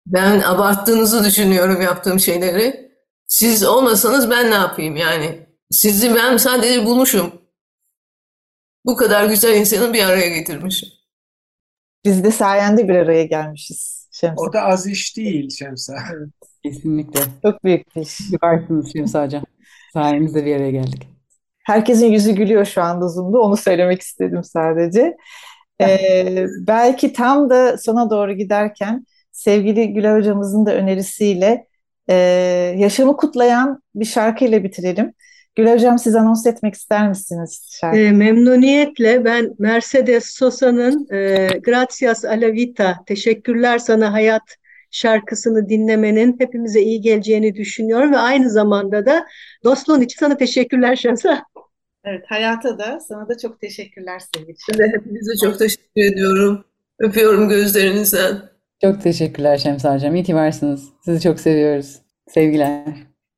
Ben 0.06 0.40
abarttığınızı 0.40 1.24
düşünüyorum 1.24 1.82
yaptığım 1.82 2.20
şeyleri. 2.20 2.92
Siz 3.26 3.64
olmasanız 3.64 4.30
ben 4.30 4.50
ne 4.50 4.54
yapayım 4.54 4.96
yani? 4.96 5.46
Sizi 5.70 6.14
ben 6.14 6.36
sadece 6.36 6.86
bulmuşum. 6.86 7.32
Bu 8.84 8.96
kadar 8.96 9.24
güzel 9.26 9.56
insanı 9.56 9.92
bir 9.92 10.04
araya 10.04 10.28
getirmişim. 10.28 10.88
Biz 12.04 12.24
de 12.24 12.30
sayende 12.30 12.88
bir 12.88 12.94
araya 12.94 13.24
gelmişiz 13.24 14.01
Şemsa. 14.12 14.42
O 14.42 14.52
da 14.52 14.62
az 14.62 14.86
iş 14.86 15.16
değil 15.16 15.50
Şemsa. 15.50 15.94
Evet. 16.14 16.28
Kesinlikle. 16.64 17.20
Çok 17.42 17.64
büyük 17.64 17.96
bir 17.96 18.00
iş. 18.00 18.18
Varsınız 18.42 18.92
Şemsa 18.92 19.24
Hocam. 19.24 19.44
Sayenizde 19.92 20.44
bir 20.44 20.56
araya 20.56 20.70
geldik. 20.70 21.08
Herkesin 21.64 22.06
yüzü 22.06 22.32
gülüyor 22.32 22.64
şu 22.64 22.82
anda 22.82 23.08
Zoom'da. 23.08 23.38
Onu 23.38 23.56
söylemek 23.56 24.02
istedim 24.02 24.44
sadece. 24.44 25.16
Ee, 25.80 26.46
belki 26.66 27.12
tam 27.12 27.50
da 27.50 27.78
sona 27.78 28.10
doğru 28.10 28.32
giderken 28.32 29.06
sevgili 29.32 29.92
Gülay 29.92 30.18
hocamızın 30.18 30.66
da 30.66 30.74
önerisiyle 30.74 31.66
e, 32.10 32.14
yaşamı 32.78 33.16
kutlayan 33.16 33.82
bir 33.94 34.04
şarkıyla 34.04 34.64
bitirelim. 34.64 35.14
Gülay 35.54 35.74
hocam 35.74 35.98
siz 35.98 36.14
anons 36.14 36.46
etmek 36.46 36.74
ister 36.74 37.08
misiniz 37.08 37.78
şarkı? 37.80 37.98
E, 37.98 38.12
memnuniyetle 38.12 39.24
ben 39.24 39.54
Mercedes 39.58 40.24
Sosa'nın 40.24 41.06
e, 41.12 41.48
Gracias 41.58 42.24
a 42.24 42.30
la 42.30 42.52
Vita, 42.52 42.96
Teşekkürler 43.06 43.78
Sana 43.78 44.12
Hayat 44.12 44.42
şarkısını 44.90 45.68
dinlemenin 45.68 46.36
hepimize 46.38 46.80
iyi 46.80 47.00
geleceğini 47.00 47.54
düşünüyorum 47.54 48.12
ve 48.12 48.18
aynı 48.18 48.50
zamanda 48.50 49.06
da 49.06 49.26
dostluğun 49.64 50.00
için 50.00 50.18
sana 50.18 50.36
teşekkürler 50.36 50.96
Şemsa. 50.96 51.42
Evet, 52.04 52.24
hayata 52.28 52.78
da 52.78 53.00
sana 53.00 53.28
da 53.28 53.38
çok 53.38 53.60
teşekkürler 53.60 54.22
sevgili. 54.34 54.56
Ben 54.72 54.78
de 54.78 54.96
hepinize 54.96 55.46
çok 55.46 55.58
teşekkür 55.58 56.12
ediyorum. 56.12 56.64
Öpüyorum 56.98 57.48
gözlerinizden. 57.48 58.42
Çok 58.80 59.02
teşekkürler 59.02 59.58
Şemsa 59.58 59.94
Hocam. 59.94 60.14
İyi 60.14 60.24
ki 60.24 60.34
varsınız. 60.34 60.88
Sizi 61.04 61.20
çok 61.20 61.40
seviyoruz. 61.40 61.98
Sevgiler. 62.28 63.11